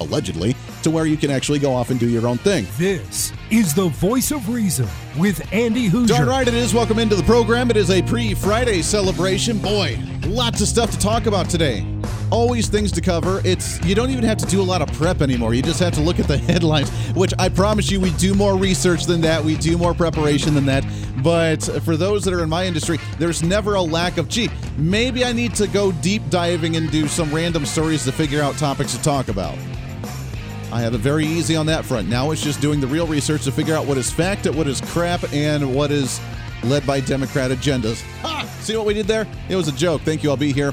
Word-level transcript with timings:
allegedly, 0.00 0.56
to 0.82 0.90
where 0.90 1.06
you 1.06 1.16
can 1.16 1.30
actually 1.30 1.58
go 1.58 1.72
off 1.72 1.90
and 1.90 2.00
do 2.00 2.08
your 2.08 2.26
own 2.26 2.38
thing. 2.38 2.66
This 2.78 3.32
is 3.50 3.74
the 3.74 3.88
voice 3.88 4.30
of 4.30 4.48
reason 4.48 4.88
with 5.18 5.52
Andy 5.52 5.88
Hooser. 5.88 6.08
Darn 6.08 6.28
right 6.28 6.48
it 6.48 6.54
is. 6.54 6.72
Welcome 6.72 6.98
into 6.98 7.14
the 7.14 7.22
program. 7.22 7.70
It 7.70 7.76
is 7.76 7.90
a 7.90 8.02
pre 8.02 8.34
Friday 8.34 8.82
celebration. 8.82 9.58
Boy, 9.58 9.98
lots 10.26 10.60
of 10.60 10.68
stuff 10.68 10.90
to 10.92 10.98
talk 10.98 11.26
about 11.26 11.50
today. 11.50 11.86
Always 12.30 12.68
things 12.68 12.92
to 12.92 13.00
cover. 13.00 13.42
It's 13.44 13.84
you 13.84 13.94
don't 13.94 14.10
even 14.10 14.24
have 14.24 14.38
to 14.38 14.46
do 14.46 14.60
a 14.60 14.64
lot 14.64 14.82
of 14.82 14.92
prep 14.92 15.20
anymore. 15.20 15.52
You 15.52 15.62
just 15.62 15.80
have 15.80 15.94
to 15.94 16.00
look 16.00 16.20
at 16.20 16.28
the 16.28 16.38
headlines, 16.52 16.90
which 17.14 17.34
I 17.38 17.48
promise 17.48 17.90
you 17.90 18.00
we 18.00 18.12
do 18.12 18.34
more 18.34 18.56
research 18.56 19.04
than 19.04 19.20
that. 19.22 19.42
We 19.42 19.56
do 19.56 19.76
more 19.76 19.94
preparation 19.94 20.54
than 20.54 20.66
that. 20.66 20.84
But 21.22 21.62
for 21.82 21.96
those 21.96 22.24
that 22.24 22.32
are 22.32 22.42
in 22.42 22.48
my 22.48 22.66
industry, 22.66 22.98
there's 23.18 23.42
never 23.42 23.74
a 23.74 23.82
lack 23.82 24.16
of 24.16 24.28
gee, 24.28 24.48
maybe 24.78 25.24
I 25.24 25.32
need 25.32 25.54
to 25.56 25.66
go 25.66 25.92
deep 25.92 26.22
diving 26.30 26.76
and 26.76 26.90
do 26.90 27.08
some 27.08 27.34
random 27.34 27.66
stories 27.66 28.04
to 28.04 28.12
figure 28.12 28.40
out 28.40 28.56
topics 28.56 28.96
to 28.96 29.02
talk 29.02 29.28
about. 29.28 29.56
I 30.72 30.80
have 30.80 30.94
it 30.94 30.98
very 30.98 31.26
easy 31.26 31.56
on 31.56 31.66
that 31.66 31.84
front. 31.84 32.08
Now 32.08 32.30
it's 32.30 32.42
just 32.42 32.60
doing 32.60 32.80
the 32.80 32.86
real 32.86 33.06
research 33.06 33.44
to 33.44 33.52
figure 33.52 33.74
out 33.74 33.86
what 33.86 33.98
is 33.98 34.10
fact, 34.10 34.46
what 34.46 34.68
is 34.68 34.80
crap, 34.80 35.32
and 35.32 35.74
what 35.74 35.90
is 35.90 36.20
led 36.62 36.86
by 36.86 37.00
Democrat 37.00 37.50
agendas. 37.50 38.02
Ha! 38.22 38.48
See 38.60 38.76
what 38.76 38.86
we 38.86 38.94
did 38.94 39.06
there? 39.06 39.26
It 39.48 39.56
was 39.56 39.66
a 39.66 39.72
joke. 39.72 40.02
Thank 40.02 40.22
you. 40.22 40.30
I'll 40.30 40.36
be 40.36 40.52
here 40.52 40.70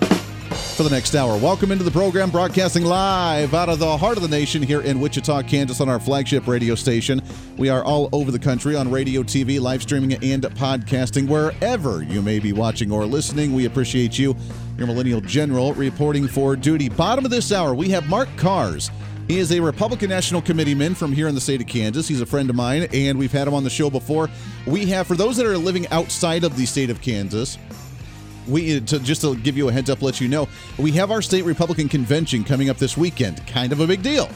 for 0.78 0.84
the 0.84 0.90
next 0.92 1.16
hour. 1.16 1.36
Welcome 1.40 1.72
into 1.72 1.84
the 1.84 1.90
program, 1.90 2.30
broadcasting 2.30 2.86
live 2.86 3.56
out 3.56 3.70
of 3.70 3.80
the 3.80 3.98
heart 3.98 4.18
of 4.18 4.22
the 4.22 4.30
nation 4.30 4.62
here 4.62 4.81
in 4.81 5.00
Wichita, 5.00 5.42
Kansas, 5.44 5.81
on 5.81 5.90
our 5.90 6.00
flagship 6.00 6.48
radio 6.48 6.75
station. 6.75 7.20
We 7.58 7.70
are 7.70 7.84
all 7.84 8.09
over 8.12 8.30
the 8.30 8.38
country 8.38 8.75
on 8.75 8.92
radio, 8.92 9.23
TV, 9.23 9.59
live 9.59 9.81
streaming, 9.81 10.14
and 10.23 10.44
podcasting. 10.44 11.28
Wherever 11.28 12.03
you 12.03 12.22
may 12.22 12.38
be 12.38 12.53
watching 12.53 12.92
or 12.92 13.08
listening, 13.08 13.53
we 13.53 13.66
appreciate 13.66 14.20
you. 14.20 14.36
Your 14.78 14.86
Millennial 14.86 15.22
General 15.22 15.73
reporting 15.73 16.28
for 16.28 16.56
duty. 16.56 16.88
Bottom 16.88 17.25
of 17.25 17.31
this 17.31 17.52
hour, 17.52 17.73
we 17.73 17.90
have 17.90 18.08
Mark 18.08 18.30
Kahrs. 18.36 18.92
He 19.28 19.39
is 19.39 19.52
a 19.52 19.59
Republican 19.59 20.09
National 20.09 20.42
Committeeman 20.42 20.95
from 20.95 21.11
here 21.11 21.28
in 21.28 21.36
the 21.36 21.42
state 21.42 21.59
of 21.59 21.67
Kansas. 21.67 22.08
He's 22.08 22.22
a 22.22 22.25
friend 22.25 22.50
of 22.50 22.56
mine, 22.56 22.88
and 22.94 23.20
we've 23.20 23.31
had 23.31 23.45
him 23.45 23.53
on 23.53 23.66
the 23.66 23.69
show 23.69 23.89
before. 23.89 24.30
We 24.66 24.86
have, 24.86 25.06
for 25.06 25.16
those 25.16 25.36
that 25.36 25.45
are 25.45 25.58
living 25.58 25.86
outside 25.89 26.45
of 26.45 26.56
the 26.56 26.66
state 26.66 26.89
of 26.89 27.02
Kansas, 27.02 27.58
we 28.47 28.80
to, 28.80 29.00
just 29.00 29.22
to 29.22 29.36
give 29.36 29.58
you 29.58 29.67
a 29.67 29.72
heads 29.72 29.89
up, 29.89 30.02
let 30.02 30.22
you 30.22 30.30
know, 30.30 30.47
we 30.78 30.94
have 30.94 31.11
our 31.11 31.22
state 31.22 31.44
Republican 31.44 31.89
convention 31.89 32.45
coming 32.45 32.69
up 32.69 32.78
this 32.78 32.95
weekend. 32.95 33.45
Kind 33.47 33.73
of 33.73 33.81
a 33.81 33.88
big 33.88 34.02
deal. 34.02 34.30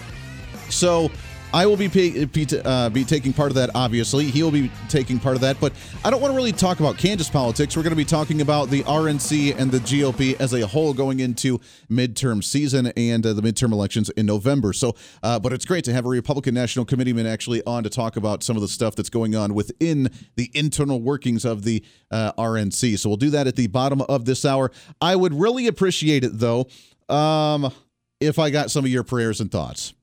So 0.69 1.09
I 1.53 1.65
will 1.65 1.75
be 1.75 1.89
pay, 1.89 2.23
be, 2.23 2.47
uh, 2.63 2.89
be 2.89 3.03
taking 3.03 3.33
part 3.33 3.51
of 3.51 3.55
that. 3.55 3.71
Obviously, 3.75 4.25
he 4.25 4.41
will 4.41 4.51
be 4.51 4.71
taking 4.87 5.19
part 5.19 5.35
of 5.35 5.41
that. 5.41 5.59
But 5.59 5.73
I 6.05 6.09
don't 6.09 6.21
want 6.21 6.31
to 6.31 6.35
really 6.35 6.53
talk 6.53 6.79
about 6.79 6.97
Kansas 6.97 7.29
politics. 7.29 7.75
We're 7.75 7.83
going 7.83 7.91
to 7.91 7.97
be 7.97 8.05
talking 8.05 8.39
about 8.39 8.69
the 8.69 8.83
RNC 8.83 9.59
and 9.59 9.69
the 9.69 9.79
GOP 9.79 10.39
as 10.39 10.53
a 10.53 10.65
whole 10.65 10.93
going 10.93 11.19
into 11.19 11.59
midterm 11.89 12.41
season 12.41 12.87
and 12.95 13.25
uh, 13.25 13.33
the 13.33 13.41
midterm 13.41 13.73
elections 13.73 14.09
in 14.11 14.25
November. 14.25 14.71
So, 14.71 14.95
uh, 15.23 15.39
but 15.39 15.51
it's 15.51 15.65
great 15.65 15.83
to 15.85 15.93
have 15.93 16.05
a 16.05 16.09
Republican 16.09 16.53
National 16.53 16.85
Committeeman 16.85 17.25
actually 17.25 17.61
on 17.65 17.83
to 17.83 17.89
talk 17.89 18.15
about 18.15 18.43
some 18.43 18.55
of 18.55 18.61
the 18.61 18.69
stuff 18.69 18.95
that's 18.95 19.09
going 19.09 19.35
on 19.35 19.53
within 19.53 20.09
the 20.37 20.49
internal 20.53 21.01
workings 21.01 21.43
of 21.43 21.63
the 21.63 21.83
uh, 22.11 22.31
RNC. 22.37 22.97
So 22.97 23.09
we'll 23.09 23.17
do 23.17 23.29
that 23.31 23.47
at 23.47 23.57
the 23.57 23.67
bottom 23.67 24.01
of 24.01 24.23
this 24.23 24.45
hour. 24.45 24.71
I 25.01 25.17
would 25.17 25.33
really 25.33 25.67
appreciate 25.67 26.23
it 26.23 26.39
though, 26.39 26.67
um, 27.09 27.73
if 28.21 28.39
I 28.39 28.51
got 28.51 28.71
some 28.71 28.85
of 28.85 28.91
your 28.91 29.03
prayers 29.03 29.41
and 29.41 29.51
thoughts 29.51 29.93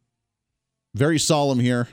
very 0.98 1.19
solemn 1.19 1.60
here. 1.60 1.88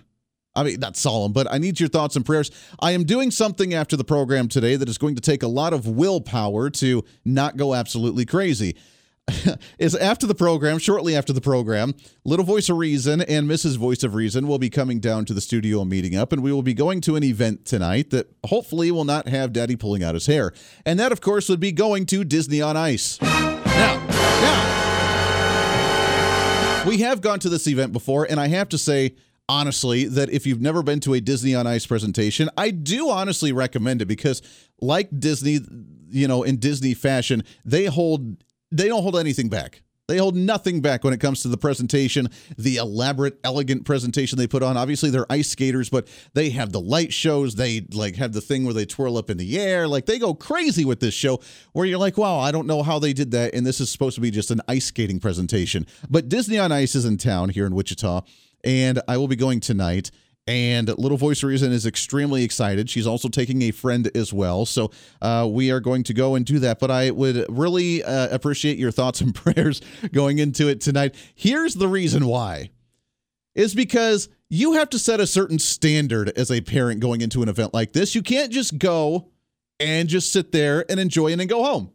I 0.56 0.64
mean, 0.64 0.80
not 0.80 0.96
solemn, 0.96 1.34
but 1.34 1.52
I 1.52 1.58
need 1.58 1.80
your 1.80 1.90
thoughts 1.90 2.16
and 2.16 2.26
prayers. 2.26 2.50
I 2.80 2.92
am 2.92 3.04
doing 3.04 3.30
something 3.30 3.74
after 3.74 3.98
the 3.98 4.06
program 4.06 4.48
today 4.48 4.78
that 4.78 4.88
is 4.88 4.98
going 4.98 5.16
to 5.16 5.22
take 5.22 5.44
a 5.44 5.48
lot 5.48 5.74
of 5.74 5.88
willpower 5.88 6.70
to 6.72 7.04
not 7.26 7.58
go 7.58 7.74
absolutely 7.74 8.26
crazy. 8.26 8.76
is 9.80 9.96
after 9.96 10.28
the 10.28 10.36
program, 10.36 10.78
shortly 10.78 11.16
after 11.16 11.34
the 11.34 11.42
program, 11.42 11.96
Little 12.24 12.46
Voice 12.46 12.70
of 12.70 12.78
Reason 12.78 13.22
and 13.22 13.50
Mrs. 13.50 13.76
Voice 13.76 14.04
of 14.04 14.14
Reason 14.14 14.48
will 14.48 14.60
be 14.60 14.70
coming 14.70 15.00
down 15.00 15.26
to 15.26 15.34
the 15.34 15.42
studio 15.42 15.82
and 15.82 15.90
meeting 15.90 16.16
up, 16.16 16.32
and 16.32 16.44
we 16.44 16.54
will 16.54 16.62
be 16.62 16.76
going 16.76 17.02
to 17.02 17.16
an 17.16 17.24
event 17.24 17.66
tonight 17.66 18.12
that 18.12 18.32
hopefully 18.46 18.92
will 18.92 19.04
not 19.04 19.28
have 19.28 19.52
Daddy 19.52 19.76
pulling 19.76 20.04
out 20.04 20.14
his 20.14 20.28
hair. 20.28 20.54
And 20.86 21.00
that, 21.00 21.12
of 21.12 21.22
course, 21.22 21.50
would 21.50 21.60
be 21.60 21.72
going 21.72 22.06
to 22.08 22.24
Disney 22.24 22.62
on 22.62 22.78
Ice. 22.78 23.20
Now, 23.22 23.98
now, 24.08 24.65
we 26.86 27.00
have 27.00 27.22
gone 27.22 27.40
to 27.40 27.50
this 27.50 27.68
event 27.68 27.94
before, 27.94 28.26
and 28.30 28.40
I 28.40 28.48
have 28.48 28.70
to 28.70 28.78
say, 28.78 29.16
honestly, 29.50 30.06
that 30.06 30.30
if 30.30 30.46
you've 30.46 30.62
never 30.62 30.84
been 30.84 31.00
to 31.02 31.14
a 31.14 31.22
Disney 31.22 31.56
on 31.56 31.68
Ice 31.68 31.86
presentation, 31.86 32.50
I 32.58 32.72
do 32.72 33.10
honestly 33.10 33.52
recommend 33.52 34.02
it 34.02 34.06
because, 34.06 34.42
like 34.82 35.10
Disney, 35.18 35.60
you 36.10 36.28
know, 36.28 36.44
in 36.44 36.58
Disney 36.58 36.94
fashion, 36.94 37.44
they 37.64 37.86
hold 37.86 38.44
they 38.72 38.88
don't 38.88 39.04
hold 39.04 39.18
anything 39.18 39.50
back. 39.50 39.82
They 40.08 40.18
hold 40.18 40.36
nothing 40.36 40.82
back 40.82 41.04
when 41.04 41.14
it 41.14 41.20
comes 41.20 41.42
to 41.42 41.48
the 41.48 41.58
presentation, 41.58 42.30
the 42.60 42.78
elaborate, 42.78 43.40
elegant 43.44 43.86
presentation 43.86 44.38
they 44.38 44.46
put 44.46 44.62
on. 44.62 44.78
Obviously, 44.78 45.10
they're 45.10 45.26
ice 45.32 45.50
skaters, 45.50 45.90
but 45.90 46.08
they 46.34 46.52
have 46.52 46.72
the 46.72 46.80
light 46.80 47.12
shows. 47.12 47.56
They 47.56 47.88
like 47.92 48.16
have 48.18 48.32
the 48.32 48.42
thing 48.42 48.66
where 48.66 48.74
they 48.74 48.86
twirl 48.86 49.18
up 49.18 49.32
in 49.32 49.38
the 49.38 49.60
air. 49.60 49.88
Like 49.88 50.06
they 50.06 50.20
go 50.20 50.36
crazy 50.36 50.86
with 50.86 51.00
this 51.00 51.16
show 51.16 51.42
where 51.74 51.88
you're 51.88 51.98
like, 51.98 52.20
wow, 52.20 52.38
I 52.38 52.52
don't 52.52 52.68
know 52.68 52.84
how 52.84 53.00
they 53.00 53.14
did 53.14 53.32
that. 53.32 53.56
And 53.56 53.66
this 53.66 53.82
is 53.82 53.92
supposed 53.92 54.14
to 54.14 54.22
be 54.22 54.30
just 54.30 54.52
an 54.52 54.62
ice 54.68 54.86
skating 54.86 55.20
presentation. 55.20 55.88
But 56.08 56.30
Disney 56.30 56.60
on 56.60 56.72
Ice 56.72 56.94
is 56.94 57.06
in 57.06 57.18
town 57.18 57.50
here 57.50 57.66
in 57.66 57.74
Wichita, 57.74 58.22
and 58.64 59.02
I 59.08 59.18
will 59.18 59.28
be 59.28 59.36
going 59.36 59.60
tonight. 59.60 60.12
And 60.48 60.96
Little 61.00 61.18
Voice 61.18 61.42
Reason 61.44 61.72
is 61.72 61.88
extremely 61.88 62.44
excited. 62.44 62.90
She's 62.90 63.08
also 63.08 63.30
taking 63.30 63.64
a 63.64 63.72
friend 63.72 64.10
as 64.16 64.32
well. 64.32 64.66
So 64.66 64.92
uh, 65.22 65.48
we 65.50 65.72
are 65.72 65.80
going 65.80 66.04
to 66.04 66.14
go 66.14 66.36
and 66.36 66.46
do 66.46 66.60
that. 66.60 66.80
But 66.80 66.92
I 66.92 67.10
would 67.10 67.46
really 67.50 68.04
uh, 68.04 68.28
appreciate 68.30 68.78
your 68.78 68.92
thoughts 68.92 69.22
and 69.22 69.34
prayers 69.34 69.82
going 70.12 70.38
into 70.38 70.68
it 70.68 70.82
tonight. 70.82 71.16
Here's 71.34 71.76
the 71.76 71.88
reason 71.88 72.28
why 72.28 72.70
is 73.56 73.74
because 73.74 74.30
you 74.50 74.74
have 74.74 74.90
to 74.92 75.00
set 75.00 75.20
a 75.20 75.26
certain 75.26 75.58
standard 75.58 76.30
as 76.38 76.52
a 76.52 76.62
parent 76.62 77.00
going 77.00 77.22
into 77.22 77.42
an 77.42 77.50
event 77.50 77.74
like 77.74 77.94
this. 77.94 78.14
You 78.14 78.22
can't 78.22 78.52
just 78.52 78.78
go 78.78 79.30
and 79.80 80.08
just 80.08 80.32
sit 80.32 80.52
there 80.52 80.86
and 80.90 81.00
enjoy 81.00 81.30
it 81.32 81.40
and 81.40 81.50
go 81.50 81.64
home. 81.64 81.92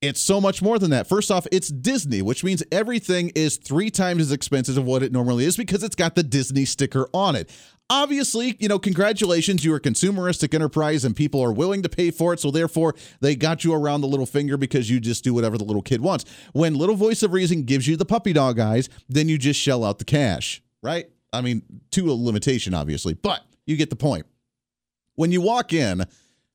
It's 0.00 0.20
so 0.20 0.40
much 0.40 0.62
more 0.62 0.78
than 0.78 0.90
that. 0.92 1.06
First 1.06 1.30
off, 1.30 1.46
it's 1.52 1.68
Disney, 1.68 2.22
which 2.22 2.42
means 2.42 2.62
everything 2.72 3.32
is 3.34 3.58
three 3.58 3.90
times 3.90 4.22
as 4.22 4.32
expensive 4.32 4.78
of 4.78 4.86
what 4.86 5.02
it 5.02 5.12
normally 5.12 5.44
is 5.44 5.58
because 5.58 5.82
it's 5.82 5.94
got 5.94 6.14
the 6.14 6.22
Disney 6.22 6.64
sticker 6.64 7.06
on 7.12 7.36
it 7.36 7.50
obviously, 7.90 8.56
you 8.58 8.68
know, 8.68 8.78
congratulations, 8.78 9.64
you're 9.64 9.76
a 9.76 9.80
consumeristic 9.80 10.54
enterprise 10.54 11.04
and 11.04 11.14
people 11.14 11.42
are 11.42 11.52
willing 11.52 11.82
to 11.82 11.88
pay 11.88 12.10
for 12.10 12.32
it. 12.32 12.40
So 12.40 12.50
therefore, 12.50 12.94
they 13.20 13.36
got 13.36 13.64
you 13.64 13.74
around 13.74 14.00
the 14.00 14.06
little 14.06 14.24
finger 14.24 14.56
because 14.56 14.88
you 14.88 15.00
just 15.00 15.24
do 15.24 15.34
whatever 15.34 15.58
the 15.58 15.64
little 15.64 15.82
kid 15.82 16.00
wants. 16.00 16.24
When 16.52 16.74
Little 16.74 16.94
Voice 16.94 17.22
of 17.22 17.32
Reason 17.32 17.64
gives 17.64 17.86
you 17.86 17.96
the 17.96 18.06
puppy 18.06 18.32
dog 18.32 18.58
eyes, 18.58 18.88
then 19.08 19.28
you 19.28 19.36
just 19.36 19.60
shell 19.60 19.84
out 19.84 19.98
the 19.98 20.04
cash, 20.04 20.62
right? 20.82 21.10
I 21.32 21.42
mean, 21.42 21.62
to 21.90 22.10
a 22.10 22.14
limitation, 22.14 22.72
obviously, 22.72 23.14
but 23.14 23.42
you 23.66 23.76
get 23.76 23.90
the 23.90 23.96
point. 23.96 24.26
When 25.16 25.32
you 25.32 25.40
walk 25.40 25.72
in, 25.72 26.06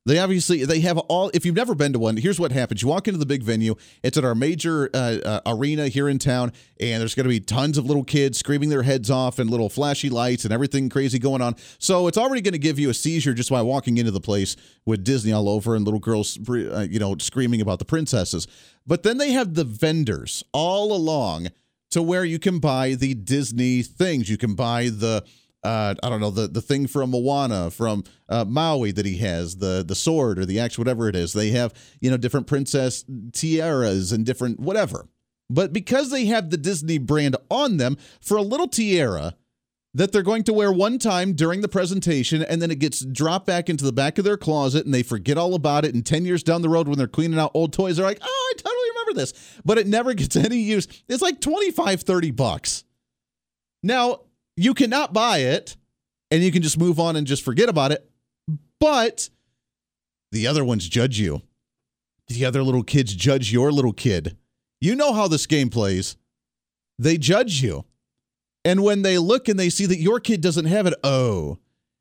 they 0.06 0.20
obviously 0.20 0.64
they 0.64 0.80
have 0.80 0.98
all. 0.98 1.30
If 1.34 1.44
you've 1.44 1.56
never 1.56 1.74
been 1.74 1.92
to 1.92 1.98
one, 1.98 2.16
here's 2.16 2.38
what 2.38 2.52
happens: 2.52 2.80
you 2.80 2.88
walk 2.88 3.08
into 3.08 3.18
the 3.18 3.26
big 3.26 3.42
venue. 3.42 3.74
It's 4.04 4.16
at 4.16 4.24
our 4.24 4.36
major 4.36 4.88
uh, 4.94 5.18
uh, 5.24 5.40
arena 5.46 5.88
here 5.88 6.08
in 6.08 6.18
town, 6.18 6.52
and 6.80 7.00
there's 7.00 7.16
going 7.16 7.24
to 7.24 7.28
be 7.28 7.40
tons 7.40 7.76
of 7.76 7.84
little 7.84 8.04
kids 8.04 8.38
screaming 8.38 8.68
their 8.68 8.84
heads 8.84 9.10
off 9.10 9.40
and 9.40 9.50
little 9.50 9.68
flashy 9.68 10.08
lights 10.08 10.44
and 10.44 10.54
everything 10.54 10.88
crazy 10.88 11.18
going 11.18 11.42
on. 11.42 11.56
So 11.78 12.06
it's 12.06 12.16
already 12.16 12.40
going 12.40 12.52
to 12.52 12.58
give 12.58 12.78
you 12.78 12.88
a 12.88 12.94
seizure 12.94 13.34
just 13.34 13.50
by 13.50 13.62
walking 13.62 13.98
into 13.98 14.12
the 14.12 14.20
place 14.20 14.56
with 14.84 15.02
Disney 15.02 15.32
all 15.32 15.48
over 15.48 15.74
and 15.74 15.84
little 15.84 16.00
girls, 16.00 16.38
uh, 16.48 16.86
you 16.88 17.00
know, 17.00 17.16
screaming 17.18 17.60
about 17.60 17.80
the 17.80 17.84
princesses. 17.84 18.46
But 18.86 19.02
then 19.02 19.18
they 19.18 19.32
have 19.32 19.54
the 19.54 19.64
vendors 19.64 20.44
all 20.52 20.94
along 20.94 21.48
to 21.90 22.02
where 22.02 22.24
you 22.24 22.38
can 22.38 22.60
buy 22.60 22.94
the 22.94 23.14
Disney 23.14 23.82
things. 23.82 24.28
You 24.28 24.36
can 24.36 24.54
buy 24.54 24.84
the 24.84 25.24
uh, 25.64 25.94
I 26.02 26.08
don't 26.08 26.20
know 26.20 26.30
the 26.30 26.46
the 26.46 26.62
thing 26.62 26.86
from 26.86 27.10
Moana 27.10 27.70
from 27.70 28.04
uh, 28.28 28.44
Maui 28.44 28.92
that 28.92 29.06
he 29.06 29.18
has 29.18 29.56
the 29.56 29.84
the 29.86 29.94
sword 29.94 30.38
or 30.38 30.46
the 30.46 30.60
axe 30.60 30.78
whatever 30.78 31.08
it 31.08 31.16
is. 31.16 31.32
They 31.32 31.50
have 31.50 31.72
you 32.00 32.10
know 32.10 32.16
different 32.16 32.46
princess 32.46 33.04
tiaras 33.32 34.12
and 34.12 34.24
different 34.24 34.60
whatever. 34.60 35.08
But 35.48 35.72
because 35.72 36.10
they 36.10 36.26
have 36.26 36.50
the 36.50 36.56
Disney 36.56 36.98
brand 36.98 37.36
on 37.50 37.76
them 37.76 37.96
for 38.20 38.36
a 38.36 38.42
little 38.42 38.68
tiara 38.68 39.36
that 39.96 40.12
they're 40.12 40.22
going 40.22 40.42
to 40.44 40.52
wear 40.52 40.70
one 40.70 40.98
time 40.98 41.32
during 41.32 41.62
the 41.62 41.68
presentation 41.68 42.42
and 42.42 42.60
then 42.60 42.70
it 42.70 42.78
gets 42.78 43.00
dropped 43.00 43.46
back 43.46 43.70
into 43.70 43.82
the 43.82 43.92
back 43.92 44.18
of 44.18 44.24
their 44.24 44.36
closet 44.36 44.84
and 44.84 44.92
they 44.92 45.02
forget 45.02 45.38
all 45.38 45.54
about 45.54 45.86
it 45.86 45.94
and 45.94 46.04
10 46.04 46.26
years 46.26 46.42
down 46.42 46.60
the 46.60 46.68
road 46.68 46.86
when 46.86 46.98
they're 46.98 47.06
cleaning 47.06 47.38
out 47.38 47.50
old 47.54 47.72
toys 47.72 47.96
they're 47.96 48.04
like 48.04 48.20
oh 48.20 48.52
i 48.52 48.60
totally 48.60 48.90
remember 48.90 49.14
this 49.14 49.32
but 49.64 49.78
it 49.78 49.86
never 49.86 50.12
gets 50.14 50.36
any 50.36 50.58
use 50.58 50.86
it's 51.08 51.22
like 51.22 51.40
25 51.40 52.02
30 52.02 52.30
bucks 52.32 52.84
now 53.82 54.20
you 54.56 54.74
cannot 54.74 55.12
buy 55.12 55.38
it 55.38 55.76
and 56.30 56.42
you 56.42 56.50
can 56.50 56.62
just 56.62 56.78
move 56.78 56.98
on 56.98 57.16
and 57.16 57.26
just 57.26 57.44
forget 57.44 57.68
about 57.68 57.92
it. 57.92 58.08
but 58.80 59.30
the 60.32 60.46
other 60.46 60.64
ones 60.64 60.88
judge 60.88 61.18
you. 61.18 61.42
The 62.28 62.44
other 62.44 62.62
little 62.62 62.82
kids 62.82 63.14
judge 63.14 63.52
your 63.52 63.70
little 63.70 63.92
kid. 63.92 64.36
You 64.80 64.96
know 64.96 65.12
how 65.12 65.28
this 65.28 65.46
game 65.46 65.70
plays. 65.70 66.16
They 66.98 67.16
judge 67.16 67.62
you. 67.62 67.84
And 68.64 68.82
when 68.82 69.02
they 69.02 69.16
look 69.16 69.48
and 69.48 69.58
they 69.58 69.70
see 69.70 69.86
that 69.86 70.00
your 70.00 70.18
kid 70.18 70.40
doesn't 70.40 70.64
have 70.64 70.86
it, 70.86 70.94
oh, 71.04 71.58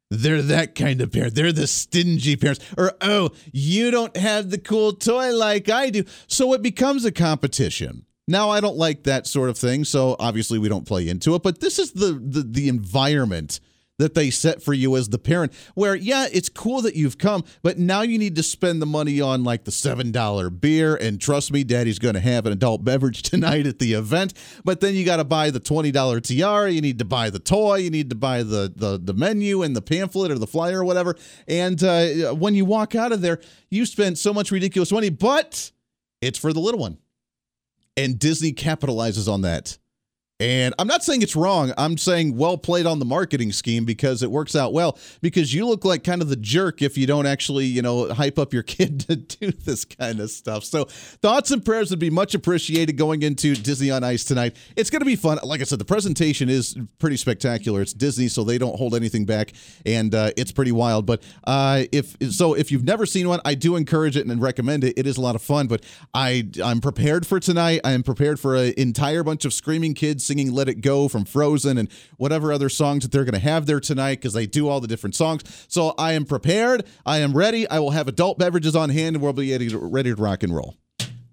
they're 0.10 0.42
that 0.42 0.76
kind 0.76 1.02
of 1.02 1.12
parent. 1.12 1.36
They're 1.36 1.52
the 1.52 1.68
stingy 1.68 2.36
parents. 2.36 2.64
Or, 2.78 2.94
oh, 3.02 3.32
you 3.54 3.92
don't 3.92 4.16
have 4.18 4.50
the 4.50 4.58
cool 4.58 4.94
toy 4.94 5.34
like 5.34 5.70
I 5.70 5.90
do. 5.90 6.04
So 6.28 6.54
it 6.54 6.62
becomes 6.62 7.06
a 7.06 7.12
competition. 7.12 8.06
Now 8.28 8.50
I 8.50 8.60
don't 8.60 8.78
like 8.78 9.04
that 9.04 9.28
sort 9.28 9.50
of 9.50 9.58
thing, 9.58 9.84
so 9.84 10.16
obviously 10.20 10.58
we 10.58 10.70
don't 10.70 10.86
play 10.86 11.08
into 11.08 11.36
it, 11.36 11.44
but 11.44 11.60
this 11.60 11.78
is 11.78 11.92
the 11.92 12.14
the, 12.14 12.42
the 12.42 12.70
environment 12.70 13.60
that 13.98 14.14
they 14.14 14.30
set 14.30 14.62
for 14.62 14.74
you 14.74 14.96
as 14.98 15.10
the 15.10 15.18
parent 15.18 15.54
where 15.74 15.96
yeah 15.96 16.28
it's 16.32 16.50
cool 16.50 16.82
that 16.82 16.96
you've 16.96 17.18
come 17.18 17.44
but 17.62 17.78
now 17.78 18.02
you 18.02 18.18
need 18.18 18.36
to 18.36 18.44
spend 18.44 18.82
the 18.82 18.86
money 18.86 19.22
on 19.22 19.44
like 19.44 19.64
the 19.64 19.72
$7 19.72 20.60
beer 20.60 20.96
and 20.96 21.22
trust 21.22 21.52
me 21.52 21.64
daddy's 21.64 22.00
going 22.00 22.14
to 22.14 22.20
have 22.20 22.46
an 22.46 22.52
adult 22.52 22.84
beverage 22.84 23.22
tonight 23.24 23.66
at 23.66 23.80
the 23.80 23.94
event 23.94 24.34
but 24.64 24.82
then 24.82 24.96
you 24.96 25.06
got 25.06 25.18
to 25.18 25.24
buy 25.24 25.50
the 25.50 25.60
$20 25.60 26.24
tiara 26.24 26.70
you 26.70 26.82
need 26.82 27.00
to 27.00 27.06
buy 27.06 27.30
the 27.30 27.40
toy 27.40 27.76
you 27.76 27.90
need 27.90 28.10
to 28.10 28.16
buy 28.16 28.44
the 28.44 28.72
the, 28.76 29.00
the 29.02 29.14
menu 29.14 29.64
and 29.64 29.76
the 29.76 29.82
pamphlet 29.82 30.32
or 30.32 30.38
the 30.38 30.48
flyer 30.48 30.82
or 30.82 30.86
whatever 30.86 31.16
and 31.48 31.84
uh, 31.84 32.34
when 32.34 32.54
you 32.56 32.66
walk 32.66 32.96
out 32.96 33.12
of 33.12 33.22
there 33.22 33.40
you 33.70 33.86
spent 33.86 34.18
so 34.18 34.34
much 34.34 34.52
ridiculous 34.52 34.92
money 34.92 35.10
but 35.10 35.72
it's 36.22 36.38
for 36.38 36.52
the 36.52 36.60
little 36.60 36.80
one 36.80 36.98
and 37.98 38.20
disney 38.20 38.54
capitalizes 38.54 39.32
on 39.32 39.42
that 39.42 39.78
and 40.42 40.76
I'm 40.78 40.88
not 40.88 41.02
saying 41.02 41.22
it's 41.22 41.36
wrong. 41.36 41.72
I'm 41.78 41.98
saying 41.98 42.36
well 42.36 42.58
played 42.58 42.86
on 42.86 43.00
the 43.00 43.06
marketing 43.06 43.54
scheme 43.54 43.86
because 43.86 44.22
it 44.22 44.30
works 44.30 44.54
out 44.54 44.74
well. 44.74 44.98
Because 45.22 45.54
you 45.54 45.66
look 45.66 45.86
like 45.86 46.04
kind 46.04 46.22
of 46.22 46.28
the 46.28 46.36
jerk 46.36 46.82
if 46.82 46.98
you 46.98 47.08
don't 47.08 47.26
actually, 47.26 47.66
you 47.66 47.82
know, 47.82 48.14
hype 48.14 48.38
up 48.38 48.52
your 48.52 48.64
kid 48.64 49.00
to 49.02 49.16
do 49.16 49.52
this 49.52 49.86
kind 49.86 50.20
of 50.20 50.30
stuff. 50.30 50.66
So 50.66 50.86
thoughts 50.86 51.52
and 51.52 51.64
prayers 51.64 51.90
would 51.90 52.00
be 52.00 52.10
much 52.10 52.36
appreciated 52.36 52.98
going 52.98 53.22
into 53.22 53.56
Disney 53.56 53.92
on 53.92 54.04
Ice 54.04 54.26
tonight. 54.26 54.58
It's 54.76 54.90
going 54.90 55.00
to 55.00 55.06
be 55.06 55.16
fun. 55.16 55.40
Like 55.42 55.62
I 55.62 55.64
said, 55.64 55.80
the 55.80 55.86
presentation 55.86 56.50
is 56.50 56.78
pretty 57.00 57.16
spectacular. 57.16 57.82
It's 57.82 57.94
Disney, 57.94 58.28
so 58.28 58.44
they 58.44 58.58
don't 58.58 58.76
hold 58.76 58.94
anything 58.94 59.26
back, 59.26 59.54
and 59.86 60.14
uh, 60.14 60.32
it's 60.36 60.52
pretty 60.52 60.74
wild. 60.74 61.06
But 61.06 61.24
uh, 61.46 61.84
if 61.94 62.18
so, 62.32 62.56
if 62.56 62.74
you've 62.74 62.84
never 62.84 63.06
seen 63.06 63.30
one, 63.30 63.40
I 63.46 63.56
do 63.56 63.78
encourage 63.78 64.18
it 64.18 64.26
and 64.26 64.42
recommend 64.42 64.84
it. 64.84 64.98
It 64.98 65.08
is 65.08 65.16
a 65.16 65.22
lot 65.22 65.36
of 65.36 65.42
fun. 65.42 65.68
But 65.68 65.86
I 66.14 66.50
I'm 66.62 66.82
prepared 66.82 67.26
for 67.26 67.40
tonight. 67.40 67.80
I 67.86 67.94
am 67.94 68.04
prepared 68.04 68.38
for 68.38 68.56
an 68.56 68.74
entire 68.76 69.24
bunch 69.24 69.46
of 69.46 69.54
screaming 69.54 69.94
kids 69.94 70.25
singing 70.26 70.52
Let 70.52 70.68
It 70.70 70.82
Go 70.82 71.08
from 71.08 71.26
Frozen 71.26 71.78
and 71.78 71.90
whatever 72.18 72.52
other 72.52 72.70
songs 72.70 73.04
that 73.04 73.12
they're 73.12 73.24
going 73.24 73.34
to 73.34 73.40
have 73.40 73.66
there 73.66 73.80
tonight 73.80 74.16
because 74.16 74.34
they 74.34 74.48
do 74.48 74.68
all 74.68 74.80
the 74.80 74.88
different 74.88 75.16
songs. 75.16 75.44
So 75.68 75.94
I 75.98 76.14
am 76.14 76.26
prepared. 76.26 76.86
I 77.06 77.20
am 77.20 77.34
ready. 77.34 77.68
I 77.70 77.80
will 77.80 77.92
have 77.92 78.08
adult 78.08 78.38
beverages 78.38 78.76
on 78.76 78.90
hand 78.90 79.16
and 79.16 79.24
we'll 79.24 79.34
be 79.34 79.52
ready 79.52 79.70
to, 79.70 80.16
rock 80.16 80.44
and 80.44 80.56
roll 80.56 80.76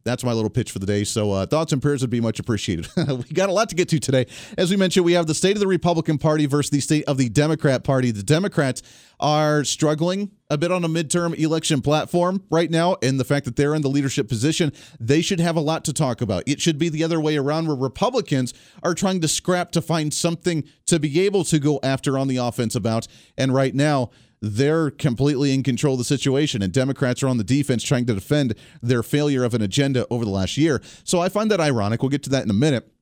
that's 0.05 0.25
my 0.25 0.33
little 0.33 0.51
pitch 0.51 0.71
for 0.71 0.79
the 0.79 0.87
day. 0.87 1.05
So 1.05 1.33
uh, 1.33 1.47
thoughts 1.47 1.73
and 1.73 1.81
prayers 1.81 2.01
would 2.01 2.11
be 2.11 2.21
much 2.21 2.39
appreciated. 2.39 2.89
we 2.97 3.25
got 3.35 3.49
a 3.49 3.53
lot 3.53 3.69
to 3.71 3.75
get 3.75 3.89
to 3.91 3.99
today. 3.99 4.27
As 4.59 4.71
we 4.71 4.77
mentioned, 4.77 5.05
we 5.05 5.13
have 5.13 5.27
the 5.27 5.35
state 5.35 5.57
of 5.57 5.61
the 5.61 5.67
Republican 5.67 6.19
Party 6.19 6.47
versus 6.47 6.71
the 6.71 6.81
state 6.81 7.05
of 7.05 7.19
the 7.19 7.29
Democrat 7.29 7.85
Party. 7.85 8.11
The 8.11 8.23
Democrats 8.23 8.83
are 9.21 9.63
struggling 9.65 10.31
a 10.51 10.59
bit 10.59 10.73
on 10.73 10.85
a 10.85 10.89
midterm 10.89 11.39
election 11.39 11.81
platform 11.81 12.43
right 12.51 12.71
now, 12.71 12.97
and 13.03 13.19
the 13.19 13.25
fact 13.25 13.45
that 13.47 13.57
they're 13.57 13.75
in 13.75 13.83
the 13.83 13.89
leadership 13.89 14.29
position, 14.29 14.73
they 15.01 15.23
should 15.23 15.41
have 15.41 15.57
a 15.57 15.61
lot 15.61 15.85
to 15.85 15.93
talk 15.93 16.21
about. 16.21 16.43
It 16.47 16.61
should 16.61 16.79
be 16.79 16.89
the 16.89 17.05
other 17.05 17.21
way 17.21 17.37
around, 17.37 17.69
where 17.69 17.77
Republicans 17.77 18.53
are 18.83 18.95
trying 18.95 19.21
to 19.21 19.29
scrap 19.29 19.73
to 19.73 19.81
find 19.81 20.13
something 20.13 20.65
to 20.87 20.99
be 20.99 21.21
able 21.21 21.45
to 21.45 21.59
go 21.59 21.81
after 21.83 22.19
on 22.19 22.29
the 22.29 22.37
offense 22.37 22.75
about. 22.75 23.07
And 23.39 23.55
right 23.55 23.75
now, 23.75 24.11
they're 24.43 24.91
completely 24.91 25.55
in 25.55 25.63
control 25.63 25.95
of 25.95 25.99
the 25.99 26.05
situation, 26.05 26.63
and 26.63 26.73
Democrats 26.73 27.23
are 27.23 27.29
on 27.29 27.39
the 27.39 27.45
defense 27.45 27.85
trying 27.85 28.05
to 28.07 28.15
defend 28.15 28.57
their 28.83 29.05
failure 29.05 29.45
of 29.45 29.55
an 29.55 29.63
agenda 29.63 30.05
over 30.11 30.25
the 30.25 30.31
last 30.31 30.57
year. 30.57 30.83
So 31.05 31.21
I 31.21 31.29
find 31.29 31.51
that 31.53 31.61
ironic. 31.61 32.03
We'll 32.03 32.11
get 32.11 32.25
to 32.25 32.31
that 32.31 32.43
in 32.43 32.51
a 32.51 32.55
minute. 32.55 32.93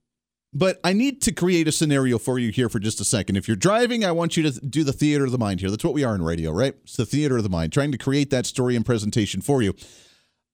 But 0.53 0.81
I 0.85 0.93
need 0.93 1.23
to 1.23 1.33
create 1.33 1.67
a 1.69 1.73
scenario 1.73 2.19
for 2.19 2.39
you 2.39 2.51
here 2.51 2.69
for 2.69 2.79
just 2.79 3.01
a 3.01 3.05
second. 3.05 3.37
If 3.37 3.49
you're 3.49 3.57
driving, 3.57 4.05
I 4.05 4.13
want 4.13 4.37
you 4.37 4.43
to 4.51 4.61
do 4.61 4.85
the 4.85 4.93
theater 4.93 5.25
of 5.25 5.33
the 5.33 5.39
mind 5.39 5.61
here. 5.61 5.71
That's 5.71 5.85
what 5.85 5.95
we 5.95 6.05
are 6.05 6.15
in 6.15 6.23
radio, 6.23 6.51
right? 6.51 6.75
It's 6.83 6.97
the 6.97 7.07
theater 7.07 7.37
of 7.37 7.43
the 7.43 7.49
mind, 7.49 7.73
trying 7.73 7.93
to 7.93 7.99
create 7.99 8.31
that 8.31 8.47
story 8.47 8.77
and 8.77 8.85
presentation 8.85 9.41
for 9.41 9.63
you. 9.63 9.75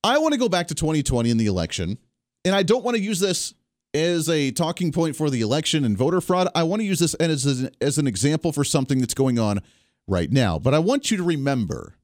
I 0.04 0.18
want 0.18 0.34
to 0.34 0.38
go 0.38 0.48
back 0.48 0.68
to 0.68 0.74
2020 0.74 1.30
in 1.30 1.36
the 1.36 1.46
election, 1.46 1.98
and 2.44 2.54
I 2.54 2.62
don't 2.62 2.84
want 2.84 2.96
to 2.96 3.02
use 3.02 3.18
this 3.18 3.54
as 3.92 4.28
a 4.28 4.52
talking 4.52 4.92
point 4.92 5.16
for 5.16 5.30
the 5.30 5.40
election 5.40 5.84
and 5.84 5.96
voter 5.96 6.20
fraud. 6.20 6.48
I 6.54 6.62
want 6.62 6.80
to 6.80 6.86
use 6.86 7.00
this 7.00 7.14
as 7.14 7.46
an, 7.46 7.70
as 7.80 7.98
an 7.98 8.06
example 8.06 8.52
for 8.52 8.62
something 8.62 9.00
that's 9.00 9.14
going 9.14 9.38
on 9.38 9.62
right 10.08 10.30
now. 10.30 10.58
But 10.58 10.74
I 10.74 10.78
want 10.78 11.10
you 11.10 11.16
to 11.16 11.22
remember 11.22 11.96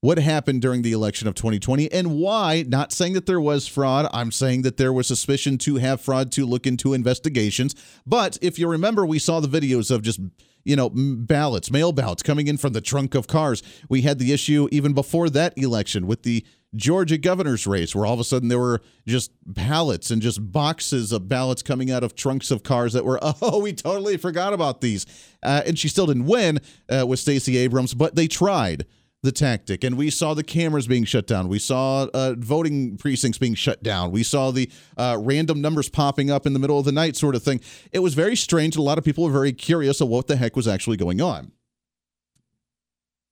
what 0.00 0.18
happened 0.18 0.62
during 0.62 0.82
the 0.82 0.92
election 0.92 1.26
of 1.26 1.34
2020 1.34 1.90
and 1.90 2.18
why, 2.18 2.64
not 2.68 2.92
saying 2.92 3.14
that 3.14 3.26
there 3.26 3.40
was 3.40 3.66
fraud, 3.66 4.08
I'm 4.12 4.30
saying 4.30 4.62
that 4.62 4.76
there 4.76 4.92
was 4.92 5.08
suspicion 5.08 5.58
to 5.58 5.76
have 5.76 6.00
fraud 6.00 6.30
to 6.32 6.46
look 6.46 6.66
into 6.66 6.94
investigations. 6.94 7.74
But 8.06 8.38
if 8.40 8.58
you 8.58 8.68
remember, 8.68 9.04
we 9.04 9.18
saw 9.18 9.40
the 9.40 9.48
videos 9.48 9.90
of 9.90 10.02
just 10.02 10.20
you 10.64 10.76
know, 10.76 10.90
ballots, 10.92 11.70
mail 11.70 11.92
ballots 11.92 12.22
coming 12.22 12.46
in 12.46 12.58
from 12.58 12.74
the 12.74 12.82
trunk 12.82 13.14
of 13.14 13.26
cars. 13.26 13.62
We 13.88 14.02
had 14.02 14.18
the 14.18 14.34
issue 14.34 14.68
even 14.70 14.92
before 14.92 15.30
that 15.30 15.56
election 15.56 16.06
with 16.06 16.24
the 16.24 16.44
Georgia 16.78 17.18
governor's 17.18 17.66
race, 17.66 17.94
where 17.94 18.06
all 18.06 18.14
of 18.14 18.20
a 18.20 18.24
sudden 18.24 18.48
there 18.48 18.58
were 18.58 18.80
just 19.06 19.32
ballots 19.44 20.10
and 20.10 20.22
just 20.22 20.52
boxes 20.52 21.12
of 21.12 21.28
ballots 21.28 21.62
coming 21.62 21.90
out 21.90 22.04
of 22.04 22.14
trunks 22.14 22.50
of 22.50 22.62
cars 22.62 22.92
that 22.94 23.04
were, 23.04 23.18
oh, 23.22 23.60
we 23.60 23.72
totally 23.72 24.16
forgot 24.16 24.52
about 24.52 24.80
these. 24.80 25.04
Uh, 25.42 25.62
and 25.66 25.78
she 25.78 25.88
still 25.88 26.06
didn't 26.06 26.26
win 26.26 26.60
uh, 26.88 27.04
with 27.06 27.18
Stacey 27.18 27.56
Abrams, 27.58 27.92
but 27.94 28.14
they 28.14 28.28
tried 28.28 28.86
the 29.22 29.32
tactic. 29.32 29.82
And 29.82 29.96
we 29.96 30.10
saw 30.10 30.32
the 30.34 30.44
cameras 30.44 30.86
being 30.86 31.04
shut 31.04 31.26
down. 31.26 31.48
We 31.48 31.58
saw 31.58 32.06
uh, 32.14 32.34
voting 32.38 32.96
precincts 32.96 33.38
being 33.38 33.54
shut 33.54 33.82
down. 33.82 34.12
We 34.12 34.22
saw 34.22 34.52
the 34.52 34.70
uh, 34.96 35.18
random 35.20 35.60
numbers 35.60 35.88
popping 35.88 36.30
up 36.30 36.46
in 36.46 36.52
the 36.52 36.60
middle 36.60 36.78
of 36.78 36.84
the 36.84 36.92
night, 36.92 37.16
sort 37.16 37.34
of 37.34 37.42
thing. 37.42 37.60
It 37.90 37.98
was 37.98 38.14
very 38.14 38.36
strange. 38.36 38.76
A 38.76 38.82
lot 38.82 38.96
of 38.96 39.04
people 39.04 39.24
were 39.24 39.32
very 39.32 39.52
curious 39.52 40.00
of 40.00 40.08
what 40.08 40.28
the 40.28 40.36
heck 40.36 40.54
was 40.54 40.68
actually 40.68 40.96
going 40.96 41.20
on 41.20 41.52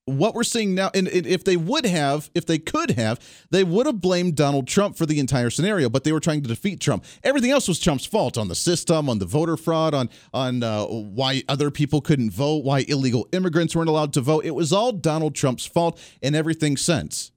what 0.07 0.35
we're 0.35 0.45
seeing 0.45 0.75
now, 0.75 0.91
and 0.95 1.09
if 1.09 1.45
they 1.45 1.57
would 1.57 1.85
have, 1.85 2.31
if 2.33 2.47
they 2.47 2.59
could 2.59 2.93
have, 2.93 3.21
they 3.51 3.65
would 3.65 3.87
have 3.87 4.01
blamed 4.01 4.37
Donald 4.37 4.69
Trump 4.69 4.97
for 4.97 5.05
the 5.05 5.19
entire 5.19 5.51
scenario, 5.51 5.89
but 5.89 6.05
they 6.05 6.13
were 6.13 6.21
trying 6.21 6.43
to 6.43 6.49
defeat 6.49 6.81
Trump. 6.81 7.05
Everything 7.25 7.51
else 7.51 7.67
was 7.67 7.81
Trump's 7.81 8.07
fault 8.07 8.39
on 8.39 8.47
the 8.47 8.55
system, 8.55 9.09
on 9.11 9.19
the 9.19 9.27
voter 9.27 9.57
fraud, 9.57 9.95
on 9.95 10.09
on 10.33 10.63
uh, 10.63 10.85
why 10.85 11.43
other 11.49 11.71
people 11.73 12.01
couldn't 12.01 12.31
vote, 12.31 12.65
why 12.65 12.85
illegal 12.89 13.29
immigrants 13.33 13.75
weren't 13.75 13.89
allowed 13.89 14.13
to 14.13 14.21
vote. 14.21 14.45
It 14.45 14.55
was 14.55 14.73
all 14.73 14.93
Donald 14.93 15.35
Trump's 15.35 15.67
fault 15.67 16.01
and 16.23 16.37
everything 16.37 16.77
since. 16.77 17.33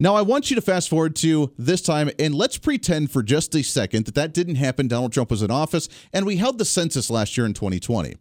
Now, 0.00 0.14
I 0.14 0.22
want 0.22 0.48
you 0.48 0.54
to 0.54 0.62
fast 0.62 0.88
forward 0.88 1.16
to 1.16 1.52
this 1.58 1.82
time, 1.82 2.08
and 2.20 2.32
let's 2.32 2.56
pretend 2.56 3.10
for 3.10 3.20
just 3.20 3.52
a 3.56 3.64
second 3.64 4.06
that 4.06 4.14
that 4.14 4.32
didn't 4.32 4.54
happen. 4.54 4.86
Donald 4.86 5.12
Trump 5.12 5.28
was 5.28 5.42
in 5.42 5.50
office, 5.50 5.88
and 6.12 6.24
we 6.24 6.36
held 6.36 6.58
the 6.58 6.64
census 6.64 7.10
last 7.10 7.36
year 7.36 7.44
in 7.44 7.52
2020. 7.52 8.14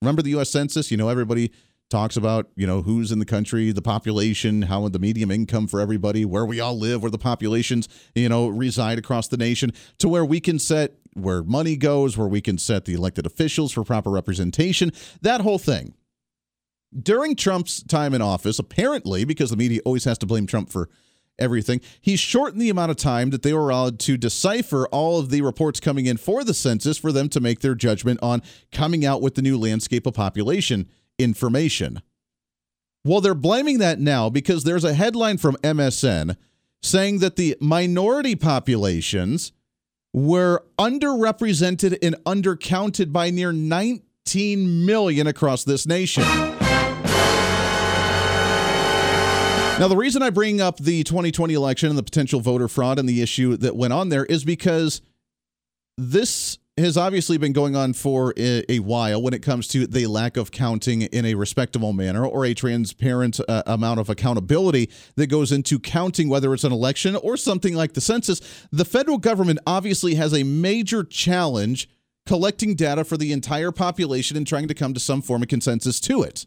Remember 0.00 0.22
the 0.22 0.30
U.S. 0.30 0.50
Census? 0.50 0.90
You 0.90 0.96
know, 0.96 1.10
everybody 1.10 1.52
talks 1.90 2.16
about 2.16 2.48
you 2.54 2.66
know 2.66 2.82
who's 2.82 3.10
in 3.10 3.18
the 3.18 3.24
country 3.24 3.72
the 3.72 3.82
population 3.82 4.62
how 4.62 4.86
the 4.88 4.98
medium 4.98 5.30
income 5.30 5.66
for 5.66 5.80
everybody 5.80 6.24
where 6.24 6.44
we 6.44 6.60
all 6.60 6.78
live 6.78 7.02
where 7.02 7.10
the 7.10 7.18
populations 7.18 7.88
you 8.14 8.28
know 8.28 8.48
reside 8.48 8.98
across 8.98 9.28
the 9.28 9.36
nation 9.36 9.72
to 9.98 10.08
where 10.08 10.24
we 10.24 10.40
can 10.40 10.58
set 10.58 10.94
where 11.14 11.42
money 11.42 11.76
goes 11.76 12.16
where 12.16 12.28
we 12.28 12.40
can 12.40 12.58
set 12.58 12.84
the 12.84 12.94
elected 12.94 13.26
officials 13.26 13.72
for 13.72 13.84
proper 13.84 14.10
representation 14.10 14.92
that 15.22 15.40
whole 15.40 15.58
thing 15.58 15.94
during 17.02 17.34
trump's 17.34 17.82
time 17.82 18.14
in 18.14 18.22
office 18.22 18.58
apparently 18.58 19.24
because 19.24 19.50
the 19.50 19.56
media 19.56 19.80
always 19.84 20.04
has 20.04 20.18
to 20.18 20.26
blame 20.26 20.46
trump 20.46 20.70
for 20.70 20.88
everything. 21.38 21.80
he 22.00 22.16
shortened 22.16 22.60
the 22.60 22.68
amount 22.68 22.90
of 22.90 22.96
time 22.96 23.30
that 23.30 23.42
they 23.42 23.52
were 23.52 23.70
allowed 23.70 24.00
to 24.00 24.16
decipher 24.16 24.88
all 24.88 25.20
of 25.20 25.30
the 25.30 25.40
reports 25.40 25.78
coming 25.78 26.06
in 26.06 26.16
for 26.16 26.42
the 26.42 26.52
census 26.52 26.98
for 26.98 27.12
them 27.12 27.28
to 27.28 27.38
make 27.38 27.60
their 27.60 27.76
judgment 27.76 28.18
on 28.20 28.42
coming 28.72 29.04
out 29.04 29.22
with 29.22 29.36
the 29.36 29.42
new 29.42 29.56
landscape 29.56 30.04
of 30.04 30.14
population 30.14 30.88
information. 31.18 32.02
Well, 33.04 33.20
they're 33.20 33.34
blaming 33.34 33.78
that 33.78 34.00
now 34.00 34.28
because 34.28 34.64
there's 34.64 34.84
a 34.84 34.94
headline 34.94 35.38
from 35.38 35.56
MSN 35.62 36.36
saying 36.82 37.18
that 37.18 37.36
the 37.36 37.56
minority 37.60 38.36
populations 38.36 39.52
were 40.12 40.64
underrepresented 40.78 41.98
and 42.02 42.16
undercounted 42.24 43.12
by 43.12 43.30
near 43.30 43.52
19 43.52 44.86
million 44.86 45.26
across 45.26 45.64
this 45.64 45.86
nation. 45.86 46.24
Now, 49.78 49.86
the 49.86 49.96
reason 49.96 50.22
I 50.22 50.30
bring 50.30 50.60
up 50.60 50.78
the 50.78 51.04
2020 51.04 51.54
election 51.54 51.88
and 51.88 51.96
the 51.96 52.02
potential 52.02 52.40
voter 52.40 52.66
fraud 52.66 52.98
and 52.98 53.08
the 53.08 53.22
issue 53.22 53.56
that 53.58 53.76
went 53.76 53.92
on 53.92 54.08
there 54.08 54.24
is 54.24 54.44
because 54.44 55.02
this 55.96 56.58
has 56.78 56.96
obviously 56.96 57.38
been 57.38 57.52
going 57.52 57.76
on 57.76 57.92
for 57.92 58.32
a, 58.36 58.78
while 58.78 59.20
when 59.20 59.34
it 59.34 59.42
comes 59.42 59.66
to 59.68 59.86
the 59.86 60.06
lack 60.06 60.36
of 60.36 60.50
counting 60.50 61.02
in 61.02 61.24
a 61.24 61.34
respectable 61.34 61.92
manner 61.92 62.24
or 62.24 62.44
a 62.44 62.54
transparent 62.54 63.40
uh, 63.48 63.62
amount 63.66 64.00
of 64.00 64.08
accountability 64.08 64.90
that 65.16 65.26
goes 65.26 65.52
into 65.52 65.78
counting 65.78 66.28
whether 66.28 66.54
it's 66.54 66.64
an 66.64 66.72
election 66.72 67.16
or 67.16 67.36
something 67.36 67.74
like 67.74 67.94
the 67.94 68.00
census. 68.00 68.40
The 68.70 68.84
federal 68.84 69.18
government 69.18 69.58
obviously 69.66 70.14
has 70.14 70.32
a 70.32 70.44
major 70.44 71.04
challenge 71.04 71.88
collecting 72.26 72.74
data 72.74 73.04
for 73.04 73.16
the 73.16 73.32
entire 73.32 73.72
population 73.72 74.36
and 74.36 74.46
trying 74.46 74.68
to 74.68 74.74
come 74.74 74.94
to 74.94 75.00
some 75.00 75.22
form 75.22 75.42
of 75.42 75.48
consensus 75.48 75.98
to 76.00 76.22
it. 76.22 76.46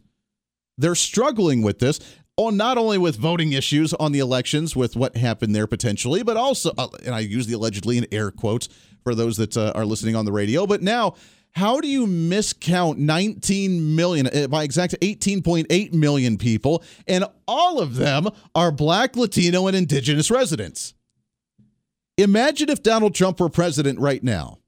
They're 0.78 0.96
struggling 0.96 1.62
with 1.62 1.80
this. 1.80 2.00
Oh, 2.38 2.50
not 2.50 2.78
only 2.78 2.98
with 2.98 3.18
voting 3.18 3.52
issues 3.52 3.94
on 3.96 4.14
the 4.14 4.20
elections, 4.20 4.76
with 4.76 4.96
what 4.96 5.18
happened 5.18 5.54
there 5.54 5.68
potentially, 5.68 6.24
but 6.24 6.38
also, 6.38 6.72
uh, 6.78 6.88
and 7.06 7.14
I 7.14 7.20
use 7.20 7.46
the 7.46 7.54
allegedly 7.54 7.98
in 7.98 8.08
air 8.12 8.32
quotes 8.32 8.70
for 9.04 9.16
those 9.16 9.38
that 9.38 9.58
uh, 9.58 9.72
are 9.76 9.86
listening 9.86 10.16
on 10.16 10.26
the 10.26 10.32
radio, 10.32 10.66
but 10.66 10.82
now 10.82 11.16
how 11.54 11.82
do 11.82 11.88
you 11.88 12.08
miscount 12.08 12.98
19 12.98 13.96
million, 13.96 14.28
uh, 14.28 14.48
by 14.48 14.64
exact 14.64 14.96
18.8 15.02 15.94
million 15.94 16.38
people, 16.38 16.84
and 17.08 17.26
all 17.48 17.82
of 17.82 17.96
them 17.96 18.30
are 18.56 18.72
black, 18.72 19.16
Latino, 19.16 19.68
and 19.68 19.76
indigenous 19.76 20.32
residents? 20.32 20.94
Imagine 22.18 22.70
if 22.70 22.84
Donald 22.84 23.16
Trump 23.16 23.40
were 23.40 23.50
president 23.50 24.00
right 24.00 24.24
now 24.24 24.60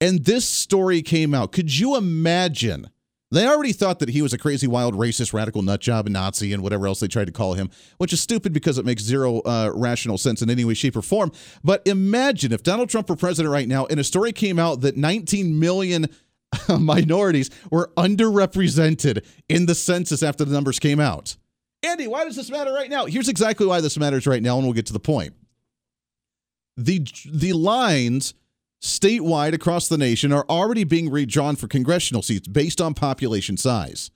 and 0.00 0.24
this 0.24 0.48
story 0.48 1.02
came 1.02 1.34
out. 1.34 1.52
Could 1.52 1.78
you 1.78 1.96
imagine? 1.96 2.90
They 3.32 3.46
already 3.46 3.72
thought 3.72 4.00
that 4.00 4.08
he 4.08 4.22
was 4.22 4.32
a 4.32 4.38
crazy, 4.38 4.66
wild, 4.66 4.94
racist, 4.94 5.32
radical 5.32 5.62
nutjob, 5.62 6.08
Nazi, 6.08 6.52
and 6.52 6.64
whatever 6.64 6.88
else 6.88 6.98
they 6.98 7.06
tried 7.06 7.26
to 7.26 7.32
call 7.32 7.54
him, 7.54 7.70
which 7.98 8.12
is 8.12 8.20
stupid 8.20 8.52
because 8.52 8.76
it 8.76 8.84
makes 8.84 9.02
zero 9.02 9.38
uh, 9.40 9.70
rational 9.72 10.18
sense 10.18 10.42
in 10.42 10.50
any 10.50 10.64
way, 10.64 10.74
shape, 10.74 10.96
or 10.96 11.02
form. 11.02 11.30
But 11.62 11.86
imagine 11.86 12.52
if 12.52 12.64
Donald 12.64 12.88
Trump 12.88 13.08
were 13.08 13.14
president 13.14 13.52
right 13.52 13.68
now 13.68 13.86
and 13.86 14.00
a 14.00 14.04
story 14.04 14.32
came 14.32 14.58
out 14.58 14.80
that 14.80 14.96
19 14.96 15.60
million 15.60 16.08
minorities 16.68 17.50
were 17.70 17.92
underrepresented 17.96 19.24
in 19.48 19.66
the 19.66 19.76
census 19.76 20.24
after 20.24 20.44
the 20.44 20.52
numbers 20.52 20.80
came 20.80 20.98
out. 20.98 21.36
Andy, 21.84 22.08
why 22.08 22.24
does 22.24 22.34
this 22.34 22.50
matter 22.50 22.72
right 22.72 22.90
now? 22.90 23.06
Here's 23.06 23.28
exactly 23.28 23.64
why 23.64 23.80
this 23.80 23.96
matters 23.96 24.26
right 24.26 24.42
now, 24.42 24.56
and 24.56 24.66
we'll 24.66 24.74
get 24.74 24.86
to 24.86 24.92
the 24.92 25.00
point. 25.00 25.34
The, 26.76 27.06
the 27.26 27.52
lines 27.52 28.34
statewide 28.80 29.52
across 29.52 29.88
the 29.88 29.98
nation 29.98 30.32
are 30.32 30.46
already 30.48 30.84
being 30.84 31.10
redrawn 31.10 31.56
for 31.56 31.68
congressional 31.68 32.22
seats 32.22 32.48
based 32.48 32.80
on 32.80 32.94
population 32.94 33.56
size. 33.56 34.10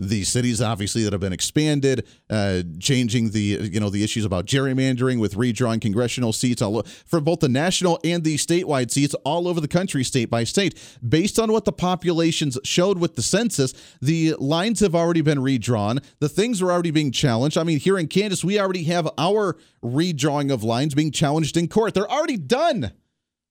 The 0.00 0.24
cities, 0.24 0.62
obviously, 0.62 1.04
that 1.04 1.12
have 1.12 1.20
been 1.20 1.34
expanded, 1.34 2.06
uh, 2.30 2.62
changing 2.78 3.32
the 3.32 3.68
you 3.70 3.80
know 3.80 3.90
the 3.90 4.02
issues 4.02 4.24
about 4.24 4.46
gerrymandering 4.46 5.20
with 5.20 5.34
redrawing 5.34 5.82
congressional 5.82 6.32
seats 6.32 6.62
all, 6.62 6.82
for 7.04 7.20
both 7.20 7.40
the 7.40 7.50
national 7.50 8.00
and 8.02 8.24
the 8.24 8.36
statewide 8.36 8.90
seats 8.90 9.14
all 9.26 9.46
over 9.46 9.60
the 9.60 9.68
country, 9.68 10.02
state 10.02 10.30
by 10.30 10.44
state, 10.44 10.74
based 11.06 11.38
on 11.38 11.52
what 11.52 11.66
the 11.66 11.72
populations 11.72 12.58
showed 12.64 12.96
with 12.96 13.14
the 13.14 13.20
census. 13.20 13.74
The 14.00 14.36
lines 14.38 14.80
have 14.80 14.94
already 14.94 15.20
been 15.20 15.42
redrawn. 15.42 16.00
The 16.18 16.30
things 16.30 16.62
are 16.62 16.72
already 16.72 16.92
being 16.92 17.12
challenged. 17.12 17.58
I 17.58 17.64
mean, 17.64 17.78
here 17.78 17.98
in 17.98 18.08
Kansas, 18.08 18.42
we 18.42 18.58
already 18.58 18.84
have 18.84 19.06
our 19.18 19.58
redrawing 19.84 20.50
of 20.50 20.64
lines 20.64 20.94
being 20.94 21.10
challenged 21.10 21.58
in 21.58 21.68
court. 21.68 21.92
They're 21.92 22.10
already 22.10 22.38
done 22.38 22.92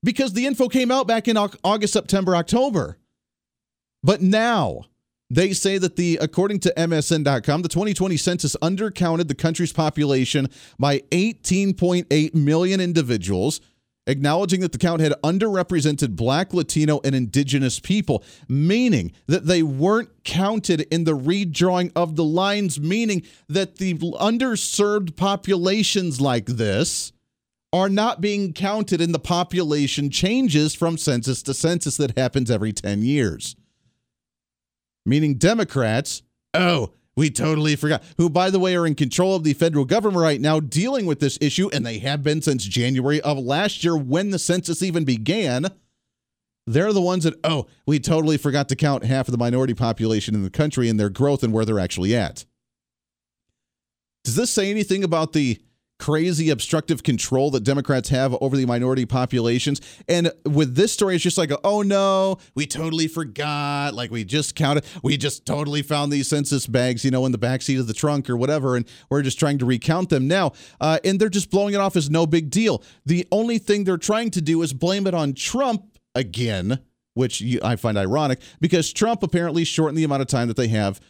because 0.04 0.34
the 0.34 0.46
info 0.46 0.68
came 0.68 0.92
out 0.92 1.08
back 1.08 1.28
in 1.28 1.38
August, 1.38 1.94
September, 1.94 2.36
October. 2.36 2.98
But 4.04 4.22
now 4.22 4.86
they 5.30 5.54
say 5.54 5.78
that 5.78 5.96
the 5.96 6.18
according 6.22 6.60
to 6.62 6.74
MSN.com, 6.76 7.62
the 7.62 7.70
2020 7.70 8.18
census 8.18 8.56
undercounted 8.62 9.28
the 9.28 9.36
country's 9.36 9.74
population 9.74 10.50
by 10.80 11.00
18.8 11.12 12.34
million 12.34 12.82
individuals, 12.82 13.62
acknowledging 14.08 14.62
that 14.62 14.72
the 14.72 14.78
count 14.78 15.02
had 15.02 15.14
underrepresented 15.24 16.16
black, 16.16 16.54
Latino, 16.54 17.00
and 17.04 17.14
indigenous 17.14 17.80
people, 17.80 18.24
meaning 18.48 19.12
that 19.28 19.46
they 19.46 19.62
weren't 19.62 20.24
counted 20.24 20.82
in 20.92 21.04
the 21.04 21.16
redrawing 21.16 21.92
of 21.96 22.16
the 22.16 22.24
lines, 22.24 22.80
meaning 22.80 23.22
that 23.48 23.76
the 23.76 23.94
underserved 23.96 25.16
populations 25.16 26.20
like 26.20 26.46
this 26.48 27.12
are 27.72 27.90
not 27.90 28.22
being 28.22 28.54
counted 28.54 29.00
in 29.00 29.12
the 29.12 29.20
population 29.20 30.10
changes 30.10 30.74
from 30.74 30.98
census 30.98 31.44
to 31.44 31.54
census 31.54 31.98
that 31.98 32.18
happens 32.18 32.50
every 32.50 32.74
10 32.74 33.04
years. 33.04 33.56
Meaning 35.06 35.36
Democrats, 35.36 36.24
oh, 36.54 36.94
we 37.16 37.30
totally 37.30 37.76
forgot, 37.76 38.04
who, 38.18 38.30
by 38.30 38.50
the 38.50 38.60
way, 38.60 38.76
are 38.76 38.88
in 38.88 38.96
control 38.96 39.36
of 39.36 39.44
the 39.44 39.54
federal 39.54 39.86
government 39.86 40.22
right 40.22 40.40
now 40.40 40.60
dealing 40.60 41.06
with 41.06 41.20
this 41.20 41.38
issue, 41.42 41.70
and 41.74 41.86
they 41.86 42.00
have 42.00 42.24
been 42.24 42.42
since 42.42 42.64
January 42.64 43.20
of 43.22 43.38
last 43.38 43.84
year 43.84 43.98
when 43.98 44.30
the 44.30 44.40
census 44.40 44.82
even 44.82 45.04
began. 45.04 45.68
They're 46.66 46.94
the 46.94 47.02
ones 47.02 47.24
that, 47.24 47.34
oh, 47.44 47.66
we 47.86 48.00
totally 48.00 48.38
forgot 48.38 48.70
to 48.70 48.76
count 48.76 49.04
half 49.04 49.28
of 49.28 49.32
the 49.32 49.38
minority 49.38 49.74
population 49.74 50.36
in 50.36 50.44
the 50.44 50.50
country 50.50 50.88
and 50.88 51.00
their 51.00 51.10
growth 51.10 51.44
and 51.44 51.52
where 51.52 51.66
they're 51.66 51.80
actually 51.80 52.16
at. 52.16 52.46
Does 54.24 54.36
this 54.36 54.52
say 54.52 54.70
anything 54.70 55.04
about 55.04 55.34
the 55.34 55.60
crazy 56.00 56.50
obstructive 56.50 57.04
control 57.04 57.52
that 57.52 57.64
Democrats 57.64 58.10
have 58.10 58.36
over 58.42 58.58
the 58.58 58.66
minority 58.66 59.06
populations. 59.06 59.82
And 60.08 60.32
with 60.46 60.76
this 60.76 60.94
story, 60.94 61.16
it's 61.16 61.24
just 61.24 61.38
like, 61.38 61.52
oh 61.64 61.82
no, 61.82 62.38
we 62.56 62.66
totally 62.66 63.08
forgot. 63.08 63.94
Like 63.94 64.10
we 64.10 64.24
just 64.24 64.56
counted, 64.56 64.86
we 65.04 65.18
just 65.18 65.46
totally 65.46 65.82
found 65.82 66.12
these 66.12 66.28
census 66.28 66.66
bags, 66.66 67.04
you 67.06 67.12
know, 67.12 67.26
in 67.26 67.32
the 67.32 67.38
backseat 67.38 67.80
of 67.80 67.88
the 67.88 67.94
trunk 67.94 68.30
or 68.30 68.38
whatever, 68.38 68.76
and 68.76 68.88
we're 69.10 69.22
just 69.22 69.38
trying 69.38 69.58
to 69.60 69.66
recount 69.66 70.10
them 70.10 70.28
now. 70.28 70.54
Uh, 70.80 71.00
and 71.04 71.20
they're 71.20 71.30
just 71.30 71.52
blowing 71.52 71.74
it 71.74 71.78
off 71.78 71.96
as 71.96 72.10
no 72.10 72.26
big 72.26 72.50
deal. 72.50 72.82
The 73.06 73.28
only 73.32 73.58
thing 73.58 73.84
they're 73.84 73.98
trying 73.98 74.32
to 74.32 74.42
do 74.42 74.62
is 74.62 74.74
blame 74.74 75.06
it 75.06 75.14
on 75.14 75.34
Trump 75.34 75.98
again, 76.16 76.80
which 77.14 77.44
I 77.62 77.76
find 77.76 77.98
ironic 77.98 78.40
because 78.62 78.94
Trump 78.94 79.22
apparently 79.22 79.66
shortened 79.66 79.98
the 79.98 80.06
amount 80.06 80.22
of 80.22 80.28
time 80.28 80.48
that 80.48 80.58
they 80.58 80.70
have 80.70 81.02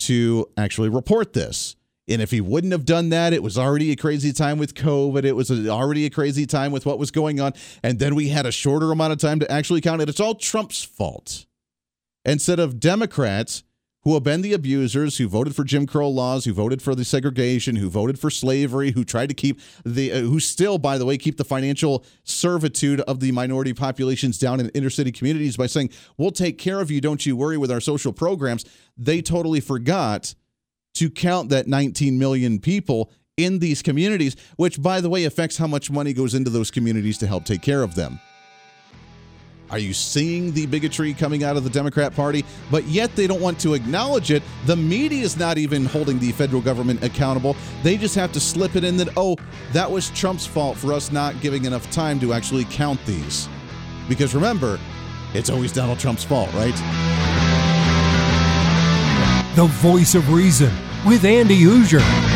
to 0.00 0.46
actually 0.58 0.90
report 0.90 1.32
this. 1.32 1.75
And 2.08 2.22
if 2.22 2.30
he 2.30 2.40
wouldn't 2.40 2.72
have 2.72 2.84
done 2.84 3.08
that, 3.08 3.32
it 3.32 3.42
was 3.42 3.58
already 3.58 3.90
a 3.90 3.96
crazy 3.96 4.32
time 4.32 4.58
with 4.58 4.74
COVID. 4.74 5.24
It 5.24 5.32
was 5.32 5.50
already 5.68 6.06
a 6.06 6.10
crazy 6.10 6.46
time 6.46 6.70
with 6.70 6.86
what 6.86 6.98
was 6.98 7.10
going 7.10 7.40
on. 7.40 7.52
And 7.82 7.98
then 7.98 8.14
we 8.14 8.28
had 8.28 8.46
a 8.46 8.52
shorter 8.52 8.92
amount 8.92 9.12
of 9.12 9.18
time 9.18 9.40
to 9.40 9.50
actually 9.50 9.80
count 9.80 10.02
it. 10.02 10.08
It's 10.08 10.20
all 10.20 10.36
Trump's 10.36 10.84
fault. 10.84 11.46
Instead 12.24 12.60
of 12.60 12.78
Democrats 12.78 13.64
who 14.06 14.14
have 14.14 14.22
been 14.22 14.40
the 14.40 14.52
abusers, 14.52 15.18
who 15.18 15.26
voted 15.26 15.56
for 15.56 15.64
Jim 15.64 15.84
Crow 15.84 16.08
laws, 16.08 16.44
who 16.44 16.52
voted 16.52 16.80
for 16.80 16.94
the 16.94 17.04
segregation, 17.04 17.74
who 17.74 17.90
voted 17.90 18.20
for 18.20 18.30
slavery, 18.30 18.92
who 18.92 19.04
tried 19.04 19.28
to 19.30 19.34
keep 19.34 19.60
the, 19.84 20.12
uh, 20.12 20.20
who 20.20 20.38
still, 20.38 20.78
by 20.78 20.96
the 20.96 21.04
way, 21.04 21.18
keep 21.18 21.38
the 21.38 21.44
financial 21.44 22.04
servitude 22.22 23.00
of 23.00 23.18
the 23.18 23.32
minority 23.32 23.72
populations 23.72 24.38
down 24.38 24.60
in 24.60 24.68
inner 24.68 24.90
city 24.90 25.10
communities 25.10 25.56
by 25.56 25.66
saying, 25.66 25.90
we'll 26.16 26.30
take 26.30 26.56
care 26.56 26.80
of 26.80 26.88
you, 26.88 27.00
don't 27.00 27.26
you 27.26 27.36
worry 27.36 27.58
with 27.58 27.68
our 27.68 27.80
social 27.80 28.12
programs. 28.12 28.64
They 28.96 29.20
totally 29.20 29.58
forgot 29.58 30.36
to 30.96 31.10
count 31.10 31.48
that 31.50 31.66
19 31.66 32.18
million 32.18 32.58
people 32.58 33.10
in 33.36 33.58
these 33.58 33.82
communities, 33.82 34.36
which, 34.56 34.80
by 34.80 35.00
the 35.00 35.10
way, 35.10 35.24
affects 35.24 35.58
how 35.58 35.66
much 35.66 35.90
money 35.90 36.12
goes 36.12 36.34
into 36.34 36.50
those 36.50 36.70
communities 36.70 37.18
to 37.18 37.26
help 37.26 37.44
take 37.44 37.62
care 37.62 37.82
of 37.82 37.94
them. 37.94 38.18
Are 39.68 39.78
you 39.78 39.92
seeing 39.92 40.52
the 40.52 40.66
bigotry 40.66 41.12
coming 41.12 41.42
out 41.42 41.56
of 41.56 41.64
the 41.64 41.70
Democrat 41.70 42.14
Party? 42.14 42.44
But 42.70 42.84
yet 42.84 43.14
they 43.16 43.26
don't 43.26 43.40
want 43.40 43.58
to 43.60 43.74
acknowledge 43.74 44.30
it. 44.30 44.44
The 44.64 44.76
media 44.76 45.24
is 45.24 45.36
not 45.36 45.58
even 45.58 45.84
holding 45.84 46.20
the 46.20 46.30
federal 46.32 46.62
government 46.62 47.02
accountable. 47.02 47.56
They 47.82 47.96
just 47.96 48.14
have 48.14 48.32
to 48.32 48.40
slip 48.40 48.76
it 48.76 48.84
in 48.84 48.96
that, 48.98 49.08
oh, 49.16 49.36
that 49.72 49.90
was 49.90 50.10
Trump's 50.10 50.46
fault 50.46 50.76
for 50.76 50.92
us 50.92 51.10
not 51.10 51.40
giving 51.40 51.64
enough 51.64 51.90
time 51.90 52.20
to 52.20 52.32
actually 52.32 52.64
count 52.66 53.04
these. 53.06 53.48
Because 54.08 54.36
remember, 54.36 54.78
it's 55.34 55.50
always 55.50 55.72
Donald 55.72 55.98
Trump's 55.98 56.22
fault, 56.22 56.52
right? 56.54 57.15
The 59.56 59.64
voice 59.64 60.14
of 60.14 60.34
reason 60.34 60.70
with 61.06 61.24
Andy 61.24 61.62
Hooser. 61.62 62.35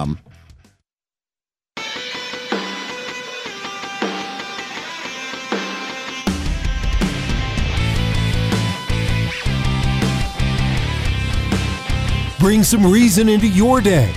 Bring 12.39 12.63
some 12.63 12.91
reason 12.91 13.29
into 13.29 13.47
your 13.47 13.81
day. 13.81 14.11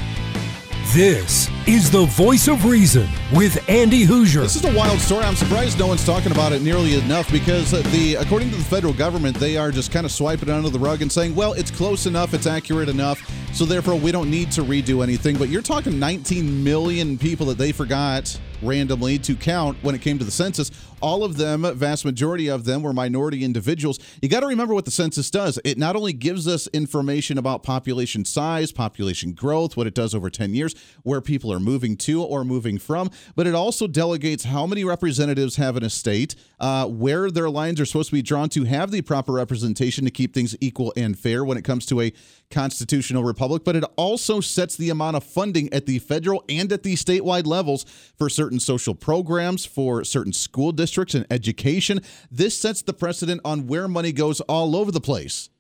This 0.94 1.50
is 1.66 1.90
the 1.90 2.06
voice 2.06 2.48
of 2.48 2.64
reason 2.64 3.06
with 3.34 3.68
Andy 3.68 4.06
Hooser. 4.06 4.42
This 4.42 4.56
is 4.56 4.64
a 4.64 4.74
wild 4.74 4.98
story. 4.98 5.24
I'm 5.24 5.34
surprised 5.34 5.78
no 5.78 5.88
one's 5.88 6.06
talking 6.06 6.32
about 6.32 6.52
it 6.52 6.62
nearly 6.62 6.98
enough 6.98 7.30
because 7.30 7.70
the 7.70 8.14
according 8.14 8.50
to 8.50 8.56
the 8.56 8.64
federal 8.64 8.94
government, 8.94 9.36
they 9.36 9.56
are 9.58 9.70
just 9.70 9.92
kind 9.92 10.06
of 10.06 10.12
swiping 10.12 10.48
it 10.48 10.52
under 10.52 10.70
the 10.70 10.78
rug 10.78 11.02
and 11.02 11.12
saying, 11.12 11.34
"Well, 11.34 11.52
it's 11.52 11.70
close 11.70 12.06
enough, 12.06 12.32
it's 12.32 12.46
accurate 12.46 12.88
enough, 12.88 13.20
so 13.54 13.64
therefore 13.64 13.94
we 13.96 14.12
don't 14.12 14.30
need 14.30 14.50
to 14.52 14.62
redo 14.62 15.02
anything." 15.02 15.37
But 15.37 15.49
you're 15.49 15.62
talking 15.62 15.99
19 15.99 16.62
million 16.62 17.16
people 17.18 17.46
that 17.46 17.58
they 17.58 17.73
forgot 17.73 18.38
randomly 18.64 19.18
to 19.18 19.37
count 19.37 19.76
when 19.82 19.94
it 19.94 20.00
came 20.00 20.18
to 20.18 20.25
the 20.25 20.30
census. 20.30 20.70
All 21.00 21.23
of 21.23 21.37
them, 21.37 21.62
vast 21.76 22.04
majority 22.04 22.49
of 22.49 22.64
them, 22.64 22.82
were 22.82 22.92
minority 22.92 23.44
individuals. 23.44 23.99
You 24.23 24.28
got 24.28 24.40
to 24.40 24.46
remember 24.46 24.73
what 24.73 24.87
the 24.87 24.90
census 24.90 25.30
does. 25.30 25.58
It 25.64 25.76
not 25.76 25.96
only 25.96 26.14
gives 26.14 26.49
us 26.49 26.66
information 26.68 27.37
about 27.37 27.62
population 27.62 28.25
size, 28.25 28.73
population 28.73 29.32
growth, 29.32 29.76
what 29.76 29.87
it 29.87 29.94
does 29.94 30.14
over 30.14 30.30
10 30.30 30.54
years, 30.54 30.75
where 31.02 31.20
people 31.20 31.52
are 31.52 31.61
moving 31.61 31.96
to 31.99 32.23
or 32.23 32.42
moving 32.42 32.78
from, 32.78 33.11
but 33.37 33.46
it 33.46 33.54
also 33.54 33.87
delegates 33.87 34.44
how 34.44 34.66
many 34.66 34.82
representatives 34.82 35.56
have 35.56 35.76
in 35.76 35.82
a 35.82 35.90
state, 35.90 36.34
uh, 36.58 36.87
where 36.87 37.30
their 37.30 37.50
lines 37.50 37.80
are 37.80 37.84
supposed 37.84 38.08
to 38.08 38.14
be 38.14 38.23
drawn 38.23 38.49
to 38.49 38.64
have 38.64 38.90
the 38.90 39.02
proper 39.02 39.32
representation 39.32 40.06
to 40.06 40.11
keep 40.11 40.32
things 40.32 40.56
equal 40.61 40.92
and 40.96 41.18
fair 41.18 41.44
when 41.44 41.58
it 41.58 41.64
comes 41.64 41.84
to 41.84 42.00
a 42.00 42.12
constitutional 42.50 43.24
republic. 43.24 43.62
But 43.64 43.76
it 43.76 43.84
also 43.96 44.40
sets 44.40 44.76
the 44.76 44.90
amount 44.90 45.16
of 45.16 45.24
funding 45.24 45.72
at 45.72 45.86
the 45.86 45.98
federal 45.98 46.44
and 46.48 46.72
at 46.72 46.82
the 46.82 46.94
statewide 46.94 47.46
levels 47.46 47.84
for 48.16 48.28
certain 48.28 48.60
social 48.60 48.94
programs, 48.94 49.64
for 49.64 50.04
certain 50.04 50.32
school 50.32 50.72
districts 50.72 51.14
and 51.14 51.26
education. 51.30 52.00
This 52.30 52.58
sets 52.58 52.82
the 52.82 52.92
precedent 52.92 53.40
on 53.44 53.66
where 53.66 53.88
money 53.88 54.12
goes 54.12 54.40
all 54.42 54.76
over 54.76 54.92
the 54.92 55.00
place. 55.00 55.50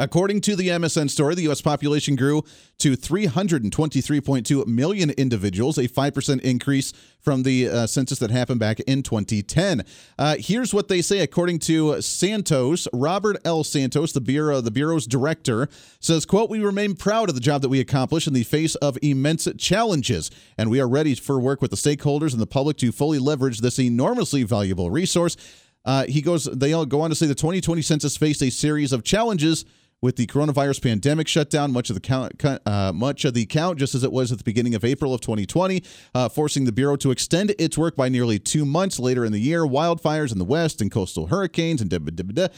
According 0.00 0.40
to 0.42 0.56
the 0.56 0.68
MSN 0.68 1.10
story, 1.10 1.34
the 1.34 1.42
U.S. 1.42 1.60
population 1.60 2.16
grew 2.16 2.42
to 2.78 2.96
323.2 2.96 4.66
million 4.66 5.10
individuals, 5.10 5.76
a 5.76 5.88
5% 5.88 6.40
increase 6.40 6.94
from 7.20 7.42
the 7.42 7.68
uh, 7.68 7.86
census 7.86 8.18
that 8.20 8.30
happened 8.30 8.60
back 8.60 8.80
in 8.80 9.02
2010. 9.02 9.84
Uh, 10.18 10.36
here's 10.38 10.72
what 10.72 10.88
they 10.88 11.02
say. 11.02 11.18
According 11.18 11.58
to 11.58 12.00
Santos, 12.00 12.88
Robert 12.94 13.36
L. 13.44 13.62
Santos, 13.62 14.12
the 14.12 14.22
bureau, 14.22 14.62
the 14.62 14.70
bureau's 14.70 15.06
director, 15.06 15.68
says, 16.00 16.24
"quote 16.24 16.48
We 16.48 16.60
remain 16.60 16.94
proud 16.94 17.28
of 17.28 17.34
the 17.34 17.40
job 17.42 17.60
that 17.60 17.68
we 17.68 17.78
accomplished 17.78 18.26
in 18.26 18.32
the 18.32 18.42
face 18.42 18.76
of 18.76 18.96
immense 19.02 19.46
challenges, 19.58 20.30
and 20.56 20.70
we 20.70 20.80
are 20.80 20.88
ready 20.88 21.14
for 21.14 21.38
work 21.38 21.60
with 21.60 21.72
the 21.72 21.76
stakeholders 21.76 22.32
and 22.32 22.40
the 22.40 22.46
public 22.46 22.78
to 22.78 22.90
fully 22.90 23.18
leverage 23.18 23.60
this 23.60 23.78
enormously 23.78 24.44
valuable 24.44 24.90
resource." 24.90 25.36
Uh, 25.84 26.06
he 26.06 26.22
goes. 26.22 26.44
They 26.44 26.72
all 26.72 26.86
go 26.86 27.02
on 27.02 27.10
to 27.10 27.16
say 27.16 27.26
the 27.26 27.34
2020 27.34 27.82
census 27.82 28.16
faced 28.16 28.42
a 28.42 28.50
series 28.50 28.92
of 28.92 29.04
challenges 29.04 29.66
with 30.02 30.16
the 30.16 30.26
coronavirus 30.26 30.82
pandemic 30.82 31.28
shutdown, 31.28 31.72
much 31.72 31.90
of 31.90 31.94
the 31.94 32.00
count, 32.00 32.42
uh, 32.66 32.92
much 32.94 33.24
of 33.24 33.34
the 33.34 33.46
count, 33.46 33.78
just 33.78 33.94
as 33.94 34.02
it 34.02 34.12
was 34.12 34.32
at 34.32 34.38
the 34.38 34.44
beginning 34.44 34.74
of 34.74 34.84
April 34.84 35.12
of 35.12 35.20
2020, 35.20 35.82
uh, 36.14 36.28
forcing 36.28 36.64
the 36.64 36.72
bureau 36.72 36.96
to 36.96 37.10
extend 37.10 37.54
its 37.58 37.76
work 37.76 37.96
by 37.96 38.08
nearly 38.08 38.38
two 38.38 38.64
months 38.64 38.98
later 38.98 39.24
in 39.24 39.32
the 39.32 39.40
year. 39.40 39.64
Wildfires 39.64 40.32
in 40.32 40.38
the 40.38 40.44
west 40.44 40.80
and 40.80 40.90
coastal 40.90 41.26
hurricanes 41.26 41.80
and 41.80 41.90
da, 41.90 41.98
da, 41.98 42.22
da, 42.22 42.48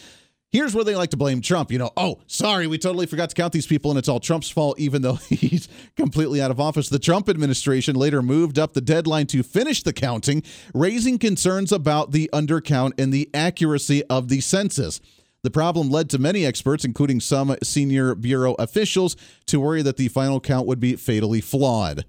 Here's 0.53 0.75
where 0.75 0.85
they 0.85 0.95
like 0.95 1.09
to 1.11 1.17
blame 1.17 1.41
Trump. 1.41 1.73
You 1.73 1.79
know, 1.79 1.91
oh, 1.97 2.21
sorry, 2.27 2.67
we 2.67 2.77
totally 2.77 3.07
forgot 3.07 3.31
to 3.31 3.35
count 3.35 3.55
these 3.55 3.67
people, 3.67 3.91
and 3.91 3.99
it's 3.99 4.09
all 4.09 4.21
Trump's 4.21 4.51
fault, 4.51 4.79
even 4.79 5.01
though 5.01 5.15
he's 5.29 5.67
completely 5.97 6.43
out 6.43 6.51
of 6.51 6.61
office. 6.61 6.91
The 6.91 6.99
Trump 6.99 7.31
administration 7.31 7.97
later 7.97 8.21
moved 8.21 8.59
up 8.59 8.75
the 8.75 8.83
deadline 8.83 9.27
to 9.29 9.43
finish 9.43 9.83
the 9.83 9.95
counting, 9.95 10.43
raising 10.75 11.19
concerns 11.19 11.73
about 11.73 12.13
the 12.13 12.29
undercount 12.35 13.01
and 13.01 13.15
the 13.15 13.31
accuracy 13.33 14.05
of 14.05 14.29
the 14.29 14.43
census. 14.43 15.01
The 15.43 15.51
problem 15.51 15.91
led 15.91 16.09
to 16.11 16.19
many 16.19 16.47
experts, 16.47 16.85
including 16.85 17.21
some 17.21 17.57
senior 17.63 18.15
Bureau 18.15 18.55
officials, 18.55 19.17
to 19.47 19.61
worry 19.61 19.83
that 19.83 19.97
the 19.97 20.09
final 20.09 20.41
count 20.41 20.67
would 20.67 20.79
be 20.79 20.95
fatally 20.95 21.41
flawed. 21.41 22.05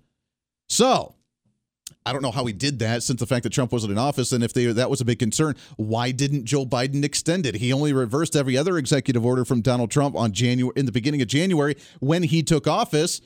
So, 0.70 1.16
I 2.06 2.12
don't 2.12 2.22
know 2.22 2.32
how 2.32 2.46
he 2.46 2.54
did 2.54 2.80
that 2.80 3.02
since 3.02 3.20
the 3.20 3.26
fact 3.26 3.44
that 3.44 3.54
Trump 3.54 3.72
wasn't 3.72 3.92
in 3.92 3.98
office. 3.98 4.32
And 4.32 4.44
if 4.44 4.54
they, 4.54 4.66
that 4.66 4.90
was 4.90 5.02
a 5.02 5.06
big 5.06 5.20
concern, 5.20 5.56
why 5.78 6.12
didn't 6.12 6.46
Joe 6.46 6.66
Biden 6.66 7.04
extend 7.04 7.46
it? 7.46 7.56
He 7.56 7.72
only 7.72 7.94
reversed 7.94 8.36
every 8.36 8.58
other 8.58 8.78
executive 8.78 9.26
order 9.26 9.46
from 9.46 9.62
Donald 9.62 9.90
Trump 9.90 10.16
on 10.16 10.32
January 10.32 10.74
in 10.76 10.86
the 10.86 10.92
beginning 10.92 11.22
of 11.22 11.28
January 11.28 11.76
when 12.00 12.24
he 12.24 12.44
took 12.44 12.68
office. 12.68 13.22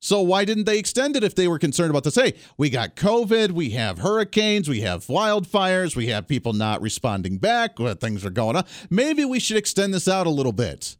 So 0.00 0.20
why 0.20 0.44
didn't 0.44 0.64
they 0.64 0.78
extend 0.78 1.16
it 1.16 1.24
if 1.24 1.34
they 1.34 1.48
were 1.48 1.58
concerned 1.58 1.90
about 1.90 2.04
this? 2.04 2.14
Hey, 2.14 2.34
we 2.58 2.70
got 2.70 2.96
COVID, 2.96 3.52
we 3.52 3.70
have 3.70 3.98
hurricanes, 3.98 4.68
we 4.68 4.80
have 4.80 5.06
wildfires, 5.06 5.96
we 5.96 6.08
have 6.08 6.28
people 6.28 6.52
not 6.52 6.82
responding 6.82 7.38
back, 7.38 7.78
things 8.00 8.24
are 8.24 8.30
going 8.30 8.56
on. 8.56 8.64
Maybe 8.90 9.24
we 9.24 9.40
should 9.40 9.56
extend 9.56 9.94
this 9.94 10.06
out 10.06 10.26
a 10.26 10.30
little 10.30 10.52
bit. 10.52 10.96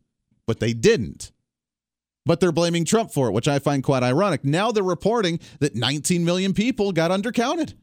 But 0.46 0.60
they 0.60 0.72
didn't. 0.72 1.32
But 2.24 2.40
they're 2.40 2.52
blaming 2.52 2.84
Trump 2.84 3.12
for 3.12 3.28
it, 3.28 3.32
which 3.32 3.48
I 3.48 3.58
find 3.58 3.82
quite 3.82 4.02
ironic. 4.02 4.44
Now 4.44 4.72
they're 4.72 4.82
reporting 4.82 5.38
that 5.60 5.74
19 5.74 6.24
million 6.24 6.54
people 6.54 6.92
got 6.92 7.10
undercounted. 7.10 7.74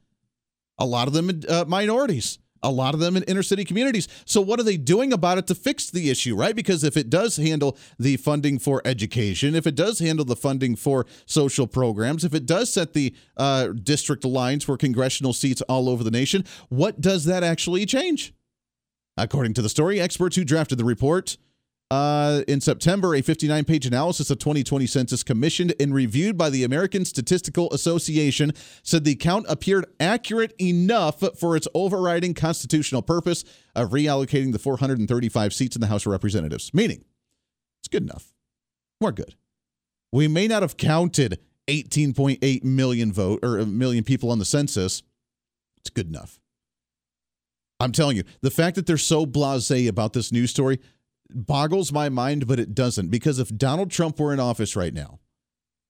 A 0.77 0.85
lot 0.85 1.07
of 1.07 1.13
them 1.13 1.41
uh, 1.47 1.65
minorities 1.67 2.39
a 2.63 2.71
lot 2.71 2.93
of 2.93 2.99
them 2.99 3.15
in 3.15 3.23
inner 3.23 3.43
city 3.43 3.65
communities. 3.65 4.07
So, 4.25 4.41
what 4.41 4.59
are 4.59 4.63
they 4.63 4.77
doing 4.77 5.13
about 5.13 5.37
it 5.37 5.47
to 5.47 5.55
fix 5.55 5.89
the 5.89 6.09
issue, 6.09 6.35
right? 6.35 6.55
Because 6.55 6.83
if 6.83 6.97
it 6.97 7.09
does 7.09 7.37
handle 7.37 7.77
the 7.99 8.17
funding 8.17 8.59
for 8.59 8.81
education, 8.85 9.55
if 9.55 9.67
it 9.67 9.75
does 9.75 9.99
handle 9.99 10.25
the 10.25 10.35
funding 10.35 10.75
for 10.75 11.05
social 11.25 11.67
programs, 11.67 12.23
if 12.23 12.33
it 12.33 12.45
does 12.45 12.71
set 12.71 12.93
the 12.93 13.13
uh, 13.37 13.67
district 13.67 14.25
lines 14.25 14.63
for 14.63 14.77
congressional 14.77 15.33
seats 15.33 15.61
all 15.63 15.89
over 15.89 16.03
the 16.03 16.11
nation, 16.11 16.45
what 16.69 17.01
does 17.01 17.25
that 17.25 17.43
actually 17.43 17.85
change? 17.85 18.33
According 19.17 19.53
to 19.55 19.61
the 19.61 19.69
story, 19.69 19.99
experts 19.99 20.35
who 20.35 20.43
drafted 20.43 20.79
the 20.79 20.85
report 20.85 21.37
uh, 21.93 22.41
in 22.47 22.59
September, 22.59 23.13
a 23.13 23.21
59 23.21 23.65
page 23.65 23.85
analysis 23.85 24.31
of 24.31 24.39
2020 24.39 24.87
census 24.87 25.21
commissioned 25.21 25.75
and 25.79 25.93
reviewed 25.93 26.35
by 26.35 26.49
the 26.49 26.63
American 26.63 27.05
Statistical 27.05 27.71
Association 27.71 28.51
said 28.81 29.03
the 29.03 29.13
count 29.13 29.45
appeared 29.47 29.85
accurate 29.99 30.55
enough 30.59 31.23
for 31.37 31.55
its 31.55 31.67
overriding 31.75 32.33
constitutional 32.33 33.03
purpose 33.03 33.43
of 33.75 33.91
reallocating 33.91 34.53
the 34.53 34.57
435 34.57 35.53
seats 35.53 35.75
in 35.75 35.81
the 35.81 35.87
House 35.87 36.07
of 36.07 36.11
Representatives. 36.11 36.73
Meaning, 36.73 37.05
it's 37.79 37.89
good 37.89 38.01
enough. 38.01 38.33
We're 38.99 39.11
good. 39.11 39.35
We 40.11 40.27
may 40.27 40.47
not 40.47 40.63
have 40.63 40.77
counted 40.77 41.37
18.8 41.67 42.63
million 42.63 43.13
vote 43.13 43.41
or 43.43 43.59
a 43.59 43.67
million 43.67 44.03
people 44.03 44.31
on 44.31 44.39
the 44.39 44.45
census. 44.45 45.03
It's 45.77 45.91
good 45.91 46.07
enough. 46.07 46.39
I'm 47.79 47.91
telling 47.91 48.17
you, 48.17 48.23
the 48.41 48.49
fact 48.49 48.77
that 48.77 48.87
they're 48.87 48.97
so 48.97 49.27
blasé 49.27 49.87
about 49.87 50.13
this 50.13 50.31
news 50.31 50.49
story, 50.49 50.79
boggles 51.33 51.91
my 51.91 52.09
mind, 52.09 52.47
but 52.47 52.59
it 52.59 52.73
doesn't. 52.73 53.09
Because 53.09 53.39
if 53.39 53.55
Donald 53.55 53.91
Trump 53.91 54.19
were 54.19 54.33
in 54.33 54.39
office 54.39 54.75
right 54.75 54.93
now, 54.93 55.19